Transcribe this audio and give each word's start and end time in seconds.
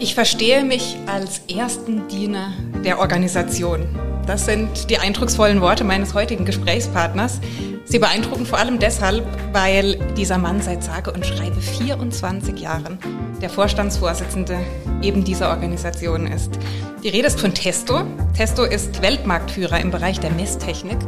Ich 0.00 0.14
verstehe 0.14 0.62
mich 0.62 0.96
als 1.06 1.40
ersten 1.52 2.06
Diener 2.06 2.52
der 2.84 3.00
Organisation. 3.00 3.84
Das 4.28 4.46
sind 4.46 4.90
die 4.90 4.98
eindrucksvollen 4.98 5.60
Worte 5.60 5.82
meines 5.82 6.14
heutigen 6.14 6.44
Gesprächspartners. 6.44 7.40
Sie 7.84 7.98
beeindrucken 7.98 8.46
vor 8.46 8.58
allem 8.58 8.78
deshalb, 8.78 9.26
weil 9.52 9.98
dieser 10.16 10.38
Mann 10.38 10.62
seit 10.62 10.84
sage 10.84 11.10
und 11.10 11.26
schreibe 11.26 11.60
24 11.60 12.60
Jahren 12.60 13.00
der 13.42 13.50
Vorstandsvorsitzende 13.50 14.58
eben 15.02 15.24
dieser 15.24 15.50
Organisation 15.50 16.28
ist. 16.28 16.52
Die 17.02 17.08
Rede 17.08 17.26
ist 17.26 17.40
von 17.40 17.52
Testo. 17.52 18.02
Testo 18.36 18.62
ist 18.62 19.02
Weltmarktführer 19.02 19.80
im 19.80 19.90
Bereich 19.90 20.20
der 20.20 20.30
Messtechnik. 20.30 20.98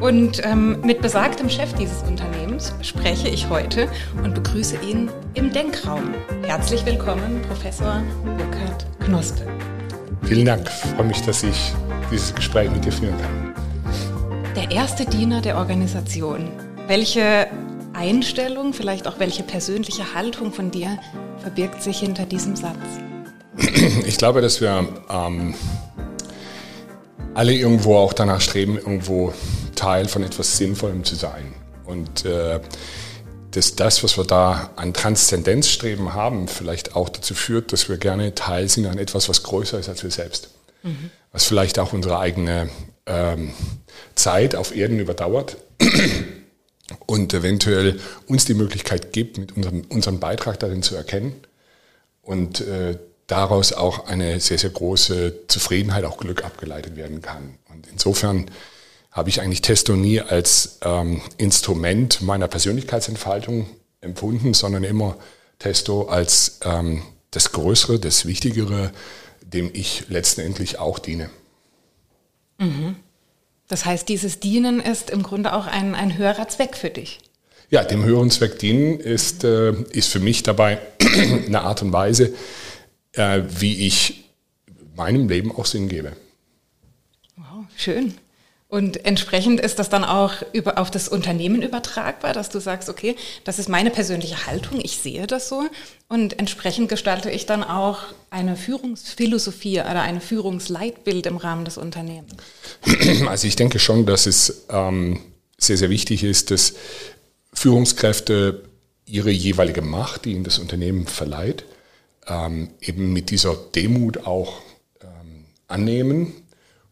Und 0.00 0.44
ähm, 0.44 0.80
mit 0.82 1.02
besagtem 1.02 1.50
Chef 1.50 1.72
dieses 1.72 2.02
Unternehmens 2.02 2.72
spreche 2.82 3.28
ich 3.28 3.48
heute 3.48 3.88
und 4.22 4.32
begrüße 4.32 4.76
ihn 4.88 5.10
im 5.34 5.52
Denkraum. 5.52 6.14
Herzlich 6.44 6.86
willkommen, 6.86 7.42
Professor 7.48 8.00
Burkhard 8.24 8.86
Knospe. 9.00 9.44
Vielen 10.22 10.46
Dank. 10.46 10.70
Ich 10.84 10.90
freue 10.90 11.06
mich, 11.06 11.20
dass 11.22 11.42
ich 11.42 11.72
dieses 12.12 12.32
Gespräch 12.32 12.70
mit 12.70 12.84
dir 12.84 12.92
führen 12.92 13.16
kann. 13.18 13.54
Der 14.54 14.70
erste 14.70 15.04
Diener 15.04 15.40
der 15.40 15.56
Organisation. 15.56 16.48
Welche 16.86 17.48
Einstellung, 17.92 18.74
vielleicht 18.74 19.08
auch 19.08 19.18
welche 19.18 19.42
persönliche 19.42 20.14
Haltung 20.14 20.52
von 20.52 20.70
dir 20.70 20.96
verbirgt 21.38 21.82
sich 21.82 21.98
hinter 21.98 22.24
diesem 22.24 22.54
Satz? 22.54 22.76
Ich 24.06 24.16
glaube, 24.16 24.42
dass 24.42 24.60
wir 24.60 24.86
ähm, 25.10 25.54
alle 27.34 27.52
irgendwo 27.52 27.96
auch 27.96 28.12
danach 28.12 28.40
streben, 28.40 28.76
irgendwo 28.76 29.32
Teil 29.78 30.08
von 30.08 30.24
etwas 30.24 30.56
Sinnvollem 30.56 31.04
zu 31.04 31.14
sein. 31.14 31.54
Und 31.84 32.24
äh, 32.24 32.60
dass 33.52 33.76
das, 33.76 34.04
was 34.04 34.18
wir 34.18 34.24
da 34.24 34.70
an 34.76 34.92
Transzendenzstreben 34.92 36.12
haben, 36.12 36.48
vielleicht 36.48 36.96
auch 36.96 37.08
dazu 37.08 37.34
führt, 37.34 37.72
dass 37.72 37.88
wir 37.88 37.96
gerne 37.96 38.34
Teil 38.34 38.68
sind 38.68 38.86
an 38.86 38.98
etwas, 38.98 39.28
was 39.28 39.42
größer 39.42 39.78
ist 39.78 39.88
als 39.88 40.02
wir 40.02 40.10
selbst. 40.10 40.50
Mhm. 40.82 41.10
Was 41.32 41.44
vielleicht 41.44 41.78
auch 41.78 41.92
unsere 41.92 42.18
eigene 42.18 42.68
ähm, 43.06 43.52
Zeit 44.14 44.54
auf 44.54 44.74
Erden 44.76 44.98
überdauert 44.98 45.56
und 47.06 47.32
eventuell 47.32 48.00
uns 48.26 48.44
die 48.44 48.54
Möglichkeit 48.54 49.12
gibt, 49.12 49.38
mit 49.38 49.56
unserem, 49.56 49.82
unseren 49.88 50.20
Beitrag 50.20 50.58
darin 50.58 50.82
zu 50.82 50.94
erkennen 50.94 51.34
und 52.22 52.60
äh, 52.60 52.98
daraus 53.28 53.72
auch 53.72 54.06
eine 54.06 54.40
sehr, 54.40 54.58
sehr 54.58 54.70
große 54.70 55.46
Zufriedenheit, 55.48 56.04
auch 56.04 56.18
Glück 56.18 56.44
abgeleitet 56.44 56.96
werden 56.96 57.22
kann. 57.22 57.58
Und 57.70 57.86
insofern 57.86 58.50
habe 59.10 59.28
ich 59.30 59.40
eigentlich 59.40 59.62
Testo 59.62 59.96
nie 59.96 60.20
als 60.20 60.78
ähm, 60.82 61.22
Instrument 61.38 62.22
meiner 62.22 62.48
Persönlichkeitsentfaltung 62.48 63.68
empfunden, 64.00 64.54
sondern 64.54 64.84
immer 64.84 65.16
Testo 65.58 66.08
als 66.08 66.60
ähm, 66.64 67.02
das 67.30 67.52
Größere, 67.52 67.98
das 67.98 68.26
Wichtigere, 68.26 68.92
dem 69.42 69.70
ich 69.72 70.04
letztendlich 70.08 70.78
auch 70.78 70.98
diene. 70.98 71.30
Mhm. 72.58 72.96
Das 73.68 73.84
heißt, 73.84 74.08
dieses 74.08 74.40
Dienen 74.40 74.80
ist 74.80 75.10
im 75.10 75.22
Grunde 75.22 75.52
auch 75.52 75.66
ein, 75.66 75.94
ein 75.94 76.16
höherer 76.16 76.48
Zweck 76.48 76.76
für 76.76 76.90
dich. 76.90 77.20
Ja, 77.70 77.84
dem 77.84 78.02
höheren 78.02 78.30
Zweck 78.30 78.58
dienen 78.58 78.98
ist, 78.98 79.44
äh, 79.44 79.72
ist 79.90 80.08
für 80.08 80.20
mich 80.20 80.42
dabei 80.42 80.78
eine 81.46 81.60
Art 81.62 81.82
und 81.82 81.92
Weise, 81.92 82.34
äh, 83.12 83.42
wie 83.48 83.86
ich 83.86 84.24
meinem 84.96 85.28
Leben 85.28 85.52
auch 85.52 85.66
Sinn 85.66 85.88
gebe. 85.88 86.12
Wow, 87.36 87.66
schön. 87.76 88.14
Und 88.70 89.06
entsprechend 89.06 89.60
ist 89.60 89.78
das 89.78 89.88
dann 89.88 90.04
auch 90.04 90.34
über, 90.52 90.76
auf 90.76 90.90
das 90.90 91.08
Unternehmen 91.08 91.62
übertragbar, 91.62 92.34
dass 92.34 92.50
du 92.50 92.60
sagst, 92.60 92.90
okay, 92.90 93.16
das 93.44 93.58
ist 93.58 93.70
meine 93.70 93.90
persönliche 93.90 94.46
Haltung, 94.46 94.78
ich 94.82 94.98
sehe 94.98 95.26
das 95.26 95.48
so. 95.48 95.64
Und 96.06 96.38
entsprechend 96.38 96.90
gestalte 96.90 97.30
ich 97.30 97.46
dann 97.46 97.64
auch 97.64 98.00
eine 98.28 98.56
Führungsphilosophie 98.56 99.80
oder 99.80 100.02
eine 100.02 100.20
Führungsleitbild 100.20 101.24
im 101.24 101.38
Rahmen 101.38 101.64
des 101.64 101.78
Unternehmens. 101.78 102.34
Also 103.26 103.46
ich 103.46 103.56
denke 103.56 103.78
schon, 103.78 104.04
dass 104.04 104.26
es 104.26 104.66
ähm, 104.68 105.20
sehr, 105.56 105.78
sehr 105.78 105.88
wichtig 105.88 106.22
ist, 106.22 106.50
dass 106.50 106.74
Führungskräfte 107.54 108.64
ihre 109.06 109.30
jeweilige 109.30 109.80
Macht, 109.80 110.26
die 110.26 110.32
ihnen 110.32 110.44
das 110.44 110.58
Unternehmen 110.58 111.06
verleiht, 111.06 111.64
ähm, 112.26 112.68
eben 112.82 113.14
mit 113.14 113.30
dieser 113.30 113.56
Demut 113.56 114.26
auch 114.26 114.60
ähm, 115.00 115.46
annehmen 115.68 116.34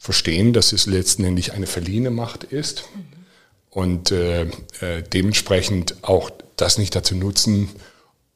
verstehen, 0.06 0.52
dass 0.52 0.72
es 0.72 0.86
letztendlich 0.86 1.52
eine 1.52 1.66
verliehene 1.66 2.10
Macht 2.10 2.44
ist 2.44 2.84
und 3.70 4.12
äh, 4.12 4.42
äh, 4.80 5.02
dementsprechend 5.12 5.96
auch 6.02 6.30
das 6.54 6.78
nicht 6.78 6.94
dazu 6.94 7.16
nutzen, 7.16 7.70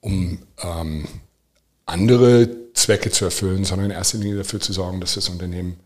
um 0.00 0.41
ähm, 0.60 1.06
andere 1.86 2.72
Zwecke 2.75 3.12
zu 3.12 3.25
erfüllen, 3.25 3.64
sondern 3.64 3.91
in 3.91 3.97
erster 3.97 4.19
Linie 4.19 4.38
dafür 4.38 4.58
zu 4.58 4.72
sorgen, 4.72 5.00
dass 5.00 5.14
das 5.14 5.28
Unternehmen 5.28 5.78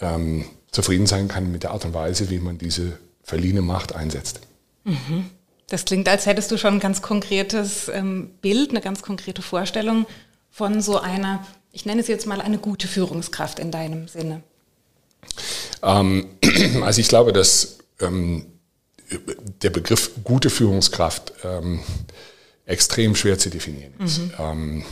ähm, 0.00 0.44
zufrieden 0.70 1.06
sein 1.06 1.28
kann 1.28 1.50
mit 1.50 1.62
der 1.62 1.70
Art 1.70 1.86
und 1.86 1.94
Weise, 1.94 2.28
wie 2.28 2.38
man 2.38 2.58
diese 2.58 2.98
verliehene 3.22 3.62
Macht 3.62 3.94
einsetzt. 3.94 4.40
Mhm. 4.84 5.30
Das 5.68 5.86
klingt, 5.86 6.10
als 6.10 6.26
hättest 6.26 6.50
du 6.50 6.58
schon 6.58 6.74
ein 6.74 6.80
ganz 6.80 7.00
konkretes 7.00 7.88
ähm, 7.88 8.32
Bild, 8.42 8.68
eine 8.68 8.82
ganz 8.82 9.00
konkrete 9.00 9.40
Vorstellung 9.40 10.04
von 10.50 10.82
so 10.82 11.00
einer, 11.00 11.46
ich 11.72 11.86
nenne 11.86 12.02
es 12.02 12.08
jetzt 12.08 12.26
mal 12.26 12.42
eine 12.42 12.58
gute 12.58 12.86
Führungskraft 12.86 13.58
in 13.58 13.70
deinem 13.70 14.08
Sinne. 14.08 14.42
Ähm, 15.82 16.26
also 16.82 17.00
ich 17.00 17.08
glaube, 17.08 17.32
dass 17.32 17.78
ähm, 18.00 18.46
der 19.62 19.70
Begriff 19.70 20.10
gute 20.24 20.50
Führungskraft 20.50 21.32
ähm, 21.44 21.80
extrem 22.66 23.14
schwer 23.14 23.38
zu 23.38 23.48
definieren 23.48 23.94
ist. 24.04 24.20
Mhm. 24.38 24.84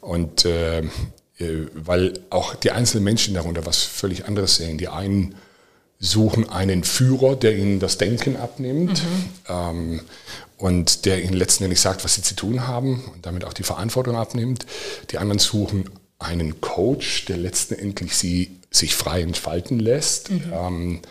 Und 0.00 0.44
äh, 0.44 0.82
äh, 1.38 1.66
weil 1.74 2.14
auch 2.30 2.54
die 2.54 2.70
einzelnen 2.70 3.04
Menschen 3.04 3.34
darunter 3.34 3.66
was 3.66 3.82
völlig 3.82 4.26
anderes 4.26 4.56
sehen. 4.56 4.78
Die 4.78 4.88
einen 4.88 5.34
suchen 5.98 6.48
einen 6.48 6.84
Führer, 6.84 7.36
der 7.36 7.56
ihnen 7.56 7.78
das 7.78 7.98
Denken 7.98 8.36
abnimmt 8.36 9.02
mhm. 9.02 9.24
ähm, 9.48 10.00
und 10.56 11.04
der 11.04 11.22
ihnen 11.22 11.34
letztendlich 11.34 11.80
sagt, 11.80 12.04
was 12.04 12.14
sie 12.14 12.22
zu 12.22 12.36
tun 12.36 12.66
haben 12.66 13.04
und 13.12 13.26
damit 13.26 13.44
auch 13.44 13.52
die 13.52 13.64
Verantwortung 13.64 14.16
abnimmt. 14.16 14.66
Die 15.10 15.18
anderen 15.18 15.38
suchen 15.38 15.90
einen 16.18 16.60
Coach, 16.62 17.26
der 17.26 17.36
letztendlich 17.36 18.16
sie 18.16 18.55
sich 18.70 18.94
frei 18.94 19.22
entfalten 19.22 19.78
lässt. 19.78 20.30
Mhm. 20.30 20.52
Ähm, 20.52 21.02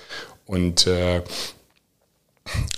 und 0.45 0.87
äh, 0.87 1.21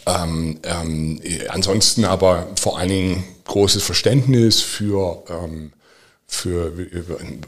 ähm, 0.05 0.59
ähm, 0.63 1.21
ansonsten 1.49 2.05
aber 2.05 2.47
vor 2.59 2.77
allen 2.77 2.89
Dingen 2.89 3.23
großes 3.45 3.83
Verständnis 3.83 4.61
für, 4.61 5.23
ähm, 5.29 5.73
für 6.25 6.73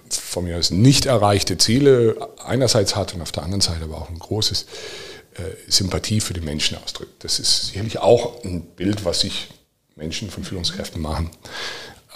von 0.10 0.44
mir 0.44 0.58
aus 0.58 0.72
nicht 0.72 1.06
erreichte 1.06 1.58
Ziele 1.58 2.18
einerseits 2.44 2.96
hat 2.96 3.14
und 3.14 3.22
auf 3.22 3.32
der 3.32 3.44
anderen 3.44 3.62
Seite 3.62 3.86
aber 3.86 3.98
auch 3.98 4.10
ein 4.10 4.20
großes 4.20 4.66
äh, 5.36 5.42
Sympathie 5.72 6.20
für 6.20 6.34
die 6.34 6.42
Menschen 6.42 6.78
ausdrückt. 6.84 7.24
Das 7.24 7.40
ist 7.40 7.68
sicherlich 7.68 8.00
auch 8.00 8.44
ein 8.44 8.62
Bild, 8.62 9.06
was 9.06 9.22
sich 9.22 9.48
Menschen 9.96 10.30
von 10.30 10.44
Führungskräften 10.44 11.02
machen. 11.02 11.30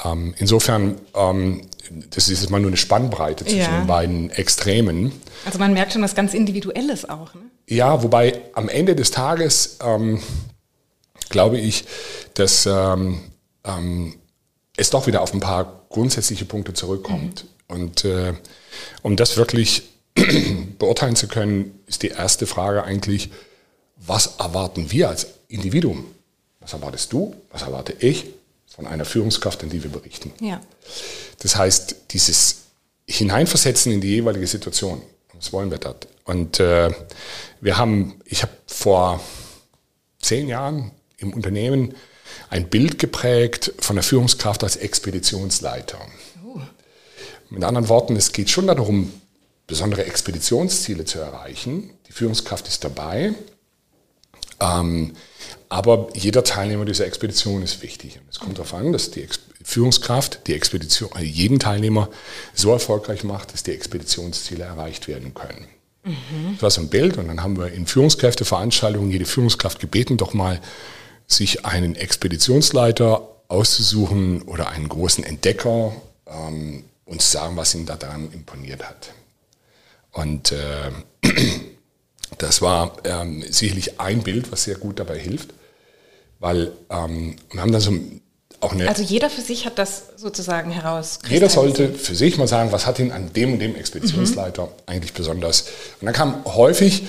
Ähm, 0.03 0.33
insofern, 0.37 0.99
ähm, 1.15 1.61
das 2.09 2.29
ist 2.29 2.41
jetzt 2.41 2.49
mal 2.49 2.59
nur 2.59 2.69
eine 2.69 2.77
Spannbreite 2.77 3.43
zwischen 3.43 3.59
ja. 3.59 3.79
den 3.79 3.87
beiden 3.87 4.29
Extremen. 4.31 5.11
Also 5.45 5.59
man 5.59 5.73
merkt 5.73 5.93
schon 5.93 6.01
was 6.01 6.15
ganz 6.15 6.33
Individuelles 6.33 7.07
auch. 7.07 7.33
Ne? 7.35 7.41
Ja, 7.67 8.03
wobei 8.03 8.41
am 8.53 8.69
Ende 8.69 8.95
des 8.95 9.11
Tages 9.11 9.77
ähm, 9.83 10.21
glaube 11.29 11.59
ich, 11.59 11.85
dass 12.33 12.65
ähm, 12.65 13.21
ähm, 13.63 14.15
es 14.77 14.89
doch 14.89 15.07
wieder 15.07 15.21
auf 15.21 15.33
ein 15.33 15.39
paar 15.39 15.85
grundsätzliche 15.89 16.45
Punkte 16.45 16.73
zurückkommt. 16.73 17.45
Mhm. 17.45 17.75
Und 17.75 18.05
äh, 18.05 18.33
um 19.01 19.15
das 19.15 19.37
wirklich 19.37 19.83
beurteilen 20.79 21.15
zu 21.15 21.27
können, 21.27 21.79
ist 21.87 22.03
die 22.03 22.09
erste 22.09 22.47
Frage 22.47 22.83
eigentlich, 22.83 23.29
was 23.97 24.35
erwarten 24.37 24.91
wir 24.91 25.09
als 25.09 25.27
Individuum? 25.47 26.05
Was 26.59 26.73
erwartest 26.73 27.13
du? 27.13 27.35
Was 27.51 27.61
erwarte 27.61 27.93
ich? 27.99 28.25
Von 28.75 28.87
einer 28.87 29.05
Führungskraft, 29.05 29.61
an 29.63 29.69
die 29.69 29.83
wir 29.83 29.91
berichten. 29.91 30.33
Ja. 30.39 30.59
Das 31.39 31.55
heißt, 31.55 31.95
dieses 32.11 32.63
Hineinversetzen 33.07 33.91
in 33.91 34.01
die 34.01 34.09
jeweilige 34.09 34.47
Situation, 34.47 35.01
was 35.33 35.53
wollen 35.53 35.69
wir 35.69 35.77
dort? 35.77 36.07
Und 36.25 36.59
äh, 36.59 36.91
wir 37.61 37.77
haben, 37.77 38.19
ich 38.25 38.41
habe 38.41 38.53
vor 38.65 39.21
zehn 40.19 40.47
Jahren 40.47 40.91
im 41.17 41.33
Unternehmen 41.33 41.93
ein 42.49 42.69
Bild 42.69 42.97
geprägt 42.97 43.73
von 43.79 43.95
der 43.95 44.03
Führungskraft 44.03 44.63
als 44.63 44.77
Expeditionsleiter. 44.77 45.99
Uh. 46.43 46.61
Mit 47.49 47.63
anderen 47.63 47.89
Worten, 47.89 48.15
es 48.15 48.31
geht 48.31 48.49
schon 48.49 48.67
darum, 48.67 49.11
besondere 49.67 50.05
Expeditionsziele 50.05 51.05
zu 51.05 51.19
erreichen. 51.19 51.91
Die 52.07 52.11
Führungskraft 52.11 52.67
ist 52.67 52.83
dabei. 52.83 53.33
Ähm, 54.63 55.13
aber 55.69 56.07
jeder 56.13 56.43
Teilnehmer 56.43 56.85
dieser 56.85 57.05
Expedition 57.05 57.63
ist 57.63 57.81
wichtig. 57.81 58.19
Und 58.19 58.29
es 58.29 58.39
kommt 58.39 58.57
darauf 58.57 58.73
an, 58.73 58.93
dass 58.93 59.11
die 59.11 59.23
Ex 59.23 59.39
Führungskraft 59.65 60.45
die 60.47 60.53
Expedition, 60.53 61.09
also 61.13 61.25
jeden 61.25 61.57
Teilnehmer 61.57 62.09
so 62.53 62.71
erfolgreich 62.71 63.23
macht, 63.23 63.53
dass 63.53 63.63
die 63.63 63.71
Expeditionsziele 63.71 64.63
erreicht 64.65 65.07
werden 65.07 65.33
können. 65.33 65.67
Mhm. 66.03 66.53
Das 66.53 66.63
war 66.63 66.71
so 66.71 66.81
ein 66.81 66.89
Bild. 66.89 67.17
Und 67.17 67.29
dann 67.29 67.41
haben 67.41 67.57
wir 67.57 67.71
in 67.71 67.87
Führungskräfteveranstaltungen 67.87 69.09
jede 69.09 69.25
Führungskraft 69.25 69.79
gebeten, 69.79 70.17
doch 70.17 70.33
mal 70.33 70.59
sich 71.27 71.65
einen 71.65 71.95
Expeditionsleiter 71.95 73.27
auszusuchen 73.47 74.41
oder 74.41 74.67
einen 74.67 74.89
großen 74.89 75.23
Entdecker, 75.23 75.93
ähm, 76.27 76.83
uns 77.05 77.31
sagen, 77.31 77.55
was 77.55 77.73
ihn 77.73 77.85
daran 77.85 78.31
imponiert 78.33 78.83
hat. 78.83 79.13
Und 80.11 80.51
äh, 80.51 80.91
das 82.37 82.61
war 82.61 82.97
ähm, 83.03 83.43
sicherlich 83.49 83.99
ein 83.99 84.23
Bild, 84.23 84.51
was 84.51 84.63
sehr 84.63 84.75
gut 84.75 84.99
dabei 84.99 85.17
hilft, 85.17 85.53
weil 86.39 86.71
ähm, 86.89 87.35
wir 87.51 87.61
haben 87.61 87.71
da 87.71 87.79
so 87.79 87.93
auch 88.59 88.71
eine. 88.71 88.87
Also 88.87 89.03
jeder 89.03 89.29
für 89.29 89.41
sich 89.41 89.65
hat 89.65 89.77
das 89.77 90.05
sozusagen 90.17 90.71
heraus. 90.71 91.19
Jeder 91.27 91.49
sollte 91.49 91.93
für 91.93 92.15
sich 92.15 92.37
mal 92.37 92.47
sagen, 92.47 92.71
was 92.71 92.85
hat 92.85 92.99
ihn 92.99 93.11
an 93.11 93.33
dem 93.33 93.53
und 93.53 93.59
dem 93.59 93.75
Expeditionsleiter 93.75 94.65
mhm. 94.65 94.71
eigentlich 94.85 95.13
besonders. 95.13 95.61
Und 95.99 96.05
dann 96.05 96.13
kam 96.13 96.45
häufig 96.45 97.03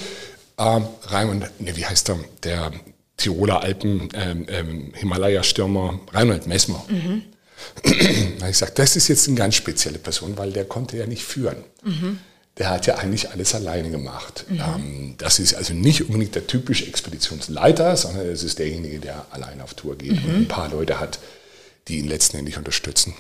ähm, 0.59 0.87
Raimund, 1.05 1.49
ne, 1.61 1.77
wie 1.77 1.87
heißt 1.87 2.11
er, 2.11 2.19
der 2.43 2.73
Tiroler 3.17 3.63
Alpen 3.63 4.09
ähm, 4.15 4.47
ähm, 4.49 4.93
Himalaya-Stürmer 4.95 6.01
Reinhold 6.13 6.47
Messmer. 6.47 6.85
Mhm. 6.89 7.23
da 7.83 7.91
habe 7.91 8.31
ich 8.41 8.47
gesagt, 8.47 8.79
das 8.79 8.97
ist 8.97 9.09
jetzt 9.09 9.29
eine 9.29 9.37
ganz 9.37 9.55
spezielle 9.55 9.99
Person, 9.99 10.37
weil 10.37 10.53
der 10.53 10.65
konnte 10.65 10.97
ja 10.97 11.07
nicht 11.07 11.25
führen. 11.25 11.57
Mhm 11.83 12.19
der 12.59 12.71
hat 12.71 12.87
ja 12.87 12.97
eigentlich 12.97 13.31
alles 13.31 13.55
alleine 13.55 13.91
gemacht. 13.91 14.45
Mhm. 14.49 14.61
Ähm, 14.61 15.15
das 15.19 15.39
ist 15.39 15.55
also 15.55 15.75
nicht 15.75 16.03
unbedingt 16.03 16.35
der 16.35 16.47
typische 16.47 16.87
Expeditionsleiter, 16.87 17.97
sondern 17.97 18.27
es 18.27 18.43
ist 18.43 18.59
derjenige, 18.59 19.01
der 19.01 19.27
alleine 19.31 19.65
auf 19.65 19.75
Tour 19.75 19.97
geht 19.99 20.23
mhm. 20.23 20.29
und 20.29 20.35
ein 20.37 20.49
paar 20.49 20.69
Leute 20.69 21.01
hat, 21.01 21.19
die 21.89 21.99
ihn 21.99 22.07
letztendlich 22.07 22.57
unterstützen. 22.57 23.15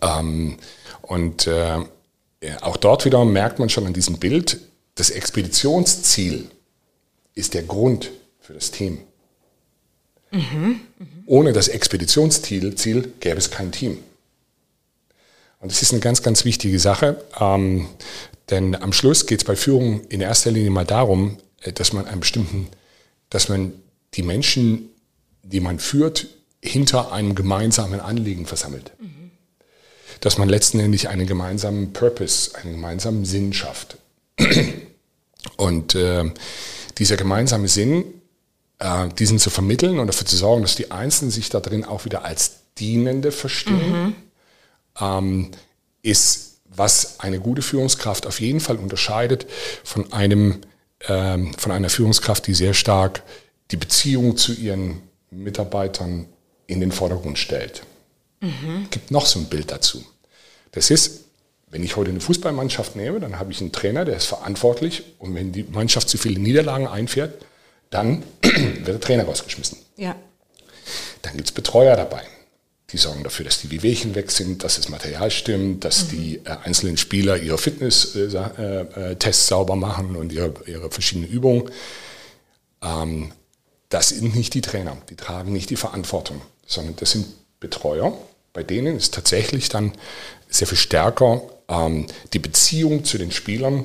Ähm, 0.00 0.58
und 1.02 1.46
äh, 1.46 1.78
auch 2.60 2.76
dort 2.76 3.04
wieder 3.04 3.24
merkt 3.24 3.58
man 3.58 3.68
schon 3.68 3.86
an 3.86 3.92
diesem 3.92 4.18
Bild, 4.18 4.60
das 4.94 5.10
Expeditionsziel 5.10 6.50
ist 7.34 7.54
der 7.54 7.62
Grund 7.62 8.10
für 8.40 8.54
das 8.54 8.70
Team. 8.70 8.98
Mhm. 10.30 10.80
Ohne 11.26 11.52
das 11.52 11.68
Expeditionsziel 11.68 12.74
Ziel 12.76 13.12
gäbe 13.18 13.38
es 13.38 13.50
kein 13.50 13.72
Team. 13.72 13.98
Und 15.60 15.70
das 15.70 15.82
ist 15.82 15.92
eine 15.92 16.00
ganz, 16.00 16.22
ganz 16.22 16.44
wichtige 16.44 16.78
Sache, 16.80 17.22
ähm, 17.38 17.86
denn 18.48 18.74
am 18.74 18.92
Schluss 18.92 19.26
geht 19.26 19.40
es 19.40 19.44
bei 19.44 19.54
Führung 19.56 20.00
in 20.08 20.20
erster 20.20 20.50
Linie 20.50 20.70
mal 20.70 20.86
darum, 20.86 21.36
äh, 21.60 21.72
dass 21.72 21.92
man 21.92 22.06
einen 22.06 22.20
bestimmten, 22.20 22.68
dass 23.28 23.48
man 23.48 23.74
die 24.14 24.22
Menschen, 24.22 24.88
die 25.42 25.60
man 25.60 25.78
führt, 25.78 26.26
hinter 26.62 27.12
einem 27.12 27.34
gemeinsamen 27.34 28.00
Anliegen 28.00 28.46
versammelt. 28.46 28.92
Mhm. 28.98 29.30
Dass 30.20 30.38
man 30.38 30.48
letztendlich 30.48 31.08
einen 31.08 31.26
gemeinsamen 31.26 31.92
Purpose, 31.92 32.54
einen 32.56 32.72
gemeinsamen 32.72 33.24
Sinn 33.24 33.52
schafft. 33.52 33.98
Und 35.56 35.94
äh, 35.94 36.24
dieser 36.98 37.16
gemeinsame 37.16 37.68
Sinn, 37.68 38.04
äh, 38.78 39.08
diesen 39.18 39.38
zu 39.38 39.48
vermitteln 39.48 39.98
und 39.98 40.06
dafür 40.06 40.26
zu 40.26 40.36
sorgen, 40.36 40.60
dass 40.62 40.74
die 40.74 40.90
Einzelnen 40.90 41.30
sich 41.30 41.48
da 41.48 41.60
drin 41.60 41.84
auch 41.84 42.04
wieder 42.04 42.24
als 42.26 42.56
Dienende 42.76 43.32
verstehen. 43.32 44.04
Mhm 44.04 44.14
ähm, 45.00 45.50
ist, 46.02 46.60
was 46.66 47.20
eine 47.20 47.40
gute 47.40 47.62
Führungskraft 47.62 48.26
auf 48.26 48.40
jeden 48.40 48.60
Fall 48.60 48.76
unterscheidet 48.76 49.46
von, 49.84 50.12
einem, 50.12 50.60
ähm, 51.08 51.52
von 51.54 51.72
einer 51.72 51.90
Führungskraft, 51.90 52.46
die 52.46 52.54
sehr 52.54 52.74
stark 52.74 53.22
die 53.70 53.76
Beziehung 53.76 54.36
zu 54.36 54.52
ihren 54.52 55.02
Mitarbeitern 55.30 56.26
in 56.66 56.80
den 56.80 56.92
Vordergrund 56.92 57.38
stellt. 57.38 57.82
Mhm. 58.40 58.84
Es 58.84 58.90
gibt 58.90 59.10
noch 59.10 59.26
so 59.26 59.38
ein 59.38 59.46
Bild 59.46 59.70
dazu. 59.70 60.04
Das 60.72 60.90
ist, 60.90 61.24
wenn 61.68 61.82
ich 61.82 61.96
heute 61.96 62.10
eine 62.10 62.20
Fußballmannschaft 62.20 62.96
nehme, 62.96 63.20
dann 63.20 63.38
habe 63.38 63.52
ich 63.52 63.60
einen 63.60 63.72
Trainer, 63.72 64.04
der 64.04 64.16
ist 64.16 64.26
verantwortlich 64.26 65.04
und 65.18 65.34
wenn 65.34 65.52
die 65.52 65.64
Mannschaft 65.64 66.08
zu 66.08 66.18
viele 66.18 66.40
Niederlagen 66.40 66.86
einfährt, 66.86 67.44
dann 67.90 68.22
wird 68.42 68.88
der 68.88 69.00
Trainer 69.00 69.24
rausgeschmissen. 69.24 69.78
Ja. 69.96 70.16
Dann 71.22 71.36
gibt 71.36 71.48
es 71.48 71.54
Betreuer 71.54 71.96
dabei. 71.96 72.22
Die 72.92 72.98
sorgen 72.98 73.22
dafür, 73.22 73.44
dass 73.44 73.60
die 73.60 73.70
Wehwehchen 73.70 74.14
weg 74.14 74.30
sind, 74.30 74.64
dass 74.64 74.76
das 74.76 74.88
Material 74.88 75.30
stimmt, 75.30 75.84
dass 75.84 76.04
mhm. 76.04 76.08
die 76.08 76.36
äh, 76.38 76.56
einzelnen 76.64 76.96
Spieler 76.96 77.36
ihre 77.36 77.58
Fitness-Tests 77.58 78.58
äh, 78.58 79.12
äh, 79.12 79.32
sauber 79.32 79.76
machen 79.76 80.16
und 80.16 80.32
ihre, 80.32 80.54
ihre 80.66 80.90
verschiedenen 80.90 81.30
Übungen. 81.30 81.70
Ähm, 82.82 83.32
das 83.88 84.10
sind 84.10 84.34
nicht 84.34 84.54
die 84.54 84.60
Trainer, 84.60 84.96
die 85.08 85.16
tragen 85.16 85.52
nicht 85.52 85.70
die 85.70 85.76
Verantwortung, 85.76 86.40
sondern 86.66 86.96
das 86.96 87.12
sind 87.12 87.26
Betreuer. 87.60 88.16
Bei 88.52 88.62
denen 88.62 88.96
ist 88.96 89.14
tatsächlich 89.14 89.68
dann 89.68 89.92
sehr 90.48 90.66
viel 90.66 90.78
stärker 90.78 91.42
ähm, 91.68 92.06
die 92.32 92.38
Beziehung 92.40 93.04
zu 93.04 93.18
den 93.18 93.30
Spielern 93.30 93.84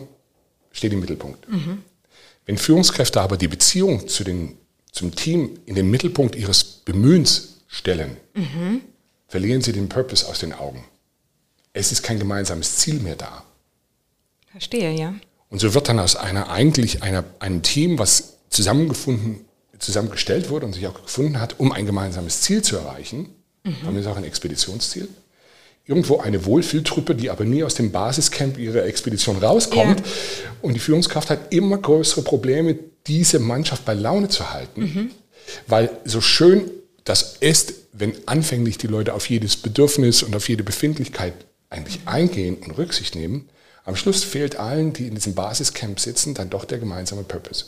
steht 0.72 0.94
im 0.94 1.00
Mittelpunkt. 1.00 1.48
Mhm. 1.48 1.84
Wenn 2.46 2.58
Führungskräfte 2.58 3.22
aber 3.22 3.38
die 3.38 3.48
Beziehung 3.48 4.08
zu 4.08 4.24
den, 4.24 4.58
zum 4.92 5.16
Team 5.16 5.60
in 5.66 5.76
den 5.76 5.90
Mittelpunkt 5.90 6.36
ihres 6.36 6.64
Bemühens 6.64 7.58
stellen, 7.68 8.18
mhm 8.34 8.82
verlieren 9.36 9.62
sie 9.62 9.74
den 9.74 9.90
Purpose 9.90 10.26
aus 10.30 10.40
den 10.40 10.54
Augen. 10.54 10.86
Es 11.74 11.92
ist 11.92 12.04
kein 12.04 12.20
gemeinsames 12.20 12.78
Ziel 12.78 13.02
mehr 13.02 13.18
da. 13.18 13.44
Verstehe, 14.50 14.98
ja. 14.98 15.14
Und 15.50 15.60
so 15.60 15.74
wird 15.74 15.90
dann 15.90 16.00
aus 16.00 16.16
einer 16.16 16.50
eigentlich 16.50 17.04
einer, 17.04 17.26
einem 17.40 17.62
Team, 17.62 18.00
was 18.00 18.38
zusammengefunden, 18.48 19.44
zusammengestellt 19.78 20.50
wurde 20.50 20.68
und 20.68 20.72
sich 20.72 20.88
auch 20.88 20.94
gefunden 21.04 21.42
hat, 21.42 21.60
um 21.60 21.74
ein 21.74 21.86
gemeinsames 21.86 22.44
Ziel 22.44 22.62
zu 22.62 22.78
erreichen, 22.78 23.28
mhm. 23.66 23.76
haben 23.84 24.02
wir 24.02 24.10
auch 24.10 24.16
ein 24.16 24.24
Expeditionsziel, 24.24 25.10
irgendwo 25.84 26.20
eine 26.20 26.46
Wohlfühltruppe, 26.46 27.14
die 27.14 27.30
aber 27.30 27.44
nie 27.44 27.66
aus 27.66 27.76
dem 27.76 27.92
Basiscamp 27.92 28.58
ihrer 28.58 28.86
Expedition 28.86 29.36
rauskommt. 29.36 30.00
Ja. 30.00 30.06
Und 30.62 30.76
die 30.76 30.80
Führungskraft 30.80 31.30
hat 31.30 31.54
immer 31.54 31.78
größere 31.78 32.22
Probleme, 32.22 32.80
diese 33.06 33.40
Mannschaft 33.40 33.84
bei 33.84 33.96
Laune 33.96 34.30
zu 34.30 34.54
halten. 34.54 34.82
Mhm. 34.82 35.12
Weil 35.68 35.90
so 36.06 36.22
schön 36.22 36.72
das 37.06 37.38
ist, 37.40 37.74
wenn 37.94 38.14
anfänglich 38.26 38.78
die 38.78 38.88
Leute 38.88 39.14
auf 39.14 39.30
jedes 39.30 39.56
Bedürfnis 39.56 40.24
und 40.24 40.36
auf 40.36 40.50
jede 40.50 40.64
Befindlichkeit 40.64 41.34
eigentlich 41.70 42.00
eingehen 42.06 42.58
und 42.58 42.72
Rücksicht 42.72 43.16
nehmen, 43.16 43.48
am 43.86 43.96
Schluss 43.96 44.24
fehlt 44.24 44.58
allen, 44.58 44.92
die 44.94 45.08
in 45.08 45.16
diesem 45.16 45.36
Basiscamp 45.36 46.00
sitzen, 46.00 46.34
dann 46.34 46.50
doch 46.50 46.66
der 46.66 46.80
gemeinsame 46.80 47.24
Purpose. 47.24 47.66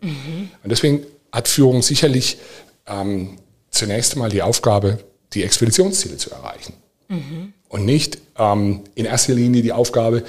Mhm. 0.00 0.50
Und 0.62 0.70
deswegen 0.70 1.04
hat 1.32 1.48
Führung 1.48 1.82
sicherlich 1.82 2.38
ähm, 2.86 3.38
zunächst 3.70 4.14
einmal 4.14 4.30
die 4.30 4.42
Aufgabe, 4.42 4.98
die 5.32 5.42
Expeditionsziele 5.42 6.16
zu 6.16 6.30
erreichen. 6.30 6.74
Mhm. 7.08 7.52
Und 7.68 7.84
nicht 7.84 8.18
ähm, 8.38 8.82
in 8.94 9.04
erster 9.04 9.34
Linie 9.34 9.62
die 9.62 9.72
Aufgabe, 9.72 10.22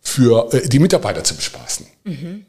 für 0.00 0.52
äh, 0.52 0.68
die 0.68 0.78
Mitarbeiter 0.78 1.24
zu 1.24 1.34
bespaßen. 1.34 1.86
Mhm. 2.04 2.46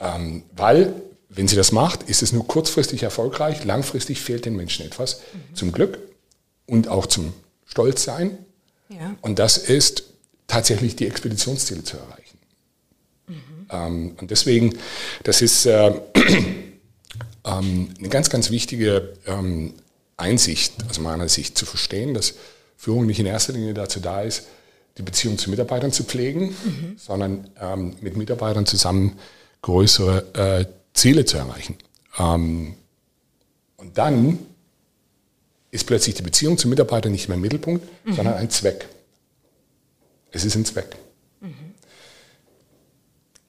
Ähm, 0.00 0.42
weil 0.56 0.92
wenn 1.28 1.48
sie 1.48 1.56
das 1.56 1.72
macht, 1.72 2.04
ist 2.04 2.22
es 2.22 2.32
nur 2.32 2.46
kurzfristig 2.46 3.02
erfolgreich, 3.02 3.64
langfristig 3.64 4.20
fehlt 4.20 4.44
den 4.44 4.56
Menschen 4.56 4.86
etwas 4.86 5.20
mhm. 5.32 5.54
zum 5.54 5.72
Glück 5.72 5.98
und 6.66 6.88
auch 6.88 7.06
zum 7.06 7.32
Stolzsein. 7.66 8.38
Ja. 8.88 9.14
Und 9.20 9.38
das 9.38 9.58
ist 9.58 10.04
tatsächlich 10.46 10.96
die 10.96 11.06
Expeditionsziele 11.06 11.84
zu 11.84 11.98
erreichen. 11.98 12.38
Mhm. 13.26 13.66
Ähm, 13.70 14.16
und 14.20 14.30
deswegen, 14.30 14.78
das 15.24 15.42
ist 15.42 15.66
äh, 15.66 15.88
ähm, 17.44 17.88
eine 17.98 18.08
ganz, 18.08 18.30
ganz 18.30 18.50
wichtige 18.50 19.14
ähm, 19.26 19.74
Einsicht, 20.16 20.74
aus 20.88 20.98
meiner 20.98 21.28
Sicht 21.28 21.58
zu 21.58 21.66
verstehen, 21.66 22.14
dass 22.14 22.34
Führung 22.76 23.06
nicht 23.06 23.20
in 23.20 23.26
erster 23.26 23.52
Linie 23.52 23.74
dazu 23.74 24.00
da 24.00 24.22
ist, 24.22 24.44
die 24.96 25.02
Beziehung 25.02 25.36
zu 25.36 25.50
Mitarbeitern 25.50 25.92
zu 25.92 26.04
pflegen, 26.04 26.46
mhm. 26.64 26.96
sondern 26.96 27.48
ähm, 27.60 27.96
mit 28.00 28.16
Mitarbeitern 28.16 28.66
zusammen 28.66 29.18
größere 29.62 30.24
äh, 30.34 30.77
Ziele 30.98 31.24
zu 31.24 31.38
erreichen. 31.38 31.76
Ähm, 32.18 32.74
und 33.76 33.96
dann 33.96 34.38
ist 35.70 35.86
plötzlich 35.86 36.14
die 36.14 36.22
Beziehung 36.22 36.58
zum 36.58 36.70
Mitarbeiter 36.70 37.08
nicht 37.08 37.28
mehr 37.28 37.36
im 37.36 37.42
Mittelpunkt, 37.42 37.86
mhm. 38.04 38.14
sondern 38.14 38.34
ein 38.34 38.50
Zweck. 38.50 38.88
Es 40.30 40.44
ist 40.44 40.54
ein 40.54 40.64
Zweck. 40.64 40.96
Mhm. 41.40 41.54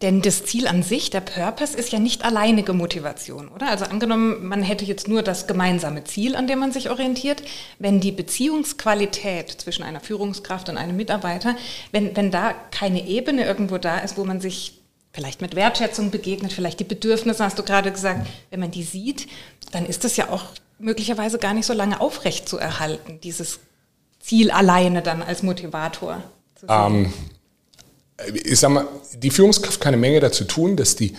Denn 0.01 0.21
das 0.21 0.45
Ziel 0.45 0.67
an 0.67 0.81
sich, 0.81 1.09
der 1.09 1.19
Purpose, 1.19 1.75
ist 1.77 1.91
ja 1.91 1.99
nicht 1.99 2.23
alleinige 2.23 2.71
Motivation, 2.71 3.49
oder? 3.49 3.69
Also 3.69 3.85
angenommen, 3.85 4.47
man 4.47 4.63
hätte 4.63 4.85
jetzt 4.85 5.09
nur 5.09 5.23
das 5.23 5.45
gemeinsame 5.45 6.05
Ziel, 6.05 6.35
an 6.35 6.47
dem 6.47 6.59
man 6.59 6.71
sich 6.71 6.89
orientiert. 6.89 7.43
Wenn 7.79 7.99
die 7.99 8.13
Beziehungsqualität 8.13 9.49
zwischen 9.49 9.83
einer 9.83 9.99
Führungskraft 9.99 10.69
und 10.69 10.77
einem 10.77 10.95
Mitarbeiter, 10.95 11.57
wenn, 11.91 12.15
wenn 12.15 12.31
da 12.31 12.53
keine 12.71 13.07
Ebene 13.07 13.45
irgendwo 13.45 13.77
da 13.77 13.97
ist, 13.97 14.17
wo 14.17 14.23
man 14.23 14.39
sich 14.39 14.78
vielleicht 15.19 15.41
mit 15.41 15.53
Wertschätzung 15.53 16.11
begegnet, 16.11 16.53
vielleicht 16.53 16.79
die 16.79 16.85
Bedürfnisse, 16.85 17.43
hast 17.43 17.59
du 17.59 17.63
gerade 17.63 17.91
gesagt, 17.91 18.25
wenn 18.51 18.61
man 18.61 18.71
die 18.71 18.83
sieht, 18.83 19.27
dann 19.73 19.85
ist 19.85 20.05
das 20.05 20.15
ja 20.15 20.29
auch 20.29 20.45
möglicherweise 20.79 21.39
gar 21.39 21.53
nicht 21.53 21.65
so 21.65 21.73
lange 21.73 21.99
aufrecht 21.99 22.47
zu 22.47 22.57
erhalten, 22.57 23.19
dieses 23.21 23.59
Ziel 24.21 24.49
alleine 24.49 25.01
dann 25.01 25.21
als 25.21 25.43
Motivator. 25.43 26.23
Ähm, 26.69 27.11
ich 28.33 28.61
sag 28.61 28.69
mal, 28.69 28.87
die 29.13 29.29
Führungskraft 29.29 29.81
kann 29.81 29.93
eine 29.93 29.99
Menge 29.99 30.21
dazu 30.21 30.45
tun, 30.45 30.77
dass, 30.77 30.95
die, 30.95 31.13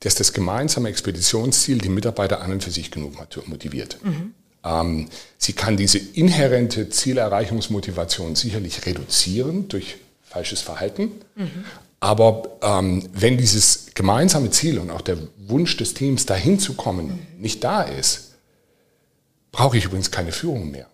dass 0.00 0.16
das 0.16 0.32
gemeinsame 0.32 0.88
Expeditionsziel 0.88 1.78
die 1.78 1.90
Mitarbeiter 1.90 2.40
an 2.40 2.50
und 2.50 2.64
für 2.64 2.72
sich 2.72 2.90
genug 2.90 3.14
motiviert. 3.46 3.98
Mhm. 4.02 4.34
Ähm, 4.64 5.08
sie 5.38 5.52
kann 5.52 5.76
diese 5.76 5.98
inhärente 5.98 6.88
Zielerreichungsmotivation 6.88 8.34
sicherlich 8.34 8.84
reduzieren 8.84 9.68
durch 9.68 9.94
falsches 10.22 10.60
Verhalten. 10.60 11.12
Mhm. 11.36 11.64
Aber 12.04 12.58
ähm, 12.60 13.08
wenn 13.14 13.38
dieses 13.38 13.86
gemeinsame 13.94 14.50
Ziel 14.50 14.78
und 14.78 14.90
auch 14.90 15.00
der 15.00 15.16
Wunsch 15.38 15.74
des 15.78 15.94
Teams, 15.94 16.26
dahin 16.26 16.58
zu 16.58 16.74
kommen, 16.74 17.18
nicht 17.38 17.64
da 17.64 17.80
ist, 17.80 18.34
brauche 19.50 19.78
ich 19.78 19.86
übrigens 19.86 20.10
keine 20.10 20.30
Führung 20.30 20.70
mehr. 20.70 20.86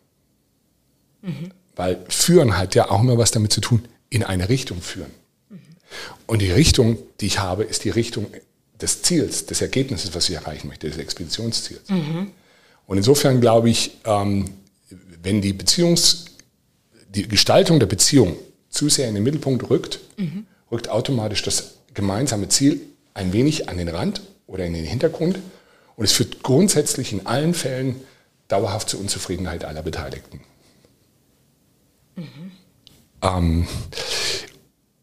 Mhm. 1.23 1.50
Weil 1.75 1.99
führen 2.09 2.57
hat 2.57 2.76
ja 2.76 2.93
auch 2.93 3.00
immer 3.00 3.19
was 3.19 3.33
damit 3.33 3.52
zu 3.52 3.61
tun, 3.61 3.88
in 4.09 4.23
eine 4.23 4.49
Richtung 4.49 4.81
führen. 4.81 5.11
Und 6.29 6.43
die 6.43 6.52
Richtung, 6.52 6.97
die 7.21 7.26
ich 7.26 7.40
habe, 7.40 7.64
ist 7.64 7.83
die 7.83 7.90
Richtung 7.90 8.29
des 8.81 9.02
Ziels, 9.02 9.47
des 9.47 9.62
Ergebnisses, 9.62 10.14
was 10.14 10.29
ich 10.29 10.37
erreichen 10.37 10.69
möchte, 10.69 10.88
des 10.88 10.97
Expeditionsziels. 10.99 11.88
Mhm. 11.88 12.31
Und 12.87 12.97
insofern 12.99 13.40
glaube 13.40 13.69
ich, 13.69 13.97
ähm, 14.05 14.45
wenn 15.25 15.43
die 15.43 15.55
Beziehungs, 15.55 16.26
die 17.09 17.26
Gestaltung 17.26 17.81
der 17.81 17.88
Beziehung 17.88 18.37
zu 18.69 18.88
sehr 18.88 19.09
in 19.09 19.17
den 19.17 19.25
Mittelpunkt 19.25 19.69
rückt, 19.71 19.99
mhm. 20.17 20.47
Rückt 20.71 20.89
automatisch 20.89 21.43
das 21.43 21.75
gemeinsame 21.95 22.49
Ziel 22.49 22.81
ein 23.15 23.33
wenig 23.33 23.69
an 23.69 23.79
den 23.79 23.89
Rand 23.89 24.23
oder 24.47 24.65
in 24.65 24.73
den 24.73 24.85
Hintergrund. 24.85 25.39
Und 25.97 26.05
es 26.05 26.12
führt 26.12 26.43
grundsätzlich 26.43 27.12
in 27.12 27.27
allen 27.27 27.55
Fällen 27.55 27.97
dauerhaft 28.49 28.89
zur 28.89 29.00
Unzufriedenheit 29.00 29.65
aller 29.65 29.83
Beteiligten. 29.83 30.41
Mhm. 32.17 32.53
Ähm, 33.23 33.69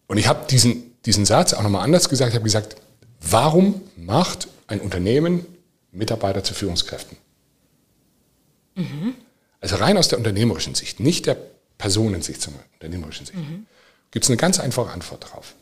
und 0.08 0.18
ich 0.18 0.28
habe 0.28 0.48
diesen, 0.50 0.96
diesen 1.06 1.26
Satz 1.26 1.54
auch 1.54 1.62
nochmal 1.62 1.84
anders 1.84 2.10
gesagt. 2.10 2.30
Ich 2.30 2.36
habe 2.36 2.44
gesagt, 2.44 2.76
warum 3.22 3.82
macht 3.96 4.48
ein 4.68 4.82
Unternehmen 4.82 5.46
Mitarbeiter 5.92 6.44
zu 6.44 6.54
Führungskräften? 6.54 7.18
Mhm. 8.76 9.16
Also 9.62 9.78
rein 9.78 9.98
aus 9.98 10.08
der 10.08 10.18
unternehmerischen 10.18 10.76
Sicht, 10.76 11.00
nicht 11.00 11.26
der 11.26 11.38
Personensicht, 11.78 12.42
sondern 12.42 12.64
unternehmerischen 12.74 13.26
Sicht, 13.26 13.38
mhm. 13.38 13.66
gibt 14.12 14.26
es 14.26 14.30
eine 14.30 14.38
ganz 14.38 14.60
einfache 14.60 14.92
Antwort 14.92 15.24
darauf. 15.24 15.56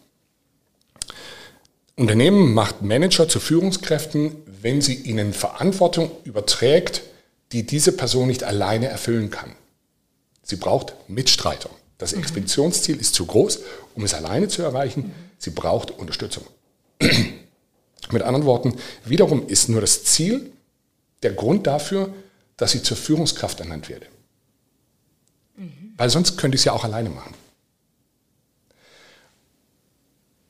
Unternehmen 1.96 2.54
macht 2.54 2.82
Manager 2.82 3.28
zu 3.30 3.40
Führungskräften, 3.40 4.36
wenn 4.62 4.82
sie 4.82 4.96
ihnen 4.96 5.34
Verantwortung 5.34 6.12
überträgt, 6.25 7.04
die 7.52 7.66
diese 7.66 7.94
Person 7.94 8.28
nicht 8.28 8.44
alleine 8.44 8.88
erfüllen 8.88 9.30
kann. 9.30 9.56
Sie 10.44 10.58
braucht 10.58 10.94
Mitstreiter. 11.08 11.70
Das 11.98 12.14
mhm. 12.14 12.20
Expeditionsziel 12.20 12.98
ist 12.98 13.16
zu 13.16 13.25
groß, 13.25 13.60
um 13.96 14.04
es 14.04 14.14
alleine 14.14 14.48
zu 14.48 14.62
erreichen. 14.62 15.14
Sie 15.38 15.52
braucht 15.52 15.92
Unterstützung. 15.92 16.46
Mit 18.12 18.22
anderen 18.22 18.46
Worten, 18.46 18.75
wiederum 19.06 19.48
ist 19.48 19.70
nur 19.70 19.82
das 19.82 20.04
Ziel 20.04 20.52
der 21.24 21.34
Grund 21.34 21.66
dafür, 21.66 22.14
dass 22.58 22.72
sie 22.72 22.84
zur 22.84 22.98
Führungskraft 22.98 23.60
ernannt 23.60 23.90
werde. 23.90 24.06
Mhm. 25.56 25.94
Weil 25.98 26.10
sonst 26.10 26.38
könnte 26.38 26.56
ich 26.56 26.62
es 26.62 26.66
ja 26.66 26.74
auch 26.74 26.84
alleine 26.84 27.10
machen. 27.10 27.34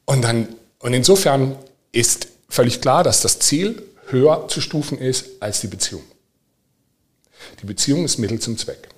Und, 0.05 0.23
dann, 0.23 0.55
und 0.79 0.93
insofern 0.93 1.57
ist 1.91 2.27
völlig 2.49 2.81
klar, 2.81 3.03
dass 3.03 3.21
das 3.21 3.39
Ziel 3.39 3.83
höher 4.07 4.47
zu 4.47 4.61
stufen 4.61 4.97
ist 4.97 5.41
als 5.41 5.61
die 5.61 5.67
Beziehung. 5.67 6.03
Die 7.61 7.65
Beziehung 7.65 8.05
ist 8.05 8.17
Mittel 8.17 8.39
zum 8.39 8.57
Zweck. 8.57 8.89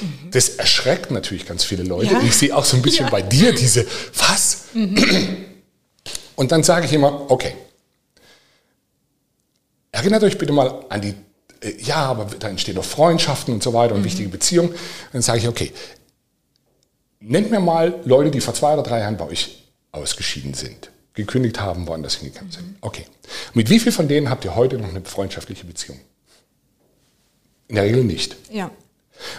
Mhm. 0.00 0.30
Das 0.30 0.50
erschreckt 0.50 1.10
natürlich 1.10 1.46
ganz 1.46 1.64
viele 1.64 1.82
Leute. 1.82 2.12
Ja. 2.12 2.22
Ich 2.22 2.36
sehe 2.36 2.56
auch 2.56 2.64
so 2.64 2.76
ein 2.76 2.82
bisschen 2.82 3.06
ja. 3.06 3.10
bei 3.10 3.22
dir 3.22 3.54
diese, 3.54 3.86
was? 4.16 4.64
Mhm. 4.72 5.44
Und 6.36 6.52
dann 6.52 6.62
sage 6.62 6.86
ich 6.86 6.92
immer, 6.92 7.30
okay, 7.30 7.54
erinnert 9.92 10.22
euch 10.22 10.38
bitte 10.38 10.52
mal 10.52 10.84
an 10.88 11.02
die, 11.02 11.14
äh, 11.60 11.74
ja, 11.82 11.96
aber 11.96 12.26
da 12.38 12.48
entstehen 12.48 12.76
doch 12.76 12.84
Freundschaften 12.84 13.52
und 13.54 13.62
so 13.62 13.72
weiter 13.72 13.94
und 13.94 14.00
mhm. 14.00 14.06
wichtige 14.06 14.28
Beziehungen. 14.28 14.74
Dann 15.12 15.22
sage 15.22 15.40
ich, 15.40 15.48
okay, 15.48 15.72
nennt 17.20 17.50
mir 17.50 17.60
mal 17.60 18.00
Leute, 18.04 18.30
die 18.30 18.40
vor 18.40 18.54
zwei 18.54 18.72
oder 18.72 18.82
drei 18.82 19.00
Jahren 19.00 19.16
bei 19.16 19.26
euch 19.26 19.59
ausgeschieden 19.92 20.54
sind, 20.54 20.90
gekündigt 21.14 21.60
haben, 21.60 21.86
woanders 21.86 22.16
hingegangen 22.16 22.52
sind. 22.52 22.76
Okay. 22.80 23.06
Mit 23.54 23.70
wie 23.70 23.78
viel 23.78 23.92
von 23.92 24.08
denen 24.08 24.30
habt 24.30 24.44
ihr 24.44 24.56
heute 24.56 24.78
noch 24.78 24.88
eine 24.88 25.02
freundschaftliche 25.02 25.64
Beziehung? 25.64 26.00
In 27.68 27.76
der 27.76 27.84
Regel 27.84 28.04
nicht. 28.04 28.36
Ja. 28.50 28.70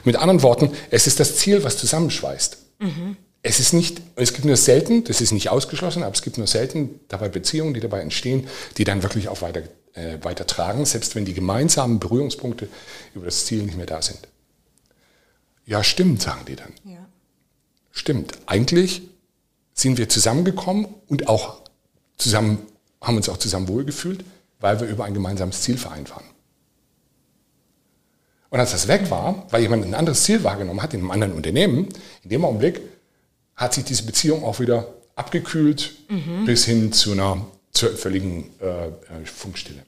Mit 0.03 0.15
anderen 0.15 0.41
Worten, 0.41 0.71
es 0.89 1.07
ist 1.07 1.19
das 1.19 1.37
Ziel, 1.37 1.63
was 1.63 1.77
zusammenschweißt. 1.77 2.57
Mhm. 2.79 3.17
Es 3.43 3.59
ist 3.59 3.73
nicht, 3.73 4.01
es 4.15 4.33
gibt 4.33 4.45
nur 4.45 4.55
selten, 4.55 5.03
das 5.03 5.19
ist 5.19 5.31
nicht 5.31 5.49
ausgeschlossen, 5.49 6.03
aber 6.03 6.13
es 6.13 6.21
gibt 6.21 6.37
nur 6.37 6.47
selten 6.47 6.99
dabei 7.07 7.27
Beziehungen, 7.27 7.73
die 7.73 7.79
dabei 7.79 8.01
entstehen, 8.01 8.47
die 8.77 8.83
dann 8.83 9.01
wirklich 9.01 9.29
auch 9.29 9.41
weiter, 9.41 9.63
äh, 9.93 10.17
weiter 10.21 10.45
tragen, 10.45 10.85
selbst 10.85 11.15
wenn 11.15 11.25
die 11.25 11.33
gemeinsamen 11.33 11.99
Berührungspunkte 11.99 12.69
über 13.15 13.25
das 13.25 13.45
Ziel 13.45 13.63
nicht 13.63 13.77
mehr 13.77 13.87
da 13.87 14.01
sind. 14.01 14.19
Ja, 15.65 15.83
stimmt, 15.83 16.21
sagen 16.21 16.45
die 16.47 16.55
dann. 16.55 16.73
Ja. 16.85 17.07
Stimmt. 17.91 18.33
Eigentlich 18.45 19.01
sind 19.73 19.97
wir 19.97 20.09
zusammengekommen 20.09 20.87
und 21.07 21.27
auch 21.27 21.61
zusammen, 22.17 22.59
haben 23.01 23.17
uns 23.17 23.29
auch 23.29 23.37
zusammen 23.37 23.67
wohlgefühlt, 23.67 24.23
weil 24.59 24.79
wir 24.79 24.87
über 24.87 25.05
ein 25.05 25.13
gemeinsames 25.13 25.61
Ziel 25.61 25.77
vereint 25.77 26.09
waren. 26.11 26.25
Und 28.49 28.59
als 28.59 28.71
das 28.71 28.87
weg 28.87 29.09
war, 29.09 29.47
weil 29.49 29.61
jemand 29.61 29.85
ein 29.85 29.93
anderes 29.93 30.23
Ziel 30.23 30.43
wahrgenommen 30.43 30.83
hat 30.83 30.93
in 30.93 30.99
einem 30.99 31.11
anderen 31.11 31.33
Unternehmen, 31.33 31.87
in 32.23 32.29
dem 32.29 32.43
Augenblick 32.43 32.81
hat 33.55 33.73
sich 33.73 33.85
diese 33.85 34.03
Beziehung 34.03 34.43
auch 34.43 34.59
wieder 34.59 34.87
abgekühlt 35.15 35.93
mhm. 36.09 36.45
bis 36.45 36.65
hin 36.65 36.91
zu 36.91 37.13
einer 37.13 37.45
zur 37.71 37.95
völligen 37.95 38.49
äh, 38.59 38.87
äh, 38.87 39.25
Funkstille. 39.25 39.83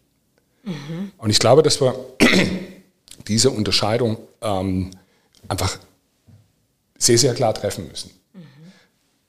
Mhm. 0.63 1.11
Und 1.17 1.29
ich 1.29 1.39
glaube, 1.39 1.61
dass 1.63 1.81
wir 1.81 1.93
diese 3.27 3.49
Unterscheidung 3.49 4.17
ähm, 4.41 4.91
einfach 5.47 5.77
sehr, 6.97 7.17
sehr 7.17 7.33
klar 7.33 7.53
treffen 7.53 7.87
müssen. 7.89 8.11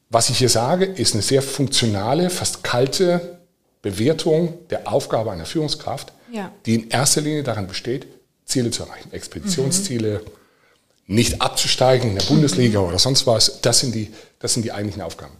Mhm. 0.08 0.14
Was 0.14 0.30
ich 0.30 0.38
hier 0.38 0.48
sage, 0.48 0.84
ist 0.84 1.14
eine 1.14 1.22
sehr 1.22 1.42
funktionale, 1.42 2.30
fast 2.30 2.62
kalte 2.62 3.38
Bewertung 3.82 4.66
der 4.70 4.88
Aufgabe 4.88 5.30
einer 5.30 5.44
Führungskraft, 5.44 6.12
ja. 6.32 6.50
die 6.66 6.74
in 6.74 6.90
erster 6.90 7.20
Linie 7.20 7.42
daran 7.42 7.66
besteht, 7.66 8.06
Ziele 8.44 8.70
zu 8.70 8.84
erreichen, 8.84 9.12
Expeditionsziele, 9.12 10.20
mhm. 10.24 11.14
nicht 11.14 11.42
abzusteigen 11.42 12.10
in 12.10 12.16
der 12.16 12.24
Bundesliga 12.24 12.78
oder 12.80 12.98
sonst 12.98 13.26
was. 13.26 13.60
Das 13.60 13.80
sind 13.80 13.94
die, 13.94 14.12
das 14.38 14.54
sind 14.54 14.62
die 14.64 14.72
eigentlichen 14.72 15.02
Aufgaben. 15.02 15.34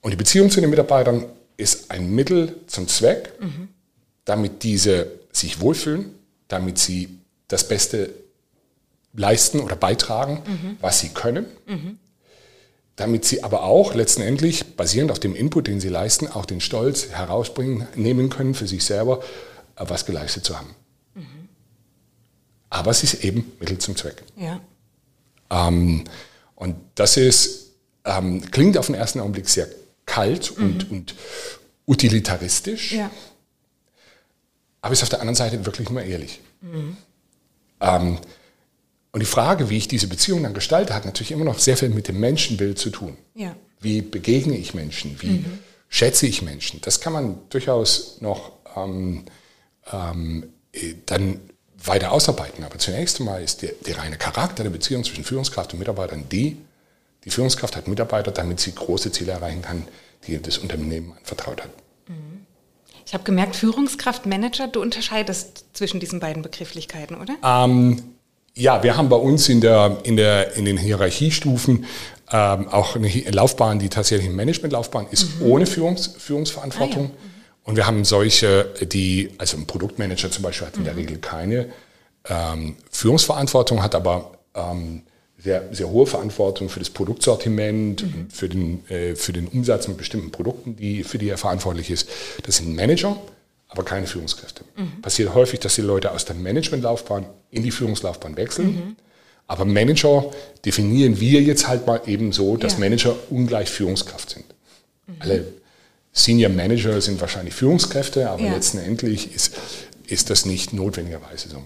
Und 0.00 0.10
die 0.10 0.16
Beziehung 0.16 0.50
zu 0.50 0.60
den 0.60 0.70
Mitarbeitern 0.70 1.26
ist 1.56 1.90
ein 1.90 2.14
Mittel 2.14 2.56
zum 2.66 2.88
Zweck, 2.88 3.32
mhm. 3.40 3.68
damit 4.24 4.62
diese 4.62 5.10
sich 5.32 5.60
wohlfühlen, 5.60 6.14
damit 6.48 6.78
sie 6.78 7.18
das 7.48 7.66
Beste 7.66 8.10
leisten 9.14 9.60
oder 9.60 9.76
beitragen, 9.76 10.42
mhm. 10.46 10.76
was 10.80 11.00
sie 11.00 11.08
können, 11.10 11.46
mhm. 11.66 11.98
Damit 12.96 13.24
sie 13.24 13.44
aber 13.44 13.62
auch 13.62 13.94
letztendlich, 13.94 14.76
basierend 14.76 15.10
auf 15.10 15.18
dem 15.18 15.36
Input, 15.36 15.66
den 15.66 15.80
sie 15.80 15.88
leisten, 15.88 16.26
auch 16.28 16.46
den 16.46 16.60
Stolz 16.60 17.10
herausbringen, 17.10 17.86
nehmen 17.94 18.30
können 18.30 18.54
für 18.54 18.66
sich 18.66 18.84
selber, 18.84 19.22
was 19.76 20.06
geleistet 20.06 20.44
zu 20.44 20.58
haben. 20.58 20.74
Aber 22.70 22.90
es 22.90 23.02
ist 23.02 23.24
eben 23.24 23.52
Mittel 23.60 23.78
zum 23.78 23.96
Zweck. 23.96 24.22
Ja. 24.36 24.60
Ähm, 25.50 26.04
und 26.54 26.76
das 26.94 27.16
ist, 27.16 27.72
ähm, 28.04 28.50
klingt 28.50 28.76
auf 28.76 28.86
den 28.86 28.94
ersten 28.94 29.20
Augenblick 29.20 29.48
sehr 29.48 29.68
kalt 30.04 30.56
mhm. 30.56 30.64
und, 30.64 30.90
und 30.90 31.14
utilitaristisch, 31.86 32.92
ja. 32.92 33.10
aber 34.80 34.92
ist 34.92 35.02
auf 35.02 35.08
der 35.08 35.20
anderen 35.20 35.36
Seite 35.36 35.64
wirklich 35.64 35.88
nur 35.88 36.02
ehrlich. 36.02 36.40
Mhm. 36.60 36.96
Ähm, 37.80 38.18
und 39.16 39.20
die 39.20 39.24
Frage, 39.24 39.70
wie 39.70 39.78
ich 39.78 39.88
diese 39.88 40.08
Beziehung 40.08 40.42
dann 40.42 40.52
gestalte, 40.52 40.92
hat 40.92 41.06
natürlich 41.06 41.32
immer 41.32 41.46
noch 41.46 41.58
sehr 41.58 41.78
viel 41.78 41.88
mit 41.88 42.06
dem 42.06 42.20
Menschenbild 42.20 42.78
zu 42.78 42.90
tun. 42.90 43.16
Ja. 43.34 43.56
Wie 43.80 44.02
begegne 44.02 44.58
ich 44.58 44.74
Menschen? 44.74 45.16
Wie 45.22 45.38
mhm. 45.38 45.58
schätze 45.88 46.26
ich 46.26 46.42
Menschen? 46.42 46.82
Das 46.82 47.00
kann 47.00 47.14
man 47.14 47.38
durchaus 47.48 48.20
noch 48.20 48.52
ähm, 48.76 49.24
ähm, 49.90 50.52
dann 51.06 51.40
weiter 51.82 52.12
ausarbeiten. 52.12 52.62
Aber 52.62 52.78
zunächst 52.78 53.18
einmal 53.18 53.42
ist 53.42 53.62
der, 53.62 53.72
der 53.86 53.96
reine 53.96 54.18
Charakter 54.18 54.62
der 54.62 54.68
Beziehung 54.68 55.02
zwischen 55.02 55.24
Führungskraft 55.24 55.72
und 55.72 55.78
Mitarbeitern 55.78 56.24
die, 56.30 56.58
die 57.24 57.30
Führungskraft 57.30 57.74
hat 57.74 57.88
Mitarbeiter, 57.88 58.32
damit 58.32 58.60
sie 58.60 58.74
große 58.74 59.12
Ziele 59.12 59.32
erreichen 59.32 59.62
kann, 59.62 59.88
die 60.26 60.38
das 60.42 60.58
Unternehmen 60.58 61.14
anvertraut 61.16 61.62
hat. 61.62 61.70
Ich 63.06 63.14
habe 63.14 63.24
gemerkt, 63.24 63.56
Führungskraft, 63.56 64.26
Manager, 64.26 64.68
du 64.68 64.82
unterscheidest 64.82 65.64
zwischen 65.72 66.00
diesen 66.00 66.20
beiden 66.20 66.42
Begrifflichkeiten, 66.42 67.16
oder? 67.16 67.36
Ähm, 67.42 68.15
ja, 68.56 68.82
wir 68.82 68.96
haben 68.96 69.08
bei 69.08 69.16
uns 69.16 69.48
in, 69.48 69.60
der, 69.60 69.98
in, 70.02 70.16
der, 70.16 70.54
in 70.56 70.64
den 70.64 70.78
Hierarchiestufen 70.78 71.84
ähm, 72.32 72.68
auch 72.68 72.96
eine 72.96 73.08
Laufbahn, 73.30 73.78
die 73.78 73.90
tatsächlich 73.90 74.26
eine 74.26 74.36
Managementlaufbahn 74.36 75.06
ist, 75.10 75.40
mhm. 75.40 75.46
ohne 75.46 75.66
Führungs, 75.66 76.14
Führungsverantwortung. 76.18 77.04
Ah, 77.04 77.10
ja. 77.12 77.30
Und 77.64 77.76
wir 77.76 77.86
haben 77.86 78.04
solche, 78.04 78.72
die, 78.80 79.30
also 79.38 79.58
ein 79.58 79.66
Produktmanager 79.66 80.30
zum 80.30 80.42
Beispiel 80.42 80.68
hat 80.68 80.76
in 80.76 80.84
der 80.84 80.94
mhm. 80.94 81.00
Regel 81.00 81.18
keine 81.18 81.68
ähm, 82.28 82.76
Führungsverantwortung, 82.90 83.82
hat 83.82 83.94
aber 83.94 84.38
ähm, 84.54 85.02
sehr, 85.38 85.64
sehr 85.72 85.90
hohe 85.90 86.06
Verantwortung 86.06 86.70
für 86.70 86.78
das 86.78 86.88
Produktsortiment, 86.88 88.04
mhm. 88.04 88.30
für, 88.30 88.48
den, 88.48 88.88
äh, 88.88 89.14
für 89.14 89.32
den 89.32 89.48
Umsatz 89.48 89.86
mit 89.86 89.98
bestimmten 89.98 90.30
Produkten, 90.30 90.76
die, 90.76 91.04
für 91.04 91.18
die 91.18 91.28
er 91.28 91.36
verantwortlich 91.36 91.90
ist. 91.90 92.08
Das 92.44 92.56
sind 92.56 92.74
Manager, 92.74 93.16
aber 93.76 93.84
keine 93.84 94.06
Führungskräfte. 94.06 94.64
Mhm. 94.76 95.02
Passiert 95.02 95.34
häufig, 95.34 95.60
dass 95.60 95.74
die 95.74 95.82
Leute 95.82 96.10
aus 96.10 96.24
der 96.24 96.34
Managementlaufbahn 96.34 97.26
in 97.50 97.62
die 97.62 97.70
Führungslaufbahn 97.70 98.36
wechseln. 98.36 98.68
Mhm. 98.68 98.96
Aber 99.46 99.64
Manager 99.64 100.30
definieren 100.64 101.20
wir 101.20 101.42
jetzt 101.42 101.68
halt 101.68 101.86
mal 101.86 102.00
eben 102.06 102.32
so, 102.32 102.56
dass 102.56 102.74
ja. 102.74 102.78
Manager 102.80 103.14
ungleich 103.30 103.68
Führungskraft 103.68 104.30
sind. 104.30 104.44
Mhm. 105.06 105.14
Alle 105.20 105.44
Senior 106.12 106.50
Manager 106.50 107.00
sind 107.02 107.20
wahrscheinlich 107.20 107.54
Führungskräfte, 107.54 108.30
aber 108.30 108.42
ja. 108.42 108.54
letztendlich 108.54 109.34
ist, 109.34 109.54
ist 110.06 110.30
das 110.30 110.46
nicht 110.46 110.72
notwendigerweise 110.72 111.50
so. 111.50 111.62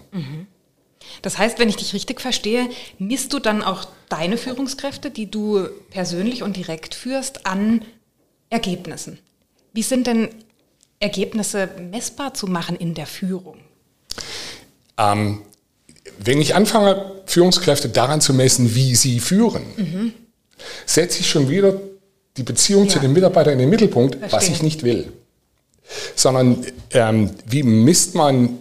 Das 1.21 1.37
heißt, 1.37 1.57
wenn 1.57 1.69
ich 1.69 1.77
dich 1.77 1.93
richtig 1.93 2.19
verstehe, 2.19 2.69
misst 2.99 3.31
du 3.31 3.39
dann 3.39 3.63
auch 3.63 3.85
deine 4.09 4.37
Führungskräfte, 4.37 5.09
die 5.09 5.31
du 5.31 5.69
persönlich 5.89 6.43
und 6.43 6.57
direkt 6.57 6.95
führst, 6.95 7.45
an 7.45 7.85
Ergebnissen. 8.49 9.19
Wie 9.71 9.83
sind 9.83 10.05
denn 10.05 10.29
Ergebnisse 11.01 11.69
messbar 11.91 12.33
zu 12.33 12.47
machen 12.47 12.77
in 12.77 12.93
der 12.93 13.05
Führung? 13.05 13.57
Ähm, 14.97 15.41
wenn 16.19 16.39
ich 16.39 16.55
anfange, 16.55 17.11
Führungskräfte 17.25 17.89
daran 17.89 18.21
zu 18.21 18.33
messen, 18.33 18.75
wie 18.75 18.95
sie 18.95 19.19
führen, 19.19 19.63
mhm. 19.75 20.13
setze 20.85 21.19
ich 21.19 21.29
schon 21.29 21.49
wieder 21.49 21.73
die 22.37 22.43
Beziehung 22.43 22.85
ja. 22.85 22.91
zu 22.91 22.99
den 22.99 23.13
Mitarbeitern 23.13 23.53
in 23.53 23.59
den 23.59 23.69
Mittelpunkt, 23.69 24.15
Verstehen. 24.15 24.37
was 24.37 24.49
ich 24.49 24.63
nicht 24.63 24.83
will. 24.83 25.11
Sondern 26.15 26.65
ähm, 26.91 27.31
wie 27.45 27.63
misst 27.63 28.15
man, 28.15 28.57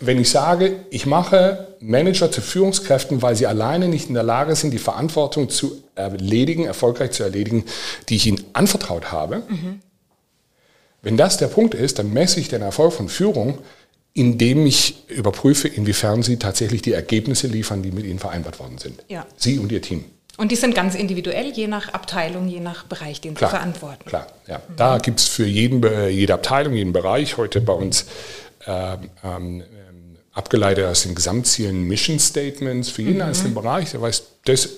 wenn 0.00 0.18
ich 0.18 0.30
sage, 0.30 0.86
ich 0.90 1.04
mache 1.04 1.76
Manager 1.80 2.30
zu 2.30 2.40
Führungskräften, 2.40 3.20
weil 3.20 3.36
sie 3.36 3.46
alleine 3.46 3.88
nicht 3.88 4.08
in 4.08 4.14
der 4.14 4.22
Lage 4.22 4.56
sind, 4.56 4.70
die 4.70 4.78
Verantwortung 4.78 5.50
zu 5.50 5.82
erledigen, 5.94 6.64
erfolgreich 6.64 7.10
zu 7.10 7.22
erledigen, 7.22 7.64
die 8.08 8.16
ich 8.16 8.26
ihnen 8.26 8.42
anvertraut 8.54 9.12
habe. 9.12 9.42
Mhm. 9.48 9.80
Wenn 11.04 11.16
das 11.16 11.36
der 11.36 11.48
Punkt 11.48 11.74
ist, 11.74 11.98
dann 11.98 12.12
messe 12.12 12.40
ich 12.40 12.48
den 12.48 12.62
Erfolg 12.62 12.92
von 12.92 13.08
Führung, 13.08 13.58
indem 14.14 14.66
ich 14.66 15.08
überprüfe, 15.08 15.68
inwiefern 15.68 16.22
sie 16.22 16.38
tatsächlich 16.38 16.82
die 16.82 16.92
Ergebnisse 16.92 17.46
liefern, 17.46 17.82
die 17.82 17.92
mit 17.92 18.04
ihnen 18.06 18.18
vereinbart 18.18 18.58
worden 18.58 18.78
sind. 18.78 19.04
Ja. 19.08 19.26
Sie 19.36 19.58
und 19.58 19.70
ihr 19.70 19.82
Team. 19.82 20.04
Und 20.36 20.50
die 20.50 20.56
sind 20.56 20.74
ganz 20.74 20.94
individuell, 20.94 21.52
je 21.52 21.68
nach 21.68 21.92
Abteilung, 21.92 22.48
je 22.48 22.60
nach 22.60 22.84
Bereich, 22.84 23.20
den 23.20 23.34
klar, 23.34 23.50
sie 23.50 23.56
verantworten. 23.56 24.04
Klar, 24.04 24.26
ja. 24.48 24.58
Mhm. 24.58 24.76
Da 24.76 24.98
gibt 24.98 25.20
es 25.20 25.28
für 25.28 25.46
jeden, 25.46 25.82
jede 26.10 26.34
Abteilung, 26.34 26.74
jeden 26.74 26.92
Bereich 26.92 27.36
heute 27.36 27.60
bei 27.60 27.72
uns 27.72 28.06
ähm, 28.66 29.10
ähm, 29.22 29.62
abgeleitet 30.32 30.86
aus 30.86 31.02
den 31.02 31.14
Gesamtzielen 31.14 31.82
Mission 31.84 32.18
Statements 32.18 32.88
für 32.90 33.02
jeden 33.02 33.16
mhm. 33.16 33.22
einzelnen 33.22 33.54
Bereich. 33.54 33.92
Der 33.92 34.00
weiß, 34.00 34.22
das, 34.44 34.68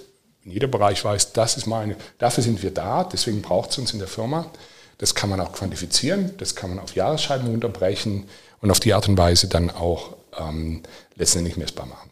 jeder 0.45 0.67
Bereich 0.67 1.03
weiß, 1.05 1.33
das 1.33 1.57
ist 1.57 1.67
meine, 1.67 1.97
dafür 2.19 2.45
sind 2.45 2.63
wir 2.63 2.71
da, 2.71 3.05
deswegen 3.05 3.41
braucht 3.43 3.71
es 3.71 3.79
uns 3.79 3.93
in 3.93 3.99
der 3.99 4.09
Firma. 4.09 4.51
Das 4.99 5.15
kann 5.15 5.29
man 5.31 5.41
auch 5.41 5.53
quantifizieren, 5.53 6.37
das 6.39 6.57
kann 6.57 6.71
man 6.71 6.79
auf 6.79 6.95
Jahresscheiben 6.95 7.53
unterbrechen 7.53 8.29
und 8.61 8.71
auf 8.71 8.81
die 8.81 8.95
Art 8.95 9.09
und 9.09 9.19
Weise 9.19 9.49
dann 9.49 9.71
auch 9.71 10.17
ähm, 10.39 10.83
letztendlich 11.17 11.57
messbar 11.57 11.87
machen. 11.87 12.11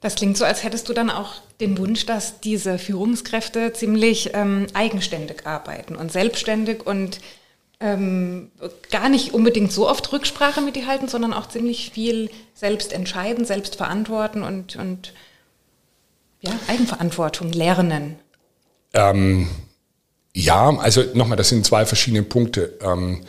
Das 0.00 0.14
klingt 0.14 0.36
so, 0.36 0.44
als 0.44 0.62
hättest 0.62 0.88
du 0.88 0.92
dann 0.92 1.10
auch 1.10 1.34
den 1.60 1.76
Wunsch, 1.78 2.06
dass 2.06 2.40
diese 2.40 2.78
Führungskräfte 2.78 3.72
ziemlich 3.72 4.30
ähm, 4.34 4.66
eigenständig 4.72 5.46
arbeiten 5.46 5.96
und 5.96 6.12
selbstständig 6.12 6.86
und 6.86 7.20
ähm, 7.80 8.50
gar 8.90 9.08
nicht 9.08 9.34
unbedingt 9.34 9.72
so 9.72 9.88
oft 9.88 10.12
Rücksprache 10.12 10.60
mit 10.60 10.76
dir 10.76 10.86
halten, 10.86 11.08
sondern 11.08 11.32
auch 11.32 11.48
ziemlich 11.48 11.90
viel 11.90 12.30
selbst 12.54 12.92
entscheiden, 12.92 13.44
selbst 13.44 13.76
verantworten 13.76 14.42
und, 14.42 14.76
und 14.76 15.12
ja, 16.40 16.52
Eigenverantwortung 16.68 17.52
lernen. 17.52 18.18
Ähm, 18.94 19.48
ja, 20.34 20.76
also 20.78 21.02
nochmal, 21.14 21.36
das 21.36 21.48
sind 21.48 21.66
zwei 21.66 21.86
verschiedene 21.86 22.22
Punkte. 22.22 22.78
Ähm, 22.80 23.22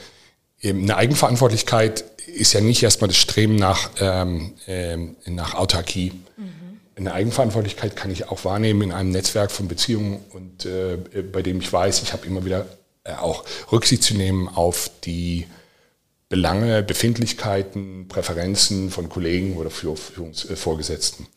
eine 0.63 0.98
Eigenverantwortlichkeit 0.98 2.03
ist 2.27 2.53
ja 2.53 2.62
nicht 2.62 2.84
erstmal 2.84 3.08
das 3.08 3.18
Streben 3.18 3.56
nach, 3.56 3.89
ähm, 4.00 4.53
ähm, 4.68 5.15
nach 5.25 5.56
Autarkie. 5.56 6.12
Mhm. 6.38 6.79
Eine 6.96 7.13
Eigenverantwortlichkeit 7.13 7.96
kann 7.96 8.12
ich 8.12 8.27
auch 8.27 8.44
wahrnehmen 8.44 8.82
in 8.82 8.91
einem 8.91 9.12
Netzwerk 9.12 9.51
von 9.51 9.68
Beziehungen 9.68 10.20
und 10.32 10.65
äh, 10.65 10.98
bei 11.32 11.41
dem 11.41 11.62
ich 11.62 11.72
weiß, 11.72 12.03
ich 12.03 12.12
habe 12.12 12.27
immer 12.27 12.44
wieder 12.44 12.65
äh, 13.06 13.13
auch 13.13 13.46
Rücksicht 13.72 14.03
zu 14.03 14.15
nehmen 14.15 14.50
auf 14.50 14.91
die 15.06 15.48
Belange, 16.27 16.84
Befindlichkeiten, 16.84 18.08
Präferenzen 18.08 18.91
von 18.91 19.10
Kollegen 19.10 19.56
oder 19.58 19.72
Führungsvorgesetzten. 19.72 21.27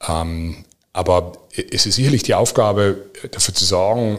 Äh, 0.00 0.12
ähm, 0.12 0.64
aber 0.92 1.46
es 1.54 1.86
ist 1.86 1.96
sicherlich 1.96 2.22
die 2.22 2.34
Aufgabe, 2.34 3.06
dafür 3.30 3.54
zu 3.54 3.64
sorgen, 3.64 4.18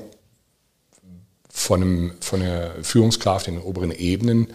von, 1.58 1.82
einem, 1.82 2.12
von 2.20 2.41
einer 2.41 2.72
Führungskraft 2.84 3.48
in 3.48 3.56
den 3.56 3.63
oberen 3.63 3.91
Ebenen 3.91 4.54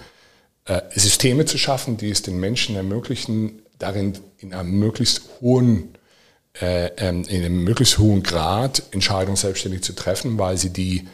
äh, 0.67 0.81
Systeme 0.95 1.45
zu 1.47 1.59
schaffen, 1.59 1.97
die 1.97 2.11
es 2.11 2.23
den 2.23 2.39
Menschen 2.39 2.77
ermöglichen, 2.77 3.63
darin 3.79 4.19
in 4.39 4.55
einem 4.55 4.79
möglichst 4.79 5.23
hohen 5.41 5.97
äh, 6.61 6.87
ähm, 6.99 7.25
in 7.25 7.45
einem 7.45 7.65
möglichst 7.65 7.99
hohen 7.99 8.23
Grad 8.23 8.83
Entscheidungen 8.91 9.37
selbstständig 9.37 9.83
zu 9.83 9.95
treffen, 9.95 10.39
weil 10.39 10.59
sie 10.59 10.71
die 10.71 11.09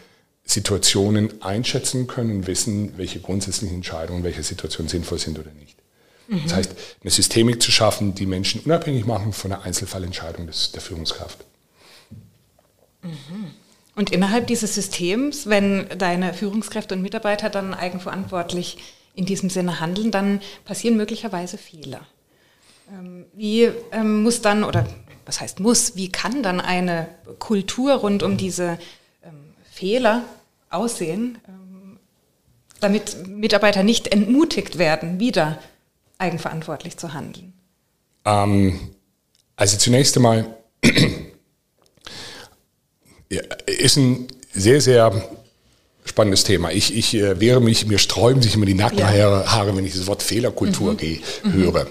Situationen 0.44 1.42
einschätzen 1.42 2.06
können 2.06 2.38
und 2.38 2.46
wissen, 2.46 2.98
welche 2.98 3.20
grundsätzlichen 3.20 3.76
Entscheidungen, 3.76 4.24
welche 4.24 4.42
Situationen 4.42 4.88
sinnvoll 4.88 5.18
sind 5.18 5.38
oder 5.38 5.52
nicht. 5.52 5.76
Mhm. 6.26 6.42
Das 6.44 6.54
heißt, 6.54 6.74
eine 7.02 7.10
Systemik 7.10 7.62
zu 7.62 7.70
schaffen, 7.70 8.14
die 8.14 8.26
Menschen 8.26 8.60
unabhängig 8.62 9.06
machen 9.06 9.32
von 9.32 9.50
der 9.50 9.62
Einzelfallentscheidung 9.62 10.46
des, 10.46 10.72
der 10.72 10.82
Führungskraft. 10.82 11.44
Mhm. 13.02 13.52
Und 13.98 14.10
innerhalb 14.10 14.46
dieses 14.46 14.76
Systems, 14.76 15.48
wenn 15.48 15.88
deine 15.98 16.32
Führungskräfte 16.32 16.94
und 16.94 17.02
Mitarbeiter 17.02 17.50
dann 17.50 17.74
eigenverantwortlich 17.74 18.78
in 19.16 19.26
diesem 19.26 19.50
Sinne 19.50 19.80
handeln, 19.80 20.12
dann 20.12 20.40
passieren 20.64 20.96
möglicherweise 20.96 21.58
Fehler. 21.58 22.02
Ähm, 22.96 23.24
wie 23.32 23.64
ähm, 23.90 24.22
muss 24.22 24.40
dann, 24.40 24.62
oder 24.62 24.86
was 25.26 25.40
heißt 25.40 25.58
muss, 25.58 25.96
wie 25.96 26.12
kann 26.12 26.44
dann 26.44 26.60
eine 26.60 27.08
Kultur 27.40 27.94
rund 27.94 28.22
um 28.22 28.36
diese 28.36 28.78
ähm, 29.24 29.52
Fehler 29.68 30.22
aussehen, 30.70 31.38
damit 32.78 33.26
Mitarbeiter 33.26 33.82
nicht 33.82 34.06
entmutigt 34.06 34.78
werden, 34.78 35.18
wieder 35.18 35.58
eigenverantwortlich 36.18 36.96
zu 36.98 37.14
handeln? 37.14 37.52
also 39.56 39.76
zunächst 39.76 40.16
einmal 40.16 40.54
ist 43.66 43.96
ein 43.96 44.28
sehr, 44.52 44.80
sehr 44.80 45.12
spannendes 46.08 46.44
Thema. 46.44 46.72
Ich, 46.72 46.96
ich 46.96 47.14
äh, 47.14 47.38
wehre 47.38 47.60
mich, 47.60 47.86
mir 47.86 47.98
sträuben 47.98 48.42
sich 48.42 48.54
immer 48.54 48.66
die 48.66 48.74
Nackenhaare, 48.74 49.44
ja. 49.44 49.76
wenn 49.76 49.84
ich 49.84 49.94
das 49.94 50.06
Wort 50.06 50.22
Fehlerkultur 50.22 50.92
mhm. 50.92 50.96
gehe, 50.96 51.20
mhm. 51.44 51.52
höre. 51.52 51.86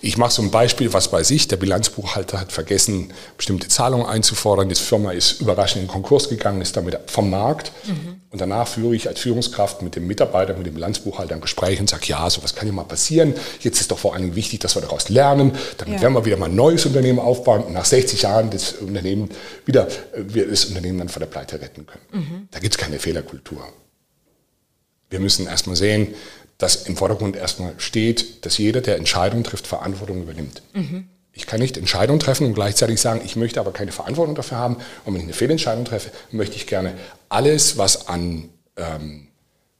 Ich 0.00 0.16
mache 0.16 0.32
so 0.32 0.42
ein 0.42 0.50
Beispiel, 0.50 0.92
was 0.92 1.10
bei 1.10 1.22
sich, 1.22 1.48
der 1.48 1.56
Bilanzbuchhalter 1.56 2.40
hat 2.40 2.50
vergessen, 2.52 3.12
bestimmte 3.36 3.68
Zahlungen 3.68 4.06
einzufordern. 4.06 4.68
Die 4.68 4.74
Firma 4.74 5.12
ist 5.12 5.40
überraschend 5.40 5.82
in 5.82 5.88
Konkurs 5.88 6.28
gegangen, 6.28 6.62
ist 6.62 6.76
damit 6.76 6.98
vom 7.06 7.30
Markt. 7.30 7.72
Mhm. 7.86 8.20
Und 8.30 8.42
danach 8.42 8.68
führe 8.68 8.94
ich 8.94 9.08
als 9.08 9.20
Führungskraft 9.20 9.80
mit 9.80 9.96
dem 9.96 10.06
Mitarbeiter, 10.06 10.54
mit 10.54 10.66
dem 10.66 10.74
Bilanzbuchhalter 10.74 11.34
ein 11.34 11.40
Gespräch 11.40 11.80
und 11.80 11.88
sage, 11.88 12.06
ja, 12.06 12.28
sowas 12.28 12.54
kann 12.54 12.68
ja 12.68 12.74
mal 12.74 12.84
passieren. 12.84 13.34
Jetzt 13.60 13.80
ist 13.80 13.90
doch 13.90 13.98
vor 13.98 14.12
allen 14.12 14.22
Dingen 14.22 14.36
wichtig, 14.36 14.60
dass 14.60 14.76
wir 14.76 14.82
daraus 14.82 15.08
lernen. 15.08 15.52
Damit 15.78 15.94
ja. 15.94 16.02
werden 16.02 16.14
wir 16.14 16.24
wieder 16.26 16.36
mal 16.36 16.50
ein 16.50 16.54
neues 16.54 16.84
Unternehmen 16.84 17.20
aufbauen 17.20 17.64
und 17.64 17.72
nach 17.72 17.86
60 17.86 18.22
Jahren 18.22 18.50
das 18.50 18.72
Unternehmen 18.72 19.30
wieder, 19.64 19.88
äh, 19.88 20.24
wir 20.26 20.46
das 20.46 20.66
Unternehmen 20.66 20.98
dann 20.98 21.08
von 21.08 21.20
der 21.20 21.28
Pleite 21.28 21.60
retten 21.60 21.86
können. 21.86 22.04
Mhm. 22.12 22.48
Da 22.50 22.58
gibt 22.58 22.74
es 22.74 22.78
keine 22.78 22.98
Fehlerkultur. 22.98 23.66
Wir 25.08 25.20
müssen 25.20 25.46
erstmal 25.46 25.76
sehen, 25.76 26.14
dass 26.58 26.86
im 26.86 26.96
Vordergrund 26.96 27.34
erstmal 27.34 27.74
steht, 27.78 28.44
dass 28.44 28.58
jeder, 28.58 28.82
der 28.82 28.96
Entscheidungen 28.96 29.44
trifft, 29.44 29.66
Verantwortung 29.66 30.22
übernimmt. 30.22 30.60
Mhm. 30.74 31.08
Ich 31.38 31.46
kann 31.46 31.60
nicht 31.60 31.76
Entscheidungen 31.76 32.18
treffen 32.18 32.48
und 32.48 32.54
gleichzeitig 32.54 33.00
sagen, 33.00 33.20
ich 33.24 33.36
möchte 33.36 33.60
aber 33.60 33.70
keine 33.70 33.92
Verantwortung 33.92 34.34
dafür 34.34 34.58
haben. 34.58 34.76
Und 35.04 35.14
wenn 35.14 35.20
ich 35.20 35.26
eine 35.26 35.32
Fehlentscheidung 35.32 35.84
treffe, 35.84 36.10
möchte 36.32 36.56
ich 36.56 36.66
gerne 36.66 36.94
alles, 37.28 37.78
was 37.78 38.08
an, 38.08 38.48
ähm, 38.76 39.28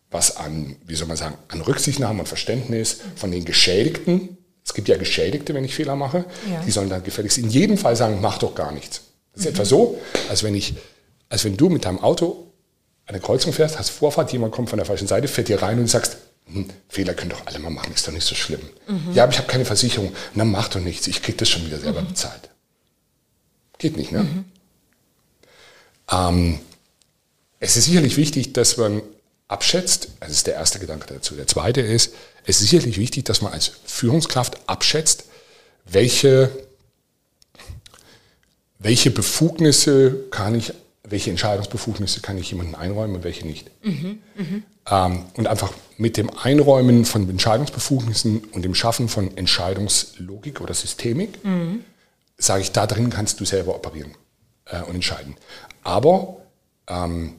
was 0.09 0.37
an, 0.37 0.77
wie 0.87 0.95
soll 0.95 1.09
man 1.09 1.17
sagen, 1.17 1.35
an 1.49 1.61
Rücksichtnahme 1.61 2.21
und 2.21 2.27
Verständnis 2.27 2.99
von 3.17 3.33
den 3.33 3.45
Geschädigten, 3.45 4.39
es 4.65 4.73
gibt 4.73 4.87
ja 4.87 4.97
Geschädigte, 4.97 5.53
wenn 5.53 5.65
ich 5.65 5.75
Fehler 5.75 5.97
mache, 5.97 6.27
ja. 6.49 6.63
die 6.65 6.71
sollen 6.71 6.91
dann 6.91 7.03
gefälligst 7.03 7.39
in 7.39 7.51
jedem 7.51 7.77
Fall 7.77 7.97
sagen, 7.97 8.21
mach 8.23 8.39
doch 8.39 8.55
gar 8.55 8.71
nichts. 8.71 9.01
Das 9.33 9.41
ist 9.41 9.47
mhm. 9.47 9.55
etwa 9.55 9.65
so, 9.65 9.99
als 10.29 10.45
wenn 10.45 10.55
ich, 10.55 10.75
als 11.29 11.45
wenn 11.45 11.57
du 11.57 11.71
mit 11.71 11.85
deinem 11.85 11.99
Auto 11.99 12.53
eine 13.05 13.19
Kreuzung 13.19 13.53
fährst, 13.53 13.81
hast 13.81 13.91
Vorfahrt, 13.91 14.33
jemand 14.33 14.53
kommt 14.53 14.71
von 14.71 14.77
der 14.77 14.87
falschen 14.87 15.09
Seite, 15.09 15.27
fährt 15.27 15.49
dir 15.49 15.61
rein 15.61 15.81
und 15.81 15.89
sagst, 15.89 16.19
hm, 16.53 16.67
Fehler 16.89 17.15
können 17.15 17.31
doch 17.31 17.47
alle 17.47 17.59
mal 17.59 17.71
machen, 17.71 17.93
ist 17.93 18.07
doch 18.07 18.13
nicht 18.13 18.27
so 18.27 18.35
schlimm. 18.35 18.61
Mhm. 18.87 19.13
Ja, 19.15 19.25
aber 19.25 19.33
ich 19.33 19.39
habe 19.39 19.49
keine 19.49 19.65
Versicherung. 19.65 20.15
Na, 20.35 20.45
mach 20.45 20.69
doch 20.69 20.81
nichts, 20.81 21.07
ich 21.07 21.23
kriege 21.23 21.39
das 21.39 21.49
schon 21.49 21.67
wieder 21.67 21.79
selber 21.79 22.03
mhm. 22.03 22.09
bezahlt. 22.09 22.49
Geht 23.79 23.97
nicht, 23.97 24.13
ne? 24.13 24.25
Mhm. 24.25 24.45
Ähm, 26.11 26.61
es 27.61 27.77
ist 27.77 27.85
sicherlich 27.85 28.17
wichtig, 28.17 28.53
dass 28.53 28.77
man 28.77 29.03
abschätzt, 29.49 30.09
das 30.21 30.31
ist 30.31 30.47
der 30.47 30.55
erste 30.55 30.79
Gedanke 30.79 31.13
dazu. 31.13 31.35
Der 31.35 31.47
zweite 31.47 31.81
ist, 31.81 32.15
es 32.45 32.61
ist 32.61 32.71
sicherlich 32.71 32.99
wichtig, 32.99 33.25
dass 33.25 33.43
man 33.43 33.53
als 33.53 33.73
Führungskraft 33.85 34.59
abschätzt, 34.67 35.25
welche, 35.85 36.51
welche 38.79 39.11
Befugnisse 39.11 40.25
kann 40.31 40.55
ich 40.55 40.73
welche 41.11 41.31
Entscheidungsbefugnisse 41.31 42.21
kann 42.21 42.39
ich 42.39 42.51
jemandem 42.51 42.75
einräumen 42.75 43.17
und 43.17 43.25
welche 43.25 43.47
nicht. 43.47 43.71
Mhm, 43.83 44.21
ähm, 44.91 45.25
und 45.35 45.47
einfach 45.47 45.73
mit 45.97 46.17
dem 46.17 46.31
Einräumen 46.39 47.05
von 47.05 47.29
Entscheidungsbefugnissen 47.29 48.45
und 48.53 48.63
dem 48.63 48.75
Schaffen 48.75 49.09
von 49.09 49.37
Entscheidungslogik 49.37 50.61
oder 50.61 50.75
Systemik, 50.75 51.45
mhm. 51.45 51.85
sage 52.37 52.63
ich, 52.63 52.73
da 52.73 52.87
drin 52.87 53.11
kannst 53.11 53.41
du 53.41 53.45
selber 53.45 53.75
operieren 53.75 54.15
äh, 54.67 54.83
und 54.83 54.95
entscheiden. 54.95 55.35
Aber 55.83 56.37
ähm, 56.87 57.35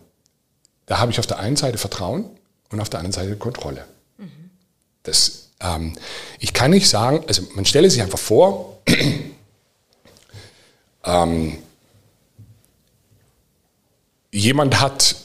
da 0.86 1.00
habe 1.00 1.12
ich 1.12 1.20
auf 1.20 1.28
der 1.28 1.40
einen 1.40 1.56
Seite 1.56 1.78
Vertrauen 1.78 2.26
und 2.72 2.80
auf 2.80 2.90
der 2.90 3.00
anderen 3.00 3.14
Seite 3.14 3.36
Kontrolle. 3.36 3.86
Mhm. 4.18 4.50
Das, 5.04 5.50
ähm, 5.60 5.94
ich 6.40 6.54
kann 6.54 6.72
nicht 6.72 6.90
sagen, 6.90 7.24
also 7.28 7.44
man 7.56 7.66
stelle 7.66 7.90
sich 7.90 8.02
einfach 8.02 8.20
vor, 8.20 8.80
ähm, 11.06 11.58
jemand 14.32 14.80
hat 14.80 15.16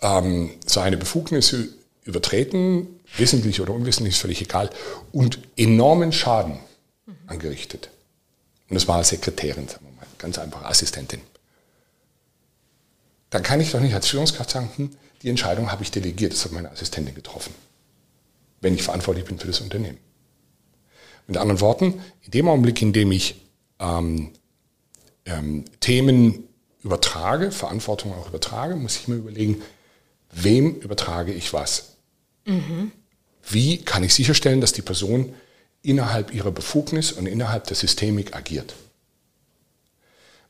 ähm, 0.00 0.50
seine 0.66 0.96
Befugnisse 0.96 1.68
übertreten, 2.04 3.00
wissentlich 3.16 3.60
oder 3.60 3.72
unwissentlich, 3.72 4.14
ist 4.14 4.20
völlig 4.20 4.40
egal, 4.40 4.70
und 5.12 5.40
enormen 5.56 6.12
Schaden 6.12 6.58
mhm. 7.06 7.16
angerichtet. 7.26 7.90
Und 8.68 8.74
das 8.74 8.88
war 8.88 8.96
als 8.96 9.08
Sekretärin, 9.08 9.68
sagen 9.68 9.86
wir 9.86 9.92
mal, 9.92 10.06
ganz 10.18 10.38
einfach 10.38 10.64
Assistentin. 10.64 11.20
Dann 13.30 13.42
kann 13.42 13.60
ich 13.60 13.72
doch 13.72 13.80
nicht 13.80 13.94
als 13.94 14.08
Führungskraft 14.08 14.50
sagen, 14.50 14.70
hm, 14.76 14.90
die 15.22 15.28
Entscheidung 15.28 15.70
habe 15.70 15.82
ich 15.82 15.90
delegiert, 15.90 16.32
das 16.32 16.44
hat 16.44 16.52
meine 16.52 16.70
Assistentin 16.70 17.14
getroffen, 17.14 17.52
wenn 18.60 18.74
ich 18.74 18.82
verantwortlich 18.82 19.26
bin 19.26 19.38
für 19.38 19.48
das 19.48 19.60
Unternehmen. 19.60 19.98
Mit 21.26 21.36
anderen 21.36 21.60
Worten, 21.60 22.00
in 22.22 22.30
dem 22.30 22.48
Augenblick, 22.48 22.80
in 22.80 22.92
dem 22.92 23.12
ich 23.12 23.34
ähm, 23.80 24.32
ähm, 25.26 25.64
Themen 25.80 26.47
übertrage, 26.82 27.50
Verantwortung 27.50 28.14
auch 28.14 28.28
übertrage, 28.28 28.76
muss 28.76 28.96
ich 28.96 29.08
mir 29.08 29.16
überlegen, 29.16 29.62
wem 30.30 30.76
übertrage 30.76 31.32
ich 31.32 31.52
was? 31.52 31.96
Mhm. 32.44 32.92
Wie 33.48 33.78
kann 33.78 34.04
ich 34.04 34.14
sicherstellen, 34.14 34.60
dass 34.60 34.72
die 34.72 34.82
Person 34.82 35.34
innerhalb 35.82 36.34
ihrer 36.34 36.50
Befugnis 36.50 37.12
und 37.12 37.26
innerhalb 37.26 37.66
der 37.66 37.76
Systemik 37.76 38.36
agiert? 38.36 38.74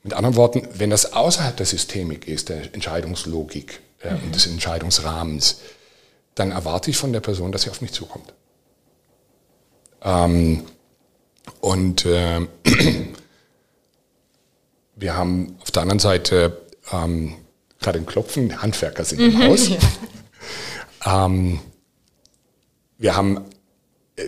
Mit 0.02 0.12
anderen 0.12 0.36
Worten, 0.36 0.68
wenn 0.74 0.90
das 0.90 1.12
außerhalb 1.12 1.56
der 1.56 1.66
Systemik 1.66 2.28
ist, 2.28 2.48
der 2.48 2.74
Entscheidungslogik 2.74 3.80
äh, 4.02 4.14
mhm. 4.14 4.24
und 4.24 4.34
des 4.34 4.46
Entscheidungsrahmens, 4.46 5.60
dann 6.34 6.52
erwarte 6.52 6.90
ich 6.90 6.96
von 6.96 7.12
der 7.12 7.20
Person, 7.20 7.52
dass 7.52 7.62
sie 7.62 7.70
auf 7.70 7.80
mich 7.80 7.92
zukommt. 7.92 8.32
Ähm, 10.02 10.64
und 11.60 12.04
äh, 12.04 12.40
wir 14.98 15.16
haben 15.16 15.56
auf 15.60 15.70
der 15.70 15.82
anderen 15.82 16.00
Seite 16.00 16.60
ähm, 16.92 17.34
gerade 17.80 17.98
ein 17.98 18.06
Klopfen, 18.06 18.60
Handwerker 18.60 19.04
sind 19.04 19.20
im 19.20 19.34
mhm, 19.34 19.42
Haus. 19.44 19.68
Ja. 19.68 19.76
ähm, 21.26 21.60
wir 22.98 23.16
haben, 23.16 23.44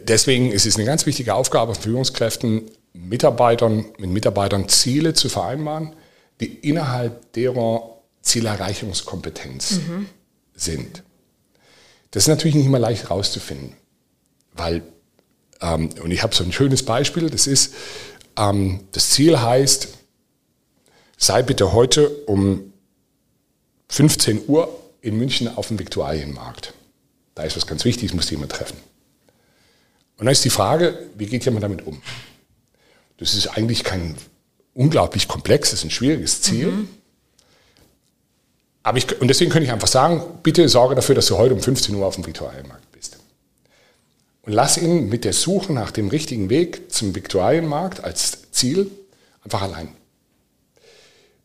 deswegen 0.05 0.53
ist 0.53 0.67
es 0.67 0.77
eine 0.77 0.85
ganz 0.85 1.07
wichtige 1.07 1.35
Aufgabe 1.35 1.75
von 1.75 1.83
Führungskräften, 1.83 2.71
Mitarbeitern, 2.93 3.87
mit 3.99 4.11
Mitarbeitern 4.11 4.69
Ziele 4.69 5.15
zu 5.15 5.29
vereinbaren, 5.29 5.95
die 6.41 6.47
innerhalb 6.47 7.33
derer 7.33 7.99
Zielerreichungskompetenz 8.23 9.73
mhm. 9.73 10.07
sind. 10.55 11.03
Das 12.13 12.25
ist 12.25 12.29
natürlich 12.29 12.55
nicht 12.55 12.67
immer 12.67 12.79
leicht 12.79 13.05
herauszufinden, 13.05 13.75
weil, 14.53 14.83
ähm, 15.61 15.91
und 16.03 16.11
ich 16.11 16.23
habe 16.23 16.35
so 16.35 16.45
ein 16.45 16.53
schönes 16.53 16.85
Beispiel, 16.85 17.31
das 17.31 17.47
ist, 17.47 17.75
ähm, 18.37 18.81
das 18.93 19.11
Ziel 19.11 19.41
heißt, 19.41 20.00
sei 21.21 21.43
bitte 21.43 21.73
heute 21.73 22.09
um 22.27 22.73
15 23.89 24.49
Uhr 24.49 24.77
in 25.03 25.17
München 25.19 25.55
auf 25.55 25.69
dem 25.69 25.79
Viktualienmarkt. 25.79 26.73
Da 27.35 27.45
ist 27.45 27.57
was 27.57 27.67
ganz 27.67 27.85
Wichtiges, 27.85 28.15
muss 28.15 28.31
jemand 28.31 28.53
treffen. 28.53 28.77
Und 30.17 30.27
dann 30.27 30.33
ist 30.33 30.45
die 30.45 30.51
Frage, 30.51 30.99
wie 31.17 31.27
geht 31.27 31.45
jemand 31.45 31.63
damit 31.63 31.87
um? 31.87 32.03
Das 33.19 33.35
ist 33.35 33.47
eigentlich 33.49 33.85
kein 33.85 34.17
unglaublich 34.75 35.29
komplexes, 35.29 35.85
ein 35.85 35.91
schwieriges 35.91 36.41
Ziel. 36.41 36.73
Mhm. 36.73 36.89
Aber 38.83 38.97
ich, 38.97 39.21
und 39.21 39.29
deswegen 39.29 39.51
könnte 39.51 39.67
ich 39.67 39.73
einfach 39.73 39.89
sagen, 39.89 40.23
bitte 40.43 40.69
sorge 40.69 40.95
dafür, 40.95 41.15
dass 41.15 41.27
du 41.27 41.37
heute 41.37 41.55
um 41.55 41.61
15 41.61 41.95
Uhr 41.95 42.07
auf 42.07 42.15
dem 42.15 42.27
Viktualienmarkt 42.27 42.91
bist. 42.93 43.19
Und 44.43 44.55
lass 44.55 44.79
ihn 44.79 45.11
mit 45.11 45.25
der 45.25 45.35
Suche 45.35 45.73
nach 45.73 45.91
dem 45.91 46.09
richtigen 46.09 46.49
Weg 46.49 46.91
zum 46.91 47.15
Viktualienmarkt 47.15 48.03
als 48.05 48.51
Ziel 48.53 48.91
einfach 49.45 49.61
allein. 49.61 50.00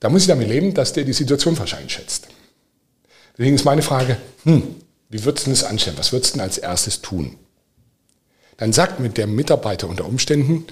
Da 0.06 0.10
muss 0.12 0.22
ich 0.22 0.28
damit 0.28 0.50
leben, 0.50 0.76
dass 0.76 0.94
der 0.94 1.04
die 1.04 1.13
Situation 1.13 1.56
falsch 1.56 1.74
einschätzt. 1.74 2.28
Deswegen 3.36 3.56
ist 3.56 3.65
meine 3.65 3.82
Frage, 3.82 4.18
hm, 4.44 4.76
wie 5.10 5.26
würdest 5.26 5.48
du 5.48 5.50
das 5.50 5.63
anstellen? 5.63 5.98
Was 5.98 6.12
würdest 6.12 6.36
du 6.36 6.38
denn 6.38 6.46
als 6.46 6.60
erstes 6.60 7.02
tun? 7.02 7.38
Dann 8.58 8.72
sagt 8.72 9.00
mit 9.00 9.18
der 9.18 9.26
Mitarbeiter 9.26 9.89
unter 9.89 10.06
Umständen, 10.06 10.68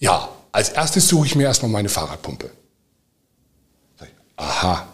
ja, 0.00 0.28
als 0.50 0.70
erstes 0.70 1.06
suche 1.06 1.26
ich 1.26 1.36
mir 1.36 1.44
erstmal 1.44 1.70
meine 1.70 1.88
Fahrradpumpe. 1.88 2.50
Aha, 4.34 4.88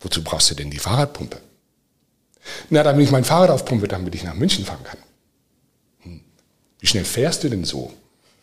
wozu 0.00 0.24
brauchst 0.24 0.50
du 0.50 0.56
denn 0.56 0.72
die 0.72 0.80
Fahrradpumpe? 0.80 1.40
Na, 2.70 2.82
damit 2.82 3.04
ich 3.06 3.12
mein 3.12 3.22
Fahrrad 3.22 3.50
aufpumpe, 3.50 3.86
damit 3.86 4.12
ich 4.16 4.24
nach 4.24 4.34
München 4.34 4.64
fahren 4.64 4.82
kann. 4.82 4.98
Hm. 6.00 6.20
Wie 6.80 6.86
schnell 6.88 7.04
fährst 7.04 7.44
du 7.44 7.48
denn 7.48 7.62
so 7.62 7.92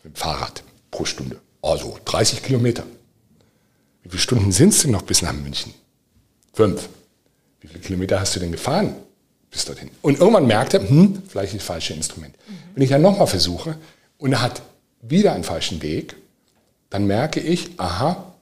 mit 0.02 0.14
dem 0.14 0.16
Fahrrad 0.16 0.62
pro 0.90 1.04
Stunde? 1.04 1.38
Also 1.60 1.98
30 2.06 2.42
Kilometer. 2.42 2.84
Wie 4.10 4.16
viele 4.16 4.22
Stunden 4.22 4.50
sind 4.50 4.70
es 4.70 4.82
denn 4.82 4.90
noch 4.90 5.02
bis 5.02 5.22
nach 5.22 5.32
München? 5.32 5.72
Fünf. 6.52 6.88
Wie 7.60 7.68
viele 7.68 7.78
Kilometer 7.78 8.18
hast 8.18 8.34
du 8.34 8.40
denn 8.40 8.50
gefahren 8.50 8.96
bis 9.52 9.66
dorthin? 9.66 9.88
Und 10.02 10.18
irgendwann 10.18 10.48
merkte, 10.48 10.80
hm, 10.80 11.22
vielleicht 11.28 11.54
das 11.54 11.62
falsche 11.62 11.94
Instrument. 11.94 12.34
Mhm. 12.48 12.52
Wenn 12.74 12.82
ich 12.82 12.90
dann 12.90 13.02
nochmal 13.02 13.28
versuche 13.28 13.76
und 14.18 14.32
er 14.32 14.42
hat 14.42 14.62
wieder 15.00 15.32
einen 15.32 15.44
falschen 15.44 15.80
Weg, 15.80 16.16
dann 16.88 17.06
merke 17.06 17.38
ich, 17.38 17.70
aha, 17.76 18.34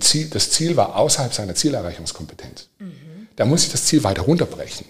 Ziel, 0.00 0.28
das 0.30 0.50
Ziel 0.50 0.76
war 0.78 0.96
außerhalb 0.96 1.34
seiner 1.34 1.54
Zielerreichungskompetenz. 1.54 2.68
Mhm. 2.78 2.92
Da 3.36 3.44
muss 3.44 3.64
ich 3.64 3.72
das 3.72 3.84
Ziel 3.84 4.02
weiter 4.04 4.22
runterbrechen. 4.22 4.86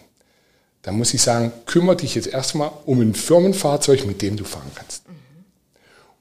Da 0.83 0.93
muss 0.93 1.15
ich 1.15 1.23
sagen, 1.23 1.53
kümmere 1.67 1.97
dich 1.97 2.15
jetzt 2.15 2.29
erstmal 2.29 2.71
um 2.87 3.01
ein 3.01 3.15
Firmenfahrzeug, 3.15 4.07
mit 4.07 4.23
dem 4.23 4.37
du 4.37 4.45
fahren 4.45 4.71
kannst. 4.77 5.09
Mhm. 5.09 5.15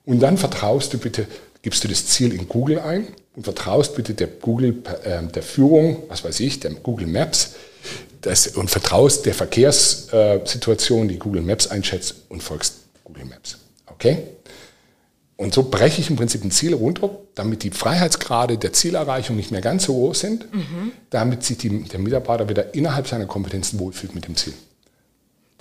Und 0.06 0.20
dann 0.22 0.40
vertraust 0.40 0.92
du 0.92 0.98
bitte, 0.98 1.28
gibst 1.62 1.84
du 1.84 1.88
das 1.88 2.08
Ziel 2.08 2.34
in 2.34 2.48
Google 2.48 2.80
ein 2.80 3.08
vertraust 3.40 3.96
bitte 3.96 4.14
der 4.14 4.28
Google, 4.28 4.84
äh, 5.04 5.24
der 5.24 5.44
Führung, 5.44 6.04
was 6.10 6.24
weiß 6.24 6.40
ich, 6.42 6.60
der 6.60 6.72
Google 6.72 7.08
Maps, 7.08 7.54
das, 8.22 8.48
und 8.48 8.70
vertraust 8.70 9.26
der 9.26 9.34
Verkehrssituation, 9.34 11.08
die 11.08 11.18
Google 11.18 11.42
Maps 11.42 11.68
einschätzt 11.68 12.16
und 12.30 12.44
folgst 12.44 12.76
Google 13.04 13.26
Maps. 13.26 13.58
Okay? 13.88 14.18
Und 15.38 15.56
so 15.56 15.64
breche 15.64 16.02
ich 16.02 16.10
im 16.12 16.18
Prinzip 16.18 16.44
ein 16.44 16.52
Ziel 16.52 16.76
runter, 16.76 17.10
damit 17.34 17.64
die 17.64 17.72
Freiheitsgrade 17.72 18.60
der 18.60 18.74
Zielerreichung 18.74 19.36
nicht 19.36 19.50
mehr 19.50 19.62
ganz 19.62 19.86
so 19.86 19.94
hoch 19.96 20.14
sind, 20.14 20.54
mhm. 20.54 20.92
damit 21.10 21.44
sich 21.44 21.58
die, 21.58 21.84
der 21.84 22.00
Mitarbeiter 22.00 22.48
wieder 22.48 22.76
innerhalb 22.76 23.08
seiner 23.08 23.26
Kompetenzen 23.26 23.80
wohlfühlt 23.80 24.14
mit 24.14 24.28
dem 24.28 24.36
Ziel. 24.36 24.54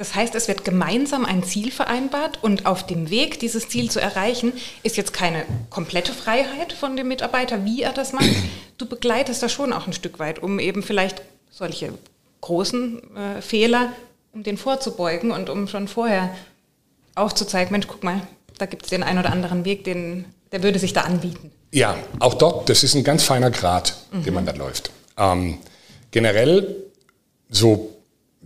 Das 0.00 0.14
heißt, 0.14 0.34
es 0.34 0.48
wird 0.48 0.64
gemeinsam 0.64 1.26
ein 1.26 1.44
Ziel 1.44 1.70
vereinbart 1.70 2.42
und 2.42 2.64
auf 2.64 2.86
dem 2.86 3.10
Weg, 3.10 3.38
dieses 3.38 3.68
Ziel 3.68 3.90
zu 3.90 4.00
erreichen, 4.00 4.54
ist 4.82 4.96
jetzt 4.96 5.12
keine 5.12 5.44
komplette 5.68 6.14
Freiheit 6.14 6.72
von 6.72 6.96
dem 6.96 7.08
Mitarbeiter, 7.08 7.66
wie 7.66 7.82
er 7.82 7.92
das 7.92 8.14
macht. 8.14 8.24
Du 8.78 8.86
begleitest 8.86 9.42
das 9.42 9.52
schon 9.52 9.74
auch 9.74 9.86
ein 9.86 9.92
Stück 9.92 10.18
weit, 10.18 10.42
um 10.42 10.58
eben 10.58 10.82
vielleicht 10.82 11.20
solche 11.50 11.92
großen 12.40 13.14
äh, 13.14 13.42
Fehler, 13.42 13.92
um 14.32 14.42
den 14.42 14.56
vorzubeugen 14.56 15.32
und 15.32 15.50
um 15.50 15.68
schon 15.68 15.86
vorher 15.86 16.34
aufzuzeigen, 17.14 17.70
Mensch, 17.70 17.86
guck 17.86 18.02
mal, 18.02 18.22
da 18.56 18.64
gibt 18.64 18.84
es 18.84 18.88
den 18.88 19.02
einen 19.02 19.18
oder 19.18 19.30
anderen 19.30 19.66
Weg, 19.66 19.84
den, 19.84 20.24
der 20.50 20.62
würde 20.62 20.78
sich 20.78 20.94
da 20.94 21.02
anbieten. 21.02 21.52
Ja, 21.72 21.94
auch 22.20 22.32
dort, 22.32 22.70
das 22.70 22.84
ist 22.84 22.94
ein 22.94 23.04
ganz 23.04 23.22
feiner 23.24 23.50
Grad, 23.50 23.96
mhm. 24.12 24.24
den 24.24 24.32
man 24.32 24.46
da 24.46 24.52
läuft. 24.52 24.92
Ähm, 25.18 25.58
generell, 26.10 26.74
so 27.50 27.99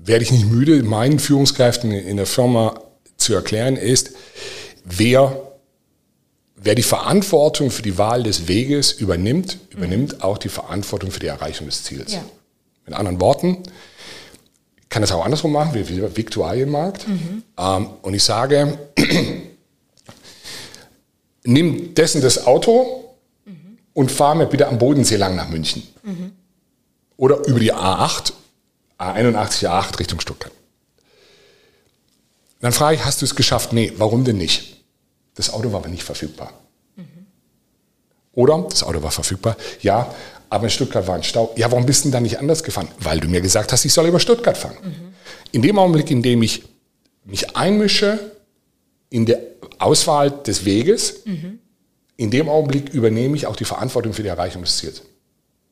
werde 0.05 0.25
ich 0.25 0.33
nicht 0.33 0.51
müde, 0.51 0.83
meinen 0.83 1.19
Führungskräften 1.19 1.91
in 1.93 2.17
der 2.17 2.27
Firma 2.27 2.81
zu 3.17 3.35
erklären, 3.35 3.77
ist, 3.77 4.13
wer, 4.85 5.51
wer 6.57 6.75
die 6.75 6.83
Verantwortung 6.83 7.71
für 7.71 7.83
die 7.83 7.97
Wahl 7.97 8.23
des 8.23 8.49
Weges 8.49 8.93
übernimmt, 8.93 9.59
übernimmt 9.71 10.15
mhm. 10.15 10.21
auch 10.23 10.39
die 10.39 10.49
Verantwortung 10.49 11.11
für 11.11 11.21
die 11.21 11.27
Erreichung 11.27 11.67
des 11.67 11.85
Ziels. 11.85 12.13
Ja. 12.13 12.25
Mit 12.87 12.95
anderen 12.95 13.21
Worten, 13.21 13.63
kann 14.91 15.01
das 15.01 15.11
auch 15.11 15.25
andersrum 15.25 15.53
machen, 15.53 15.75
wie 15.75 15.97
der 15.97 16.17
Viktualienmarkt. 16.17 17.09
Mhm. 17.09 17.43
Ähm, 17.59 17.89
und 18.03 18.15
ich 18.15 18.23
sage, 18.23 18.79
nimm 21.45 21.95
dessen 21.95 22.21
das 22.21 22.47
Auto 22.47 23.15
mhm. 23.45 23.79
und 23.93 24.13
fahr 24.13 24.35
mir 24.35 24.47
bitte 24.47 24.69
am 24.69 24.79
Bodensee 24.79 25.17
lang 25.17 25.35
nach 25.35 25.49
München. 25.49 25.83
Mhm. 26.03 26.33
Oder 27.17 27.45
über 27.47 27.59
die 27.59 27.73
A8, 27.73 28.33
A81, 28.99 29.67
A8 29.69 29.99
Richtung 29.99 30.21
Stuttgart. 30.21 30.53
Dann 32.61 32.73
frage 32.73 32.97
ich, 32.97 33.05
hast 33.05 33.21
du 33.21 33.27
es 33.27 33.35
geschafft? 33.35 33.73
Nee, 33.73 33.93
warum 33.97 34.25
denn 34.25 34.39
nicht? 34.39 34.83
Das 35.35 35.53
Auto 35.53 35.73
war 35.73 35.81
aber 35.81 35.89
nicht 35.89 36.03
verfügbar. 36.03 36.53
Mhm. 36.97 37.27
Oder 38.33 38.67
das 38.71 38.83
Auto 38.83 39.03
war 39.03 39.11
verfügbar, 39.11 39.57
ja, 39.83 40.15
aber 40.49 40.65
in 40.65 40.71
Stuttgart 40.71 41.07
war 41.07 41.17
ein 41.17 41.23
Stau. 41.23 41.53
Ja, 41.57 41.71
warum 41.71 41.85
bist 41.85 42.05
du 42.05 42.09
denn 42.09 42.13
da 42.13 42.21
nicht 42.21 42.39
anders 42.39 42.63
gefahren? 42.63 42.89
Weil 42.99 43.21
du 43.21 43.29
mir 43.29 43.41
gesagt 43.41 43.73
hast, 43.73 43.85
ich 43.85 43.93
soll 43.93 44.07
über 44.07 44.21
Stuttgart 44.21 44.57
fahren. 44.57 44.77
Mhm. 44.83 45.15
In 45.53 45.63
dem 45.63 45.79
Augenblick, 45.79 46.11
in 46.11 46.23
dem 46.23 46.43
ich 46.43 46.63
mich 47.25 47.57
einmische 47.57 48.19
in 49.11 49.27
der 49.27 49.41
Auswahl 49.79 50.31
des 50.31 50.65
Weges, 50.65 51.25
mhm. 51.25 51.59
in 52.17 52.31
dem 52.31 52.49
Augenblick 52.49 52.91
übernehme 52.95 53.37
ich 53.37 53.47
auch 53.47 53.57
die 53.57 53.65
Verantwortung 53.65 54.13
für 54.13 54.23
die 54.23 54.29
Erreichung 54.29 54.63
des 54.63 54.79
Ziels. 54.79 55.03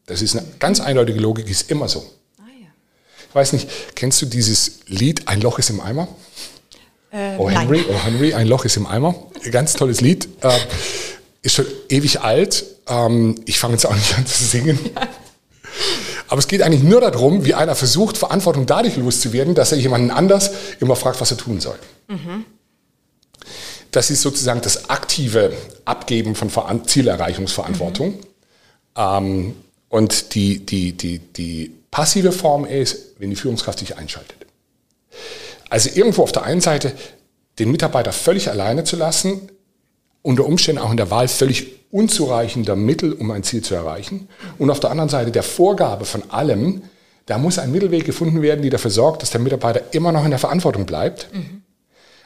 Das 0.07 0.21
ist 0.23 0.37
eine 0.37 0.47
ganz 0.59 0.81
eindeutige 0.81 1.21
Logik, 1.21 1.49
ist 1.49 1.71
immer 1.71 1.89
so. 1.89 2.05
Ich 3.33 3.35
weiß 3.35 3.55
nicht, 3.55 3.67
kennst 3.95 4.21
du 4.21 4.27
dieses 4.27 4.81
Lied 4.89 5.27
Ein 5.27 5.41
Loch 5.41 5.59
ist 5.59 5.71
im 5.71 5.81
Eimer? 5.81 6.07
Äh, 7.11 7.37
oh 7.39 7.49
Henry, 7.49 7.79
nein. 7.79 7.87
oh 7.89 8.05
Henry, 8.05 8.35
ein 8.35 8.47
Loch 8.47 8.67
ist 8.67 8.77
im 8.77 8.87
Eimer. 8.87 9.15
Ganz 9.51 9.73
tolles 9.73 10.03
Lied. 10.03 10.29
Äh, 10.43 10.51
ist 11.41 11.55
schon 11.55 11.65
ewig 11.89 12.21
alt. 12.21 12.63
Ähm, 12.87 13.37
ich 13.47 13.59
fange 13.59 13.73
jetzt 13.73 13.87
auch 13.87 13.95
nicht 13.95 14.19
an 14.19 14.27
zu 14.27 14.45
singen. 14.45 14.79
Ja. 14.95 15.09
Aber 16.29 16.41
es 16.41 16.47
geht 16.47 16.61
eigentlich 16.61 16.83
nur 16.83 17.01
darum, 17.01 17.47
wie 17.47 17.55
einer 17.55 17.75
versucht, 17.75 18.19
Verantwortung 18.19 18.67
dadurch 18.67 18.97
loszuwerden, 18.97 19.55
dass 19.55 19.73
er 19.73 19.79
jemanden 19.79 20.11
anders 20.11 20.51
immer 20.81 20.95
fragt, 20.95 21.19
was 21.23 21.31
er 21.31 21.39
tun 21.39 21.59
soll. 21.59 21.79
Mhm. 22.09 22.45
Das 23.93 24.11
ist 24.11 24.21
sozusagen 24.21 24.61
das 24.61 24.91
aktive 24.91 25.55
Abgeben 25.87 26.35
von 26.35 26.51
Zielerreichungsverantwortung. 26.87 28.11
Mhm. 28.11 28.19
Ähm, 28.95 29.57
und 29.89 30.35
die, 30.35 30.59
die, 30.67 30.93
die, 30.93 31.19
die 31.19 31.82
passive 31.93 32.33
Form 32.33 32.65
ist, 32.65 33.21
wenn 33.21 33.31
die 33.31 33.37
Führungskraft 33.37 33.79
sich 33.79 33.97
einschaltet. 33.97 34.39
Also 35.71 35.91
irgendwo 35.95 36.25
auf 36.25 36.33
der 36.33 36.43
einen 36.43 36.61
Seite 36.61 36.93
den 37.61 37.71
Mitarbeiter 37.71 38.13
völlig 38.13 38.51
alleine 38.51 38.83
zu 38.83 38.97
lassen, 38.97 39.51
unter 40.23 40.47
Umständen 40.47 40.81
auch 40.81 40.91
in 40.91 40.97
der 40.97 41.11
Wahl 41.11 41.29
völlig 41.29 41.83
unzureichender 41.91 42.75
Mittel, 42.75 43.13
um 43.13 43.31
ein 43.31 43.43
Ziel 43.43 43.63
zu 43.63 43.75
erreichen. 43.75 44.29
Und 44.59 44.71
auf 44.71 44.81
der 44.81 44.91
anderen 44.91 45.11
Seite 45.11 45.31
der 45.31 45.43
Vorgabe 45.43 46.05
von 46.05 46.31
allem, 46.31 46.83
da 47.27 47.39
muss 47.39 47.59
ein 47.59 47.71
Mittelweg 47.71 48.05
gefunden 48.05 48.41
werden, 48.41 48.63
die 48.63 48.71
dafür 48.71 48.91
sorgt, 48.91 49.23
dass 49.23 49.31
der 49.31 49.41
Mitarbeiter 49.41 49.83
immer 49.93 50.13
noch 50.13 50.25
in 50.25 50.31
der 50.31 50.39
Verantwortung 50.39 50.87
bleibt, 50.87 51.29
mhm. 51.33 51.63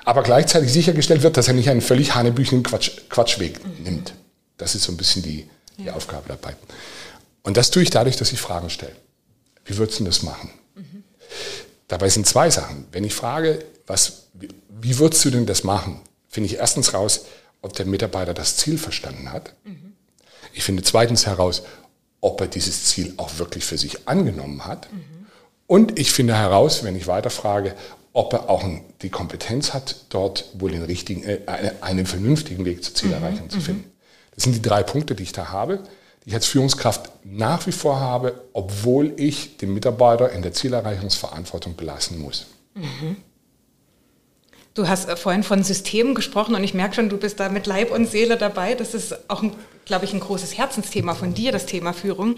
aber 0.05 0.23
gleichzeitig 0.23 0.73
sichergestellt 0.73 1.23
wird, 1.23 1.37
dass 1.37 1.49
er 1.49 1.55
nicht 1.55 1.69
einen 1.69 1.81
völlig 1.81 2.15
hanebüchenden 2.15 2.63
Quatsch, 2.63 2.93
Quatschweg 3.09 3.65
mhm. 3.65 3.83
nimmt. 3.83 4.15
Das 4.59 4.75
ist 4.75 4.85
so 4.85 4.93
ein 4.93 4.97
bisschen 4.97 5.23
die, 5.23 5.49
die 5.79 5.85
ja. 5.85 5.95
Aufgabe 5.95 6.29
dabei. 6.29 6.55
Und 7.43 7.57
das 7.57 7.71
tue 7.71 7.83
ich 7.83 7.91
dadurch, 7.91 8.17
dass 8.17 8.33
ich 8.33 8.41
Fragen 8.41 8.71
stelle. 8.71 8.95
Wie 9.67 9.77
würdest 9.77 10.01
du 10.01 10.05
das 10.05 10.23
machen? 10.23 10.51
Mhm. 10.75 11.05
Dabei 11.89 12.09
sind 12.09 12.27
zwei 12.27 12.51
Sachen. 12.51 12.87
Wenn 12.93 13.05
ich 13.05 13.15
frage, 13.15 13.65
was, 13.87 14.29
wie, 14.33 14.99
würdest 14.99 15.25
du 15.25 15.31
denn 15.31 15.47
das 15.47 15.65
machen, 15.65 16.01
finde 16.29 16.47
ich 16.47 16.57
erstens 16.57 16.95
raus, 16.95 17.27
ob 17.63 17.75
der 17.75 17.87
Mitarbeiter 17.87 18.35
das 18.35 18.57
Ziel 18.57 18.79
verstanden 18.79 19.33
hat. 19.33 19.55
Mhm. 19.65 19.93
Ich 20.53 20.63
finde 20.63 20.83
zweitens 20.83 21.27
heraus, 21.27 21.63
ob 22.21 22.41
er 22.41 22.47
dieses 22.47 22.85
Ziel 22.85 23.15
auch 23.17 23.39
wirklich 23.39 23.65
für 23.65 23.79
sich 23.79 24.09
angenommen 24.09 24.65
hat. 24.65 24.91
Mhm. 24.93 25.27
Und 25.67 25.99
ich 25.99 26.13
finde 26.13 26.37
heraus, 26.37 26.85
wenn 26.85 26.97
ich 26.97 27.07
weiterfrage, 27.07 27.75
ob 28.13 28.33
er 28.33 28.49
auch 28.49 28.65
die 29.03 29.11
Kompetenz 29.11 29.75
hat, 29.75 29.97
dort 30.09 30.47
wohl 30.55 30.71
den 30.71 30.83
richtigen, 30.83 31.23
äh, 31.25 31.41
einen 31.81 32.07
vernünftigen 32.07 32.65
Weg 32.65 32.83
zur 32.83 32.95
Zielerreichung 32.95 33.47
mhm. 33.47 33.51
zu 33.51 33.61
finden. 33.61 33.93
Das 34.35 34.45
sind 34.45 34.55
die 34.55 34.63
drei 34.63 34.83
Punkte, 34.83 35.15
die 35.15 35.25
ich 35.25 35.33
da 35.33 35.51
habe, 35.51 35.83
ich 36.27 36.35
als 36.35 36.47
Führungskraft 36.47 37.11
nach 37.25 37.67
wie 37.67 37.73
vor 37.73 38.01
habe, 38.01 38.43
obwohl 38.53 39.15
ich 39.17 39.57
den 39.57 39.73
Mitarbeiter 39.73 40.31
in 40.33 40.43
der 40.43 40.53
Zielerreichungsverantwortung 40.53 41.77
belassen 41.77 42.21
muss. 42.21 42.47
Mhm. 42.75 43.17
Du 44.75 44.89
hast 44.89 45.09
äh, 45.09 45.17
vorhin 45.17 45.45
von 45.45 45.63
Systemen 45.63 46.15
gesprochen 46.15 46.55
und 46.55 46.65
ich 46.65 46.75
merke 46.75 46.97
schon, 46.97 47.09
du 47.09 47.17
bist 47.17 47.41
da 47.41 47.49
mit 47.49 47.67
Leib 47.67 47.93
und 47.93 48.11
Seele 48.11 48.37
dabei. 48.37 48.75
Das 48.75 48.93
ist 48.93 49.31
auch, 49.31 49.43
glaube 49.87 50.05
ich, 50.05 50.13
ein 50.13 50.21
großes 50.21 50.59
Herzensthema 50.59 51.15
von 51.15 51.33
dir, 51.33 51.53
das 51.53 51.65
Thema 51.65 51.93
Führung. 51.95 52.35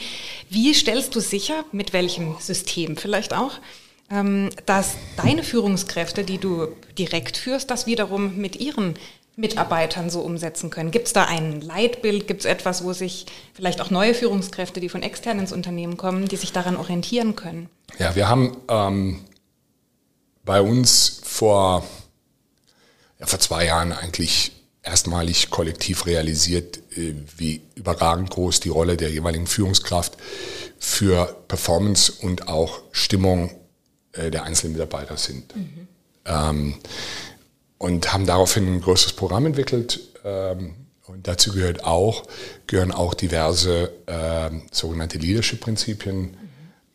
Wie 0.51 0.73
stellst 0.75 1.17
du 1.17 1.21
sicher, 1.21 1.65
mit 1.73 1.93
welchem 1.95 2.37
System 2.39 2.97
vielleicht 2.97 3.35
auch, 3.35 3.55
ähm, 4.11 4.51
dass 4.67 4.97
deine 5.17 5.43
Führungskräfte, 5.43 6.25
die 6.25 6.39
du 6.39 6.69
direkt 6.97 7.39
führst, 7.39 7.71
das 7.71 7.87
wiederum 7.87 8.37
mit 8.37 8.57
ihren 8.57 8.95
Mitarbeitern 9.39 10.11
so 10.11 10.21
umsetzen 10.21 10.69
können? 10.69 10.91
Gibt 10.91 11.07
es 11.07 11.13
da 11.13 11.25
ein 11.25 11.61
Leitbild? 11.61 12.27
Gibt 12.27 12.41
es 12.41 12.47
etwas, 12.47 12.85
wo 12.85 12.93
sich 12.93 13.27
vielleicht 13.55 13.81
auch 13.81 13.91
neue 13.91 14.13
Führungskräfte, 14.13 14.81
die 14.81 14.89
von 14.89 15.03
extern 15.03 15.39
ins 15.39 15.53
Unternehmen 15.53 15.97
kommen, 15.97 16.27
die 16.27 16.37
sich 16.37 16.53
daran 16.53 16.77
orientieren 16.77 17.37
können? 17.37 17.71
Ja, 17.99 18.17
wir 18.17 18.29
haben 18.29 18.57
ähm, 18.69 19.21
bei 20.45 20.61
uns 20.61 21.21
vor 21.23 21.85
ja, 23.21 23.27
vor 23.27 23.39
zwei 23.39 23.67
Jahren 23.67 23.93
eigentlich 23.93 24.53
erstmalig 24.83 25.51
kollektiv 25.51 26.07
realisiert, 26.07 26.79
äh, 26.97 27.15
wie 27.37 27.61
überragend 27.75 28.31
groß 28.31 28.61
die 28.61 28.69
Rolle 28.69 28.97
der 28.97 29.11
jeweiligen 29.11 29.47
Führungskraft 29.47 30.17
für 30.79 31.37
Performance 31.47 32.13
und 32.21 32.49
auch 32.49 32.81
Stimmung 32.93 33.53
äh, 34.13 34.31
der 34.31 34.45
einzelnen 34.45 34.73
Mitarbeiter 34.73 35.17
sind. 35.17 35.55
Mhm. 35.55 35.89
Ähm, 36.25 36.75
und 37.79 38.13
haben 38.13 38.27
daraufhin 38.27 38.67
ein 38.67 38.81
größeres 38.81 39.15
Programm 39.15 39.47
entwickelt. 39.47 40.01
Ähm, 40.25 40.75
und 41.07 41.27
dazu 41.27 41.53
gehört 41.53 41.85
auch, 41.85 42.25
gehören 42.67 42.93
auch 42.93 43.15
diverse 43.15 43.91
äh, 44.07 44.51
sogenannte 44.71 45.19
Leadership-Prinzipien, 45.19 46.37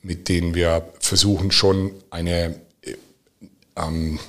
mit 0.03 0.29
denen 0.29 0.53
wir 0.53 0.87
versuchen 0.99 1.51
schon 1.51 1.91
eine 2.11 2.55
äh, 2.81 2.95
ähm, 3.75 4.19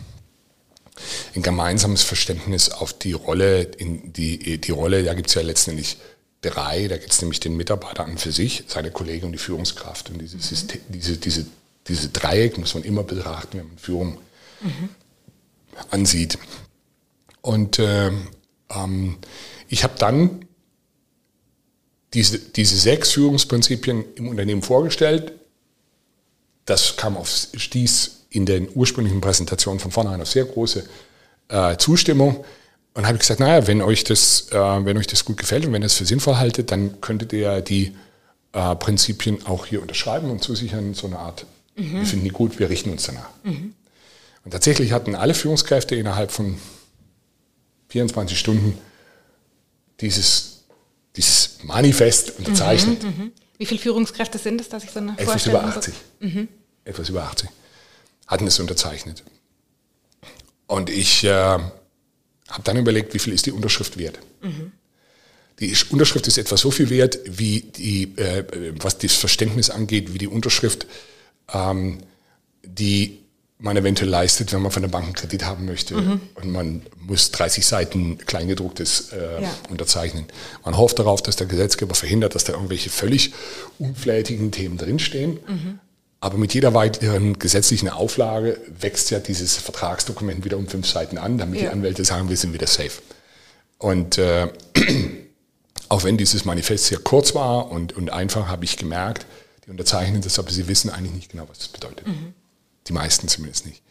ein 1.35 1.43
gemeinsames 1.43 2.03
Verständnis 2.03 2.71
auf 2.71 2.93
die 2.93 3.13
Rolle, 3.13 3.63
in 3.63 4.13
die, 4.13 4.61
die 4.61 4.71
Rolle, 4.71 5.03
da 5.03 5.15
gibt 5.15 5.29
es 5.29 5.35
ja 5.35 5.43
letztendlich 5.43 5.99
drei, 6.41 6.89
da 6.89 6.97
gibt 6.97 7.13
es 7.13 7.21
nämlich 7.21 7.41
den 7.41 7.57
Mitarbeiter 7.57 8.05
an 8.05 8.19
für 8.19 8.33
sich, 8.33 8.65
seine 8.69 8.91
Kollegen 8.91 9.27
und 9.27 9.33
die 9.33 9.39
Führungskraft. 9.39 10.11
Und 10.11 10.21
dieses 10.21 10.49
System, 10.49 10.81
diese, 10.89 11.17
diese, 11.17 11.47
diese 11.89 12.09
Dreieck 12.11 12.59
muss 12.59 12.75
man 12.75 12.85
immer 12.85 13.03
betrachten, 13.03 13.59
wenn 13.59 13.69
man 13.69 13.79
Führung 13.79 14.19
mhm. 14.61 14.91
Ansieht. 15.91 16.39
Und 17.41 17.79
äh, 17.79 18.11
ähm, 18.71 19.17
ich 19.69 19.85
habe 19.85 19.95
dann 19.99 20.47
diese, 22.15 22.39
diese 22.39 22.77
sechs 22.77 23.13
Führungsprinzipien 23.13 24.05
im 24.15 24.29
Unternehmen 24.29 24.63
vorgestellt. 24.63 25.33
Das 26.65 26.97
kam 26.97 27.17
auf, 27.17 27.29
stieß 27.55 28.27
in 28.31 28.47
den 28.47 28.69
ursprünglichen 28.75 29.21
Präsentationen 29.21 29.81
von 29.81 29.91
vornherein 29.91 30.21
auf 30.21 30.31
sehr 30.31 30.45
große 30.45 30.85
äh, 31.49 31.77
Zustimmung. 31.77 32.45
Und 32.95 33.07
habe 33.07 33.17
ich 33.17 33.21
gesagt, 33.21 33.41
naja, 33.41 33.67
wenn 33.67 33.83
euch, 33.83 34.05
das, 34.05 34.49
äh, 34.53 34.57
wenn 34.57 34.97
euch 34.97 35.09
das 35.09 35.25
gut 35.25 35.37
gefällt 35.37 35.67
und 35.67 35.73
wenn 35.73 35.83
ihr 35.83 35.87
es 35.87 35.95
für 35.95 36.07
sinnvoll 36.07 36.37
haltet, 36.37 36.71
dann 36.71 37.01
könntet 37.01 37.33
ihr 37.33 37.61
die 37.61 37.93
äh, 38.53 38.77
Prinzipien 38.77 39.45
auch 39.47 39.67
hier 39.67 39.83
unterschreiben 39.83 40.31
und 40.31 40.43
zusichern, 40.43 40.95
so 40.95 41.09
eine 41.09 41.19
Art, 41.19 41.45
mhm. 41.77 41.99
wir 41.99 42.07
finden 42.07 42.25
die 42.25 42.31
gut, 42.31 42.59
wir 42.61 42.71
richten 42.71 42.91
uns 42.91 43.03
danach. 43.05 43.31
Mhm. 43.43 43.75
Und 44.45 44.51
tatsächlich 44.51 44.93
hatten 44.93 45.15
alle 45.15 45.35
Führungskräfte 45.35 45.95
innerhalb 45.97 46.31
von 46.31 46.59
24 47.89 48.39
Stunden 48.39 48.79
dieses, 50.01 50.65
dieses 51.17 51.59
Manifest 51.63 52.39
unterzeichnet. 52.39 53.03
Mhm, 53.03 53.09
mhm, 53.09 53.33
Wie 53.59 53.67
viele 53.67 53.81
Führungskräfte 53.81 54.39
sind 54.39 54.61
es, 54.61 54.69
dass 54.69 54.85
ich 54.85 54.91
so 54.91 55.01
eine 55.01 55.19
Etwas 55.19 55.47
über 55.47 55.65
80. 55.65 55.95
Mhm. 56.21 56.49
Etwas 56.85 57.09
über 57.09 57.23
80 57.25 57.49
hatten 58.27 58.47
es 58.47 58.59
unterzeichnet. 58.59 59.23
Und 60.67 60.91
ich 60.91 61.25
äh, 61.25 61.31
habe 61.31 62.63
dann 62.65 62.77
überlegt, 62.77 63.15
wie 63.15 63.19
viel 63.19 63.33
ist 63.33 63.47
die 63.47 63.53
Unterschrift 63.53 63.99
wert? 63.99 64.19
Mhm. 64.43 64.73
Die 65.61 65.77
Unterschrift 65.91 66.27
ist 66.27 66.37
etwa 66.37 66.57
so 66.57 66.71
viel 66.71 66.91
wert, 66.91 67.19
wie 67.27 67.61
die, 67.61 68.17
äh, 68.17 68.75
was 68.81 68.99
das 68.99 69.15
Verständnis 69.15 69.71
angeht, 69.71 70.13
wie 70.13 70.19
die 70.19 70.27
Unterschrift, 70.27 70.87
ähm, 71.53 71.99
die 72.65 73.24
man 73.65 73.79
eventuell 73.79 74.11
leistet, 74.11 74.53
wenn 74.53 74.61
man 74.61 74.71
von 74.71 74.83
der 74.83 74.91
Bank 74.91 75.07
einen 75.07 75.15
Kredit 75.15 75.47
haben 75.47 75.65
möchte 75.65 75.95
mhm. 75.95 76.21
und 76.35 76.53
man 76.53 76.83
muss 77.01 77.31
30 77.31 77.67
Seiten 77.67 78.19
Kleingedrucktes 78.19 79.13
äh, 79.13 79.43
ja. 79.43 79.51
unterzeichnen. 79.71 80.27
Man 80.67 80.77
hofft 80.77 80.99
darauf, 80.99 81.23
dass 81.23 81.37
der 81.37 81.47
Gesetzgeber 81.47 81.95
verhindert, 81.95 82.35
dass 82.35 82.45
da 82.45 82.53
irgendwelche 82.53 82.91
völlig 82.91 83.33
unflätigen 83.79 84.53
Themen 84.53 84.77
drinstehen. 84.77 85.39
Mhm. 85.49 85.79
Aber 86.21 86.37
mit 86.37 86.53
jeder 86.53 86.75
weiteren 86.75 87.39
gesetzlichen 87.39 87.89
Auflage 87.89 88.61
wächst 88.81 89.11
ja 89.11 89.19
dieses 89.19 89.57
Vertragsdokument 89.57 90.45
wieder 90.45 90.59
um 90.59 90.69
fünf 90.69 90.87
Seiten 90.87 91.17
an, 91.17 91.39
damit 91.39 91.61
ja. 91.61 91.69
die 91.69 91.73
Anwälte 91.73 92.05
sagen, 92.05 92.29
wir 92.29 92.37
sind 92.37 92.53
wieder 92.53 92.67
safe. 92.67 93.01
Und 93.79 94.19
äh, 94.19 94.49
auch 95.89 96.05
wenn 96.05 96.19
dieses 96.19 96.45
Manifest 96.45 96.87
sehr 96.87 96.99
kurz 96.99 97.35
war 97.35 97.71
und, 97.71 97.97
und 97.97 98.11
einfach, 98.13 98.47
habe 98.49 98.67
ich 98.67 98.77
gemerkt, 98.77 99.25
die 99.65 99.71
unterzeichnen 99.71 100.21
das, 100.21 100.39
aber 100.39 100.51
sie 100.51 100.69
wissen 100.69 100.91
eigentlich 100.91 101.15
nicht 101.15 101.31
genau, 101.31 101.47
was 101.49 101.61
das 101.61 101.69
bedeutet. 101.69 102.07
Mhm. 102.07 102.35
Die 102.87 102.93
meisten 102.93 103.29
zumindest 103.29 103.67
nicht. 103.67 103.83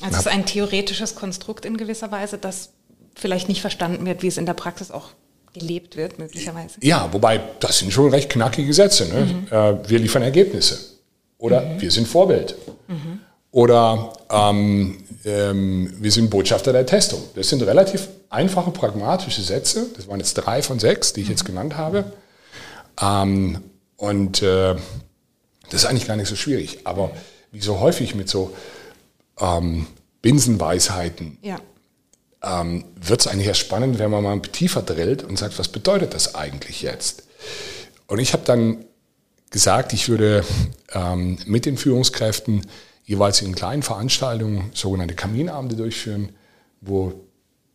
Also 0.00 0.14
es 0.14 0.20
ist 0.20 0.28
ein 0.28 0.46
theoretisches 0.46 1.14
Konstrukt 1.14 1.64
in 1.64 1.76
gewisser 1.76 2.10
Weise, 2.10 2.38
das 2.38 2.70
vielleicht 3.14 3.48
nicht 3.48 3.60
verstanden 3.60 4.04
wird, 4.04 4.22
wie 4.22 4.28
es 4.28 4.36
in 4.36 4.46
der 4.46 4.54
Praxis 4.54 4.90
auch 4.90 5.10
gelebt 5.54 5.96
wird, 5.96 6.18
möglicherweise. 6.18 6.76
Ja, 6.82 7.08
wobei 7.12 7.40
das 7.60 7.78
sind 7.78 7.92
schon 7.92 8.10
recht 8.10 8.28
knackige 8.28 8.72
Sätze. 8.74 9.08
Ne? 9.08 9.24
Mhm. 9.24 9.46
Äh, 9.50 9.88
wir 9.88 9.98
liefern 9.98 10.22
Ergebnisse. 10.22 10.78
Oder 11.38 11.62
mhm. 11.62 11.80
wir 11.80 11.90
sind 11.90 12.06
Vorbild. 12.06 12.56
Mhm. 12.88 13.20
Oder 13.52 14.12
ähm, 14.30 14.98
ähm, 15.24 15.94
wir 15.98 16.12
sind 16.12 16.28
Botschafter 16.28 16.72
der 16.72 16.84
Testung. 16.84 17.22
Das 17.34 17.48
sind 17.48 17.62
relativ 17.62 18.08
einfache, 18.28 18.70
pragmatische 18.70 19.40
Sätze. 19.40 19.86
Das 19.96 20.08
waren 20.08 20.20
jetzt 20.20 20.34
drei 20.34 20.62
von 20.62 20.78
sechs, 20.78 21.14
die 21.14 21.22
ich 21.22 21.28
jetzt 21.28 21.44
mhm. 21.44 21.48
genannt 21.48 21.76
habe. 21.76 22.12
Ähm, 23.00 23.62
und 23.96 24.42
äh, 24.42 24.74
das 25.70 25.82
ist 25.82 25.86
eigentlich 25.86 26.06
gar 26.06 26.16
nicht 26.16 26.28
so 26.28 26.36
schwierig. 26.36 26.80
Aber 26.84 27.12
wie 27.56 27.62
so 27.62 27.80
häufig 27.80 28.14
mit 28.14 28.28
so 28.28 28.54
ähm, 29.40 29.86
Binsenweisheiten 30.20 31.38
ja. 31.40 31.58
ähm, 32.42 32.84
wird 33.00 33.20
es 33.20 33.26
eigentlich 33.26 33.46
erst 33.46 33.60
spannend, 33.60 33.98
wenn 33.98 34.10
man 34.10 34.22
mal 34.22 34.40
tiefer 34.40 34.82
drillt 34.82 35.22
und 35.22 35.38
sagt, 35.38 35.58
was 35.58 35.68
bedeutet 35.68 36.12
das 36.12 36.34
eigentlich 36.34 36.82
jetzt? 36.82 37.22
Und 38.08 38.18
ich 38.18 38.34
habe 38.34 38.42
dann 38.44 38.84
gesagt, 39.50 39.94
ich 39.94 40.10
würde 40.10 40.44
ähm, 40.92 41.38
mit 41.46 41.64
den 41.64 41.78
Führungskräften 41.78 42.66
jeweils 43.04 43.40
in 43.40 43.54
kleinen 43.54 43.82
Veranstaltungen 43.82 44.70
sogenannte 44.74 45.14
Kaminabende 45.14 45.76
durchführen, 45.76 46.32
wo 46.82 47.14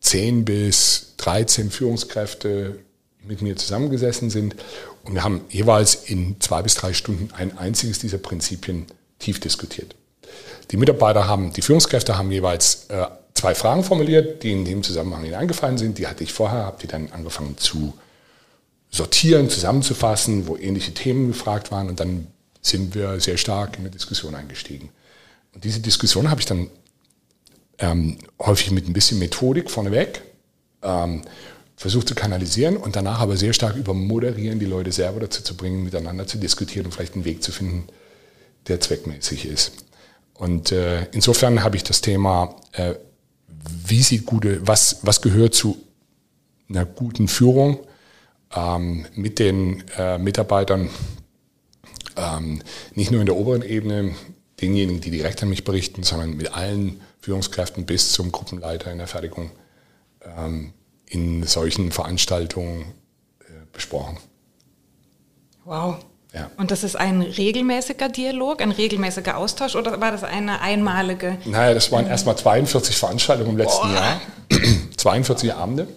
10 0.02 0.46
bis 0.46 1.16
13 1.18 1.72
Führungskräfte 1.72 2.78
mit 3.24 3.42
mir 3.42 3.56
zusammengesessen 3.56 4.30
sind 4.30 4.56
und 5.04 5.16
wir 5.16 5.24
haben 5.24 5.42
jeweils 5.50 5.96
in 5.96 6.40
zwei 6.40 6.62
bis 6.62 6.76
drei 6.76 6.94
Stunden 6.94 7.34
ein 7.34 7.58
einziges 7.58 7.98
dieser 7.98 8.20
Prinzipien 8.20 8.86
tief 9.22 9.40
diskutiert. 9.40 9.96
Die 10.72 10.78
Mitarbeiter 10.78 11.28
haben, 11.28 11.54
die 11.54 11.62
Führungskräfte 11.62 12.18
haben 12.18 12.32
jeweils 12.32 12.86
äh, 12.90 13.06
zwei 13.34 13.56
Fragen 13.56 13.84
formuliert, 13.84 14.44
die 14.44 14.52
in 14.52 14.66
dem 14.66 14.84
Zusammenhang 14.84 15.24
hineingefallen 15.24 15.78
sind. 15.78 15.98
Die 15.98 16.08
hatte 16.08 16.24
ich 16.24 16.34
vorher, 16.34 16.66
habe 16.66 16.78
die 16.82 16.88
dann 16.88 17.12
angefangen 17.12 17.58
zu 17.58 17.94
sortieren, 18.90 19.50
zusammenzufassen, 19.50 20.48
wo 20.48 20.58
ähnliche 20.58 20.94
Themen 20.94 21.28
gefragt 21.30 21.72
waren 21.72 21.90
und 21.90 22.00
dann 22.00 22.28
sind 22.62 22.94
wir 22.94 23.20
sehr 23.20 23.38
stark 23.38 23.76
in 23.76 23.82
eine 23.82 23.90
Diskussion 23.90 24.36
eingestiegen. 24.36 24.90
Und 25.54 25.64
diese 25.64 25.80
Diskussion 25.80 26.30
habe 26.30 26.42
ich 26.42 26.46
dann 26.46 26.70
ähm, 27.80 28.18
häufig 28.40 28.72
mit 28.72 28.88
ein 28.88 28.94
bisschen 28.94 29.18
Methodik 29.20 29.72
vorneweg 29.72 30.22
ähm, 30.84 31.24
versucht 31.76 32.08
zu 32.08 32.16
kanalisieren 32.16 32.78
und 32.78 32.96
danach 32.96 33.20
aber 33.20 33.38
sehr 33.38 33.54
stark 33.54 33.76
über 33.76 33.94
Moderieren 33.94 34.60
die 34.60 34.68
Leute 34.68 34.92
selber 34.92 35.20
dazu 35.20 35.42
zu 35.42 35.58
bringen, 35.58 35.84
miteinander 35.84 36.28
zu 36.28 36.38
diskutieren 36.38 36.86
und 36.86 36.92
vielleicht 36.92 37.16
einen 37.16 37.26
Weg 37.26 37.42
zu 37.42 37.52
finden, 37.52 37.88
der 38.68 38.80
zweckmäßig 38.80 39.46
ist. 39.46 39.86
Und 40.34 40.72
äh, 40.72 41.08
insofern 41.12 41.64
habe 41.64 41.76
ich 41.76 41.84
das 41.84 42.02
Thema, 42.02 42.56
äh, 42.72 42.96
wie 43.86 44.02
sieht 44.02 44.26
gute, 44.26 44.66
was, 44.68 45.00
was 45.04 45.22
gehört 45.22 45.54
zu 45.54 45.78
einer 46.70 46.86
guten 46.86 47.28
Führung 47.28 47.80
ähm, 48.56 49.06
mit 49.14 49.40
den 49.40 49.84
äh, 49.98 50.18
Mitarbeitern, 50.18 50.90
ähm, 52.16 52.62
nicht 52.96 53.12
nur 53.12 53.22
in 53.22 53.28
der 53.28 53.36
oberen 53.36 53.62
Ebene, 53.62 54.16
denjenigen, 54.62 55.02
die 55.02 55.12
direkt 55.12 55.42
an 55.44 55.50
mich 55.50 55.64
berichten, 55.64 56.04
sondern 56.04 56.38
mit 56.38 56.54
allen 56.54 57.02
Führungskräften 57.20 57.86
bis 57.86 58.12
zum 58.12 58.32
Gruppenleiter 58.32 58.92
in 58.92 59.00
der 59.00 59.08
Fertigung 59.08 59.52
ähm, 60.24 60.74
in 61.06 61.44
solchen 61.44 61.92
Veranstaltungen 61.92 62.94
äh, 63.40 63.66
besprochen. 63.74 64.18
Wow. 65.66 66.04
Ja. 66.34 66.50
Und 66.58 66.72
das 66.72 66.84
ist 66.84 66.96
ein 66.96 67.22
regelmäßiger 67.22 68.08
Dialog, 68.08 68.62
ein 68.62 68.72
regelmäßiger 68.72 69.36
Austausch 69.36 69.76
oder 69.76 70.00
war 70.00 70.12
das 70.12 70.24
eine 70.24 70.62
einmalige? 70.62 71.38
Naja, 71.46 71.74
das 71.74 71.92
waren 71.92 72.08
erstmal 72.08 72.38
42 72.38 72.96
Veranstaltungen 72.96 73.52
im 73.52 73.58
letzten 73.58 73.88
Boah. 73.88 73.94
Jahr, 73.94 74.22
42 74.98 75.54
Abende. 75.54 75.88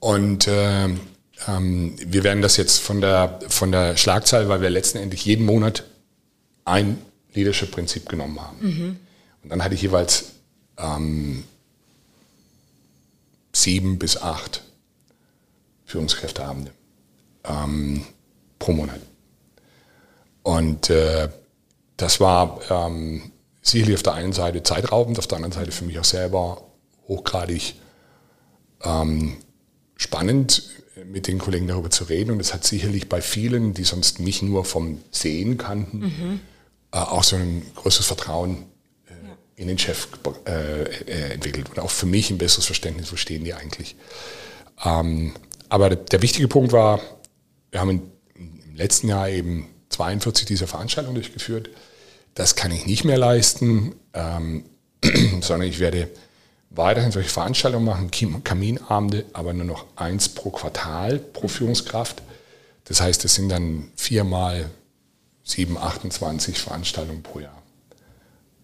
Und 0.00 0.48
äh, 0.48 0.84
ähm, 0.84 1.96
wir 1.98 2.24
werden 2.24 2.42
das 2.42 2.56
jetzt 2.56 2.80
von 2.80 3.00
der, 3.00 3.40
von 3.48 3.72
der 3.72 3.96
Schlagzahl, 3.96 4.48
weil 4.48 4.62
wir 4.62 4.70
letztendlich 4.70 5.24
jeden 5.24 5.44
Monat 5.44 5.84
ein 6.64 6.98
Leadership-Prinzip 7.34 8.08
genommen 8.08 8.40
haben. 8.40 8.56
Mhm. 8.60 8.96
Und 9.42 9.50
dann 9.50 9.62
hatte 9.62 9.74
ich 9.74 9.82
jeweils 9.82 10.32
ähm, 10.78 11.44
sieben 13.52 13.98
bis 13.98 14.16
acht 14.16 14.62
Führungskräfteabende 15.84 16.70
ähm, 17.44 18.06
pro 18.62 18.72
Monat. 18.72 19.00
Und 20.42 20.90
äh, 20.90 21.28
das 21.96 22.20
war 22.20 22.60
ähm, 22.70 23.32
sicherlich 23.60 23.96
auf 23.96 24.02
der 24.02 24.14
einen 24.14 24.32
Seite 24.32 24.62
zeitraubend, 24.62 25.18
auf 25.18 25.26
der 25.26 25.36
anderen 25.36 25.52
Seite 25.52 25.72
für 25.72 25.84
mich 25.84 25.98
auch 25.98 26.04
selber 26.04 26.62
hochgradig 27.08 27.74
ähm, 28.82 29.36
spannend, 29.96 30.70
mit 31.04 31.26
den 31.26 31.38
Kollegen 31.38 31.68
darüber 31.68 31.90
zu 31.90 32.04
reden. 32.04 32.30
Und 32.30 32.40
es 32.40 32.54
hat 32.54 32.64
sicherlich 32.64 33.08
bei 33.08 33.20
vielen, 33.20 33.74
die 33.74 33.84
sonst 33.84 34.20
mich 34.20 34.42
nur 34.42 34.64
vom 34.64 35.00
Sehen 35.10 35.58
kannten, 35.58 35.98
mhm. 35.98 36.40
äh, 36.92 36.98
auch 36.98 37.24
so 37.24 37.36
ein 37.36 37.62
größeres 37.74 38.06
Vertrauen 38.06 38.66
in 39.56 39.68
den 39.68 39.78
Chef 39.78 40.08
äh, 40.46 40.82
äh, 40.82 41.32
entwickelt 41.34 41.70
und 41.70 41.78
auch 41.78 41.90
für 41.90 42.06
mich 42.06 42.30
ein 42.30 42.38
besseres 42.38 42.66
Verständnis, 42.66 43.12
wo 43.12 43.16
stehen 43.16 43.44
die 43.44 43.54
eigentlich. 43.54 43.96
Ähm, 44.84 45.34
aber 45.68 45.90
der, 45.90 45.98
der, 45.98 46.22
wichtige 46.22 46.48
Punkt 46.48 46.72
war, 46.72 47.00
wir 47.70 47.80
haben 47.80 47.90
in, 47.90 48.11
im 48.72 48.78
letzten 48.78 49.08
Jahr 49.08 49.28
eben 49.28 49.68
42 49.90 50.46
dieser 50.46 50.66
Veranstaltungen 50.66 51.14
durchgeführt. 51.14 51.68
Das 52.34 52.56
kann 52.56 52.72
ich 52.72 52.86
nicht 52.86 53.04
mehr 53.04 53.18
leisten, 53.18 53.94
ähm, 54.14 54.64
sondern 55.42 55.68
ich 55.68 55.78
werde 55.78 56.08
weiterhin 56.70 57.12
solche 57.12 57.28
Veranstaltungen 57.28 57.84
machen, 57.84 58.10
Kaminabende, 58.42 59.26
aber 59.34 59.52
nur 59.52 59.66
noch 59.66 59.84
eins 59.96 60.30
pro 60.30 60.50
Quartal 60.50 61.18
pro 61.18 61.48
Führungskraft. 61.48 62.22
Das 62.84 63.02
heißt, 63.02 63.26
es 63.26 63.34
sind 63.34 63.50
dann 63.50 63.92
viermal 63.94 64.70
sieben, 65.44 65.76
28 65.76 66.58
Veranstaltungen 66.58 67.22
pro 67.22 67.40
Jahr. 67.40 67.62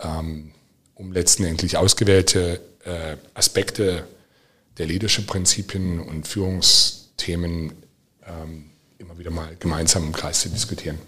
Ähm, 0.00 0.52
um 0.94 1.12
letztendlich 1.12 1.76
ausgewählte 1.76 2.62
äh, 2.84 3.16
Aspekte 3.34 4.06
der 4.78 4.86
Leadership-Prinzipien 4.86 6.00
und 6.00 6.26
Führungsthemen 6.26 7.72
ähm, 8.26 8.70
immer 8.98 9.18
wieder 9.18 9.30
mal 9.30 9.56
gemeinsam 9.58 10.04
im 10.04 10.12
Kreis 10.12 10.40
zu 10.40 10.48
diskutieren. 10.48 10.98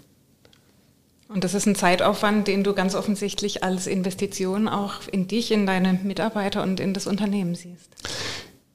Und 1.27 1.43
das 1.45 1.53
ist 1.53 1.65
ein 1.65 1.75
Zeitaufwand, 1.75 2.47
den 2.47 2.63
du 2.63 2.73
ganz 2.73 2.93
offensichtlich 2.93 3.63
als 3.63 3.87
Investition 3.87 4.67
auch 4.67 5.07
in 5.09 5.27
dich, 5.27 5.51
in 5.51 5.65
deine 5.65 5.93
Mitarbeiter 5.93 6.61
und 6.61 6.79
in 6.79 6.93
das 6.93 7.07
Unternehmen 7.07 7.55
siehst. 7.55 7.89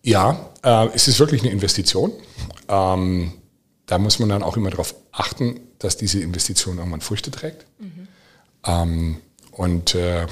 Ja, 0.02 0.50
äh, 0.62 0.88
es 0.94 1.08
ist 1.08 1.18
wirklich 1.18 1.42
eine 1.42 1.50
Investition. 1.50 2.12
Ähm, 2.68 3.32
da 3.86 3.98
muss 3.98 4.18
man 4.18 4.28
dann 4.28 4.42
auch 4.42 4.56
immer 4.56 4.70
darauf 4.70 4.94
achten, 5.12 5.60
dass 5.78 5.96
diese 5.96 6.20
Investition 6.20 6.78
irgendwann 6.78 7.02
Früchte 7.02 7.30
trägt. 7.30 7.66
Mhm. 7.78 8.08
Ähm, 8.64 9.16
und 9.50 9.94
äh, 9.94 10.26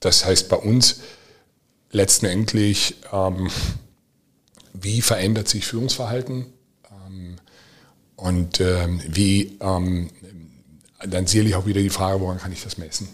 das 0.00 0.24
heißt 0.24 0.48
bei 0.48 0.56
uns 0.56 1.00
letztendlich, 1.90 2.96
ähm, 3.12 3.50
wie 4.74 5.00
verändert 5.00 5.48
sich 5.48 5.64
Führungsverhalten 5.64 6.46
ähm, 6.90 7.36
und 8.18 8.60
ähm, 8.60 9.00
wie, 9.08 9.56
ähm, 9.60 10.10
dann 11.06 11.26
sicherlich 11.26 11.54
auch 11.54 11.66
wieder 11.66 11.80
die 11.80 11.90
Frage, 11.90 12.20
woran 12.20 12.38
kann 12.38 12.52
ich 12.52 12.62
das 12.62 12.76
messen? 12.76 13.08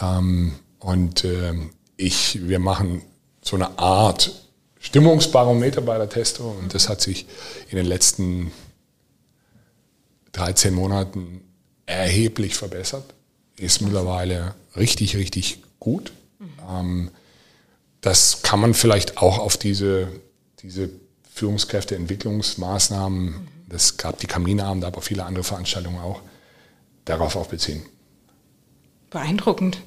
Mhm. 0.00 0.54
und 0.80 1.24
ähm, 1.24 1.70
ich, 1.96 2.48
wir 2.48 2.58
machen 2.58 3.02
so 3.42 3.56
eine 3.56 3.78
Art 3.78 4.32
Stimmungsbarometer 4.80 5.80
bei 5.82 5.98
der 5.98 6.08
Testo 6.08 6.50
und 6.50 6.74
das 6.74 6.88
hat 6.88 7.00
sich 7.00 7.26
in 7.70 7.76
den 7.76 7.86
letzten 7.86 8.50
13 10.32 10.74
Monaten 10.74 11.42
erheblich 11.86 12.54
verbessert 12.54 13.14
ist 13.58 13.82
mittlerweile 13.82 14.54
richtig, 14.76 15.16
richtig 15.16 15.62
gut. 15.80 16.12
Mhm. 16.38 17.10
das 18.00 18.42
kann 18.42 18.60
man 18.60 18.74
vielleicht 18.74 19.18
auch 19.18 19.38
auf 19.38 19.56
diese, 19.56 20.06
diese 20.62 20.88
Führungskräfteentwicklungsmaßnahmen, 21.34 23.24
mhm. 23.24 23.48
Das 23.68 23.96
gab 23.96 24.18
die 24.18 24.26
Kaminabende, 24.26 24.86
aber 24.86 25.02
viele 25.02 25.24
andere 25.24 25.44
Veranstaltungen 25.44 25.98
auch, 26.00 26.20
darauf 27.04 27.36
auch 27.36 27.46
beziehen. 27.46 27.82
Beeindruckend. 29.10 29.80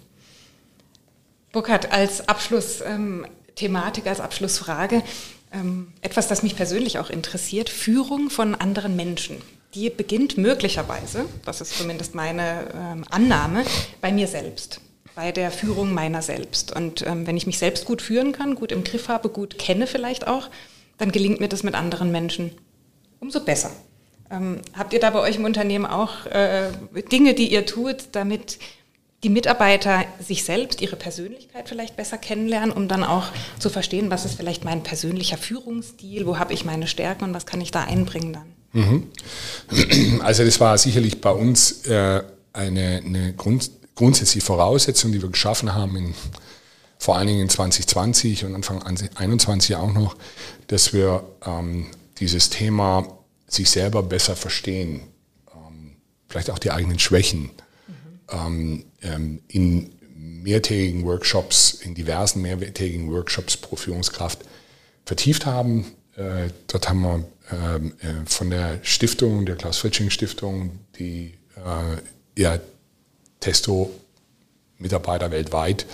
Burkhard, 1.52 1.92
als 1.92 2.28
Abschlussthematik, 2.28 4.06
ähm, 4.06 4.10
als 4.10 4.20
Abschlussfrage, 4.20 5.04
ähm, 5.52 5.94
etwas, 6.02 6.28
das 6.28 6.44
mich 6.44 6.56
persönlich 6.56 7.00
auch 7.00 7.10
interessiert, 7.10 7.70
Führung 7.70 8.30
von 8.30 8.56
anderen 8.56 8.96
Menschen 8.96 9.42
die 9.74 9.90
beginnt 9.90 10.38
möglicherweise, 10.38 11.26
das 11.46 11.62
ist 11.62 11.78
zumindest 11.78 12.16
meine 12.16 12.68
ähm, 12.74 13.06
Annahme, 13.10 13.64
bei 14.02 14.12
mir 14.12 14.28
selbst, 14.28 14.82
bei 15.16 15.32
der 15.32 15.52
Führung 15.52 15.94
meiner 15.94 16.22
selbst. 16.22 16.76
Und 16.76 17.06
ähm, 17.08 17.26
wenn 17.26 17.38
ich 17.38 17.48
mich 17.48 17.58
selbst 17.58 17.86
gut 17.86 18.02
führen 18.02 18.34
kann, 18.34 18.56
gut 18.56 18.72
im 18.72 18.84
Griff 18.84 19.08
habe, 19.08 19.30
gut 19.30 19.58
kenne 19.58 19.88
vielleicht 19.88 20.28
auch, 20.28 20.50
dann 20.98 21.12
gelingt 21.12 21.40
mir 21.40 21.48
das 21.48 21.64
mit 21.64 21.76
anderen 21.76 22.12
Menschen 22.12 22.52
umso 23.22 23.40
besser. 23.40 23.72
Ähm, 24.30 24.62
habt 24.78 24.92
ihr 24.92 25.00
da 25.00 25.10
bei 25.12 25.20
euch 25.20 25.38
im 25.38 25.46
Unternehmen 25.46 25.86
auch 25.86 26.26
äh, 26.26 26.72
Dinge, 27.12 27.34
die 27.34 27.52
ihr 27.52 27.66
tut, 27.66 28.10
damit 28.12 28.60
die 29.24 29.30
Mitarbeiter 29.30 30.06
sich 30.20 30.44
selbst, 30.44 30.82
ihre 30.82 30.96
Persönlichkeit 30.96 31.70
vielleicht 31.70 31.96
besser 31.96 32.18
kennenlernen, 32.18 32.72
um 32.72 32.88
dann 32.88 33.04
auch 33.04 33.28
zu 33.60 33.70
verstehen, 33.70 34.10
was 34.10 34.26
ist 34.26 34.36
vielleicht 34.36 34.66
mein 34.66 34.84
persönlicher 34.84 35.38
Führungsstil, 35.38 36.26
wo 36.26 36.40
habe 36.40 36.54
ich 36.54 36.66
meine 36.66 36.88
Stärken 36.88 37.26
und 37.26 37.34
was 37.34 37.46
kann 37.46 37.62
ich 37.62 37.72
da 37.72 37.84
einbringen 37.84 38.34
dann? 38.34 38.54
Mhm. 38.74 39.08
Also 40.22 40.44
das 40.44 40.60
war 40.60 40.78
sicherlich 40.78 41.22
bei 41.22 41.32
uns 41.32 41.86
äh, 41.86 42.24
eine, 42.54 43.02
eine 43.06 43.34
Grund, 43.34 43.70
grundsätzliche 43.96 44.46
Voraussetzung, 44.46 45.12
die 45.12 45.22
wir 45.22 45.30
geschaffen 45.30 45.76
haben, 45.76 45.96
in, 45.98 46.16
vor 46.98 47.18
allen 47.18 47.28
Dingen 47.28 47.42
in 47.42 47.50
2020 47.50 48.46
und 48.46 48.56
Anfang 48.56 48.80
2021 48.80 49.76
auch 49.76 49.94
noch, 49.94 50.16
dass 50.68 50.94
wir 50.94 51.24
ähm, 51.46 51.88
dieses 52.20 52.50
Thema 52.50 53.06
sich 53.52 53.70
selber 53.70 54.02
besser 54.02 54.36
verstehen, 54.36 55.02
ähm, 55.54 55.98
vielleicht 56.28 56.50
auch 56.50 56.60
die 56.60 56.72
eigenen 56.72 57.00
Schwächen 57.00 57.52
mhm. 58.32 58.86
ähm, 59.02 59.42
in 59.48 59.92
mehrtägigen 60.16 61.04
Workshops, 61.06 61.74
in 61.74 61.94
diversen 61.94 62.42
mehrtägigen 62.42 63.12
Workshops 63.12 63.58
pro 63.58 63.76
Führungskraft 63.76 64.40
vertieft 65.06 65.46
haben. 65.46 65.86
Äh, 66.16 66.50
dort 66.68 66.90
haben 66.90 67.02
wir 67.02 67.26
ähm, 67.52 67.94
äh, 68.00 68.26
von 68.26 68.50
der 68.50 68.80
Stiftung, 68.84 69.46
der 69.46 69.56
Klaus 69.56 69.80
Fritsching 69.80 70.10
Stiftung, 70.10 70.80
die 70.98 71.34
äh, 71.58 72.42
ja 72.42 72.60
Testo-Mitarbeiter 73.40 75.32
weltweit 75.32 75.86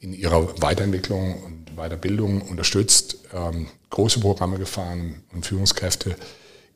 in 0.00 0.12
ihrer 0.12 0.60
Weiterentwicklung 0.60 1.42
und 1.42 1.76
Weiterbildung 1.76 2.42
unterstützt, 2.42 3.18
ähm, 3.32 3.68
große 3.90 4.20
Programme 4.20 4.58
gefahren 4.58 5.22
und 5.32 5.46
Führungskräfte 5.46 6.16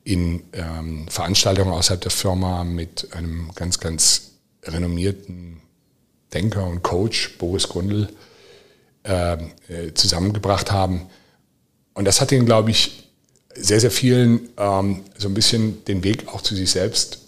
in 0.07 0.45
ähm, 0.53 1.09
Veranstaltungen 1.09 1.73
außerhalb 1.73 2.01
der 2.01 2.13
Firma 2.13 2.63
mit 2.63 3.09
einem 3.13 3.51
ganz, 3.57 3.81
ganz 3.81 4.31
renommierten 4.63 5.61
Denker 6.33 6.65
und 6.65 6.85
Coach, 6.85 7.37
Boris 7.39 7.69
Grundl, 7.69 8.09
ähm, 9.03 9.51
äh, 9.69 9.93
zusammengebracht 9.95 10.71
haben. 10.71 11.07
Und 11.95 12.05
das 12.05 12.21
hat 12.21 12.31
ihnen, 12.31 12.47
glaube 12.47 12.71
ich, 12.71 13.11
sehr, 13.53 13.81
sehr 13.81 13.91
vielen 13.91 14.49
ähm, 14.57 15.03
so 15.19 15.27
ein 15.27 15.35
bisschen 15.35 15.85
den 15.87 16.05
Weg 16.05 16.29
auch 16.29 16.41
zu 16.41 16.55
sich 16.55 16.71
selbst 16.71 17.19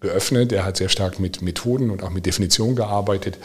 geöffnet. 0.00 0.52
Er 0.52 0.66
hat 0.66 0.76
sehr 0.76 0.90
stark 0.90 1.18
mit 1.20 1.40
Methoden 1.40 1.88
und 1.88 2.02
auch 2.02 2.10
mit 2.10 2.26
Definitionen 2.26 2.76
gearbeitet. 2.76 3.38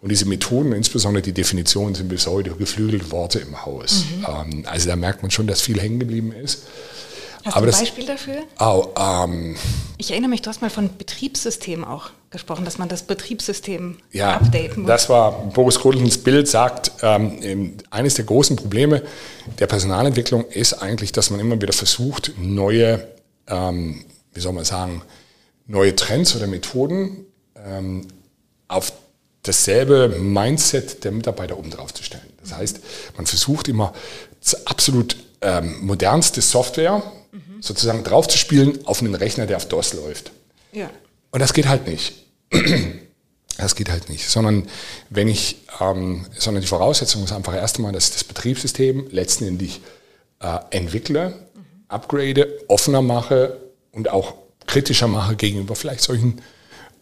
Und 0.00 0.08
diese 0.08 0.26
Methoden, 0.26 0.72
insbesondere 0.72 1.22
die 1.22 1.32
Definitionen, 1.32 1.94
sind 1.94 2.08
bis 2.08 2.26
heute 2.26 2.50
geflügelte 2.50 3.12
Worte 3.12 3.38
im 3.38 3.64
Haus. 3.64 4.06
Mhm. 4.18 4.26
Ähm, 4.26 4.64
also 4.66 4.88
da 4.88 4.96
merkt 4.96 5.22
man 5.22 5.30
schon, 5.30 5.46
dass 5.46 5.60
viel 5.60 5.80
hängen 5.80 6.00
geblieben 6.00 6.32
ist. 6.32 6.64
Hast 7.44 7.56
Aber 7.56 7.66
du 7.66 7.72
ein 7.72 7.78
Beispiel 7.78 8.06
dafür? 8.06 8.36
Oh, 8.58 8.86
ähm, 8.98 9.54
ich 9.98 10.10
erinnere 10.10 10.30
mich, 10.30 10.40
du 10.40 10.48
hast 10.48 10.62
mal 10.62 10.70
von 10.70 10.96
Betriebssystem 10.96 11.84
auch 11.84 12.10
gesprochen, 12.30 12.64
dass 12.64 12.78
man 12.78 12.88
das 12.88 13.02
Betriebssystem 13.02 13.98
ja, 14.12 14.36
updaten 14.36 14.82
muss. 14.82 14.88
Das 14.88 15.08
war 15.10 15.32
Boris 15.50 15.78
Grundlens 15.78 16.16
Bild, 16.16 16.48
sagt, 16.48 16.92
ähm, 17.02 17.76
eines 17.90 18.14
der 18.14 18.24
großen 18.24 18.56
Probleme 18.56 19.02
der 19.58 19.66
Personalentwicklung 19.66 20.46
ist 20.46 20.72
eigentlich, 20.74 21.12
dass 21.12 21.30
man 21.30 21.38
immer 21.38 21.60
wieder 21.60 21.74
versucht, 21.74 22.32
neue, 22.38 23.06
ähm, 23.46 24.04
wie 24.32 24.40
soll 24.40 24.54
man 24.54 24.64
sagen, 24.64 25.02
neue 25.66 25.94
Trends 25.94 26.34
oder 26.34 26.46
Methoden 26.46 27.26
ähm, 27.56 28.08
auf 28.68 28.92
dasselbe 29.42 30.08
Mindset 30.18 31.04
der 31.04 31.12
Mitarbeiter 31.12 31.58
oben 31.58 31.70
drauf 31.70 31.92
zu 31.92 32.02
stellen. 32.02 32.24
Das 32.40 32.56
heißt, 32.56 32.80
man 33.16 33.26
versucht 33.26 33.68
immer 33.68 33.92
absolut 34.64 35.16
ähm, 35.42 35.76
modernste 35.82 36.40
Software 36.40 37.02
mhm. 37.34 37.60
sozusagen 37.60 38.04
draufzuspielen 38.04 38.86
auf 38.86 39.00
einen 39.00 39.14
Rechner, 39.14 39.46
der 39.46 39.58
auf 39.58 39.68
DOS 39.68 39.92
läuft. 39.92 40.32
Ja. 40.72 40.90
Und 41.30 41.40
das 41.40 41.52
geht 41.52 41.68
halt 41.68 41.86
nicht. 41.86 42.24
Das 43.56 43.76
geht 43.76 43.88
halt 43.88 44.08
nicht, 44.08 44.28
sondern 44.28 44.66
wenn 45.10 45.28
ich, 45.28 45.58
ähm, 45.80 46.26
sondern 46.36 46.62
die 46.62 46.66
Voraussetzung 46.66 47.22
ist 47.22 47.30
einfach 47.30 47.54
erst 47.54 47.76
einmal, 47.76 47.92
dass 47.92 48.06
ich 48.06 48.14
das 48.14 48.24
Betriebssystem 48.24 49.06
letztendlich 49.12 49.80
äh, 50.40 50.58
entwickle, 50.70 51.30
mhm. 51.54 51.84
upgrade, 51.86 52.64
offener 52.66 53.00
mache 53.00 53.60
und 53.92 54.10
auch 54.10 54.34
kritischer 54.66 55.06
mache 55.06 55.36
gegenüber 55.36 55.76
vielleicht 55.76 56.00
solchen 56.00 56.40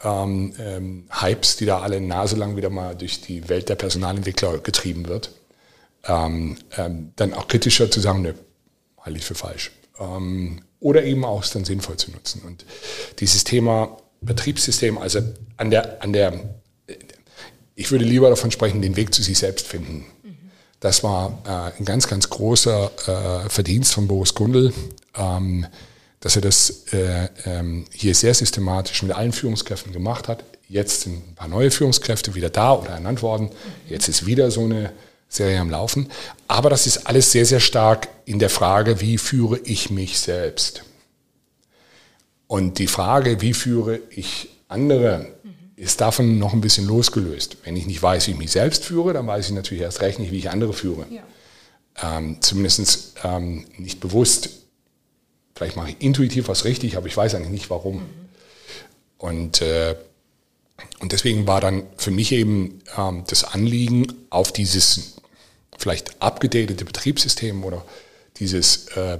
ähm, 0.04 0.52
ähm, 0.58 1.06
Hypes, 1.10 1.56
die 1.56 1.64
da 1.64 1.80
alle 1.80 2.02
naselang 2.02 2.56
wieder 2.56 2.70
mal 2.70 2.94
durch 2.96 3.22
die 3.22 3.48
Welt 3.48 3.70
der 3.70 3.76
Personalentwickler 3.76 4.58
getrieben 4.58 5.08
wird, 5.08 5.30
ähm, 6.04 6.58
ähm, 6.76 7.12
dann 7.16 7.32
auch 7.32 7.48
kritischer 7.48 7.90
zu 7.90 8.00
sagen, 8.00 8.22
ne, 8.22 8.34
halte 9.00 9.18
ich 9.18 9.24
für 9.24 9.34
falsch. 9.34 9.70
Ähm, 10.02 10.62
oder 10.80 11.04
eben 11.04 11.24
auch 11.24 11.46
dann 11.46 11.64
sinnvoll 11.64 11.96
zu 11.96 12.10
nutzen. 12.10 12.42
Und 12.44 12.64
dieses 13.20 13.44
Thema 13.44 13.98
Betriebssystem, 14.20 14.98
also 14.98 15.20
an 15.56 15.70
der, 15.70 16.02
an 16.02 16.12
der, 16.12 16.54
ich 17.76 17.90
würde 17.92 18.04
lieber 18.04 18.28
davon 18.28 18.50
sprechen, 18.50 18.82
den 18.82 18.96
Weg 18.96 19.14
zu 19.14 19.22
sich 19.22 19.38
selbst 19.38 19.66
finden. 19.66 20.04
Das 20.80 21.04
war 21.04 21.38
äh, 21.46 21.78
ein 21.78 21.84
ganz, 21.84 22.08
ganz 22.08 22.28
großer 22.28 23.44
äh, 23.44 23.48
Verdienst 23.48 23.92
von 23.92 24.08
Boris 24.08 24.34
Gundel. 24.34 24.72
Ähm, 25.16 25.66
dass 26.22 26.36
er 26.36 26.42
das 26.42 26.84
äh, 26.92 27.28
ähm, 27.44 27.84
hier 27.92 28.14
sehr 28.14 28.32
systematisch 28.32 29.02
mit 29.02 29.12
allen 29.12 29.32
Führungskräften 29.32 29.92
gemacht 29.92 30.28
hat. 30.28 30.44
Jetzt 30.68 31.02
sind 31.02 31.30
ein 31.30 31.34
paar 31.34 31.48
neue 31.48 31.70
Führungskräfte 31.70 32.36
wieder 32.36 32.48
da 32.48 32.74
oder 32.74 32.90
ernannt 32.90 33.22
worden. 33.22 33.50
Jetzt 33.88 34.08
ist 34.08 34.24
wieder 34.24 34.50
so 34.52 34.64
eine 34.64 34.92
Serie 35.34 35.60
am 35.60 35.70
Laufen. 35.70 36.08
Aber 36.48 36.70
das 36.70 36.86
ist 36.86 37.06
alles 37.06 37.32
sehr, 37.32 37.46
sehr 37.46 37.60
stark 37.60 38.08
in 38.24 38.38
der 38.38 38.50
Frage, 38.50 39.00
wie 39.00 39.18
führe 39.18 39.58
ich 39.64 39.90
mich 39.90 40.18
selbst? 40.18 40.84
Und 42.46 42.78
die 42.78 42.86
Frage, 42.86 43.40
wie 43.40 43.54
führe 43.54 44.00
ich 44.10 44.50
andere, 44.68 45.26
ist 45.76 46.00
davon 46.00 46.38
noch 46.38 46.52
ein 46.52 46.60
bisschen 46.60 46.86
losgelöst. 46.86 47.56
Wenn 47.64 47.76
ich 47.76 47.86
nicht 47.86 48.02
weiß, 48.02 48.26
wie 48.26 48.32
ich 48.32 48.38
mich 48.38 48.52
selbst 48.52 48.84
führe, 48.84 49.12
dann 49.12 49.26
weiß 49.26 49.48
ich 49.48 49.54
natürlich 49.54 49.82
erst 49.82 50.02
recht 50.02 50.18
nicht, 50.18 50.32
wie 50.32 50.38
ich 50.38 50.50
andere 50.50 50.72
führe. 50.72 51.06
Ja. 51.10 51.22
Ähm, 52.16 52.40
Zumindest 52.40 53.14
ähm, 53.24 53.66
nicht 53.78 54.00
bewusst 54.00 54.50
Vielleicht 55.62 55.76
mache 55.76 55.90
ich 55.90 55.96
intuitiv 56.00 56.48
was 56.48 56.64
richtig, 56.64 56.96
aber 56.96 57.06
ich 57.06 57.16
weiß 57.16 57.34
eigentlich 57.34 57.52
nicht 57.52 57.70
warum. 57.70 57.96
Mhm. 57.96 58.08
Und, 59.18 59.62
äh, 59.62 59.94
und 60.98 61.12
deswegen 61.12 61.46
war 61.46 61.60
dann 61.60 61.84
für 61.96 62.10
mich 62.10 62.32
eben 62.32 62.80
ähm, 62.96 63.24
das 63.28 63.44
Anliegen, 63.44 64.12
auf 64.30 64.52
dieses 64.52 65.16
vielleicht 65.82 66.22
abgedatete 66.22 66.84
Betriebssystem 66.84 67.64
oder 67.64 67.84
dieses, 68.36 68.86
äh, 68.96 69.18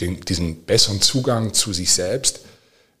den, 0.00 0.20
diesen 0.20 0.62
besseren 0.62 1.00
Zugang 1.00 1.52
zu 1.52 1.72
sich 1.72 1.92
selbst 1.92 2.40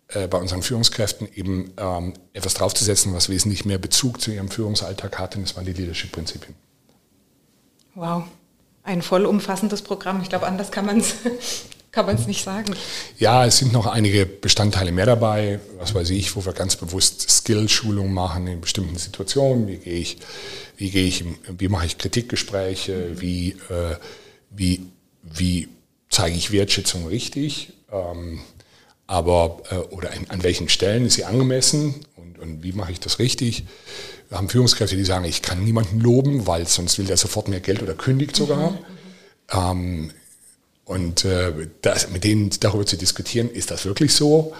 äh, 0.08 0.26
bei 0.26 0.38
unseren 0.38 0.62
Führungskräften 0.62 1.28
eben 1.34 1.72
ähm, 1.76 2.14
etwas 2.32 2.54
draufzusetzen, 2.54 3.14
was 3.14 3.28
wesentlich 3.28 3.64
mehr 3.64 3.78
Bezug 3.78 4.20
zu 4.20 4.32
ihrem 4.32 4.50
Führungsalltag 4.50 5.18
hat, 5.18 5.36
und 5.36 5.42
das 5.42 5.56
waren 5.56 5.64
die 5.64 5.72
Leadership-Prinzipien. 5.72 6.54
Wow, 7.94 8.24
ein 8.82 9.02
vollumfassendes 9.02 9.82
Programm. 9.82 10.20
Ich 10.22 10.28
glaube, 10.28 10.46
anders 10.46 10.70
kann 10.70 10.86
man 10.86 10.98
es 10.98 11.14
kann 11.96 12.04
man 12.04 12.16
es 12.16 12.26
nicht 12.26 12.44
sagen. 12.44 12.76
Ja, 13.18 13.46
es 13.46 13.56
sind 13.56 13.72
noch 13.72 13.86
einige 13.86 14.26
Bestandteile 14.26 14.92
mehr 14.92 15.06
dabei, 15.06 15.60
was 15.78 15.94
weiß 15.94 16.10
ich, 16.10 16.36
wo 16.36 16.44
wir 16.44 16.52
ganz 16.52 16.76
bewusst 16.76 17.30
Skill-Schulung 17.30 18.12
machen 18.12 18.46
in 18.46 18.60
bestimmten 18.60 18.98
Situationen. 18.98 19.66
Wie 19.66 19.78
gehe 19.78 19.94
ich, 19.94 20.18
wie 20.76 20.90
gehe 20.90 21.06
ich, 21.06 21.24
wie 21.56 21.68
mache 21.68 21.86
ich 21.86 21.96
Kritikgespräche, 21.96 23.18
wie, 23.18 23.52
äh, 23.70 23.96
wie, 24.50 24.82
wie 25.22 25.68
zeige 26.10 26.36
ich 26.36 26.52
Wertschätzung 26.52 27.06
richtig, 27.06 27.72
ähm, 27.90 28.40
aber 29.06 29.62
äh, 29.70 29.76
oder 29.76 30.10
an, 30.12 30.26
an 30.28 30.42
welchen 30.42 30.68
Stellen 30.68 31.06
ist 31.06 31.14
sie 31.14 31.24
angemessen 31.24 31.94
und, 32.16 32.38
und 32.38 32.62
wie 32.62 32.72
mache 32.72 32.92
ich 32.92 33.00
das 33.00 33.18
richtig. 33.18 33.64
Wir 34.28 34.36
haben 34.36 34.50
Führungskräfte, 34.50 34.96
die 34.96 35.04
sagen, 35.04 35.24
ich 35.24 35.40
kann 35.40 35.64
niemanden 35.64 35.98
loben, 36.00 36.46
weil 36.46 36.66
sonst 36.66 36.98
will 36.98 37.06
der 37.06 37.16
sofort 37.16 37.48
mehr 37.48 37.60
Geld 37.60 37.82
oder 37.82 37.94
kündigt 37.94 38.36
sogar. 38.36 38.72
Mhm. 38.72 38.78
Ähm, 39.50 40.10
und 40.86 41.24
äh, 41.24 41.52
das, 41.82 42.10
mit 42.10 42.22
denen 42.24 42.50
darüber 42.60 42.86
zu 42.86 42.96
diskutieren, 42.96 43.50
ist 43.50 43.72
das 43.72 43.84
wirklich 43.84 44.14
so? 44.14 44.54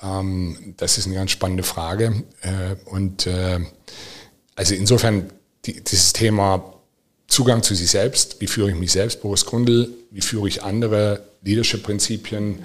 Ähm, 0.00 0.74
das 0.76 0.96
ist 0.96 1.06
eine 1.06 1.16
ganz 1.16 1.32
spannende 1.32 1.64
Frage. 1.64 2.22
Äh, 2.40 2.76
und 2.84 3.26
äh, 3.26 3.58
also 4.54 4.74
insofern 4.74 5.28
die, 5.64 5.82
dieses 5.82 6.12
Thema 6.12 6.72
Zugang 7.26 7.64
zu 7.64 7.74
sich 7.74 7.90
selbst, 7.90 8.40
wie 8.40 8.46
führe 8.46 8.70
ich 8.70 8.76
mich 8.76 8.92
selbst, 8.92 9.22
Boris 9.22 9.44
Grundl, 9.44 9.88
wie 10.12 10.20
führe 10.20 10.46
ich 10.46 10.62
andere 10.62 11.24
Leadership-Prinzipien, 11.42 12.60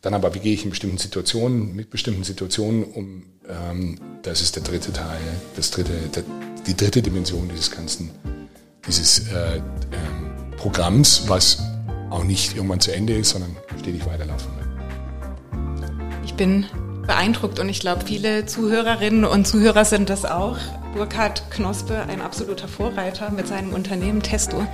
dann 0.00 0.14
aber 0.14 0.32
wie 0.34 0.38
gehe 0.38 0.54
ich 0.54 0.62
in 0.62 0.70
bestimmten 0.70 0.98
Situationen, 0.98 1.74
mit 1.74 1.90
bestimmten 1.90 2.22
Situationen 2.22 2.84
um, 2.84 3.24
ähm, 3.48 3.98
das 4.22 4.42
ist 4.42 4.54
der 4.54 4.62
dritte 4.62 4.92
Teil, 4.92 5.20
das 5.56 5.72
dritte, 5.72 5.92
der, 6.14 6.22
die 6.68 6.76
dritte 6.76 7.02
Dimension 7.02 7.48
dieses 7.48 7.72
ganzen, 7.72 8.10
dieses 8.86 9.26
äh, 9.30 9.56
ähm, 9.56 10.56
Programms, 10.56 11.24
was 11.26 11.58
auch 12.10 12.24
nicht 12.24 12.56
irgendwann 12.56 12.80
zu 12.80 12.92
Ende 12.94 13.14
ist, 13.14 13.30
sondern 13.30 13.56
stetig 13.80 14.06
weiterlaufen 14.06 14.50
wird. 14.56 14.68
Ich 16.24 16.34
bin 16.34 16.66
beeindruckt 17.06 17.58
und 17.58 17.68
ich 17.68 17.80
glaube, 17.80 18.04
viele 18.04 18.46
Zuhörerinnen 18.46 19.24
und 19.24 19.46
Zuhörer 19.46 19.84
sind 19.84 20.10
das 20.10 20.24
auch. 20.24 20.56
Burkhard 20.94 21.50
Knospe, 21.50 22.02
ein 22.08 22.20
absoluter 22.20 22.68
Vorreiter 22.68 23.30
mit 23.30 23.48
seinem 23.48 23.72
Unternehmen 23.72 24.22
Testo. 24.22 24.66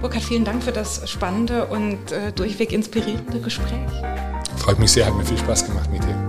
Burkhard, 0.00 0.22
vielen 0.22 0.44
Dank 0.44 0.62
für 0.62 0.72
das 0.72 1.08
spannende 1.08 1.66
und 1.66 2.12
äh, 2.12 2.32
durchweg 2.32 2.72
inspirierende 2.72 3.40
Gespräch. 3.40 3.80
Freut 4.56 4.78
mich 4.78 4.92
sehr, 4.92 5.06
hat 5.06 5.14
mir 5.14 5.24
viel 5.24 5.38
Spaß 5.38 5.66
gemacht 5.66 5.90
mit 5.90 6.02
dir. 6.04 6.25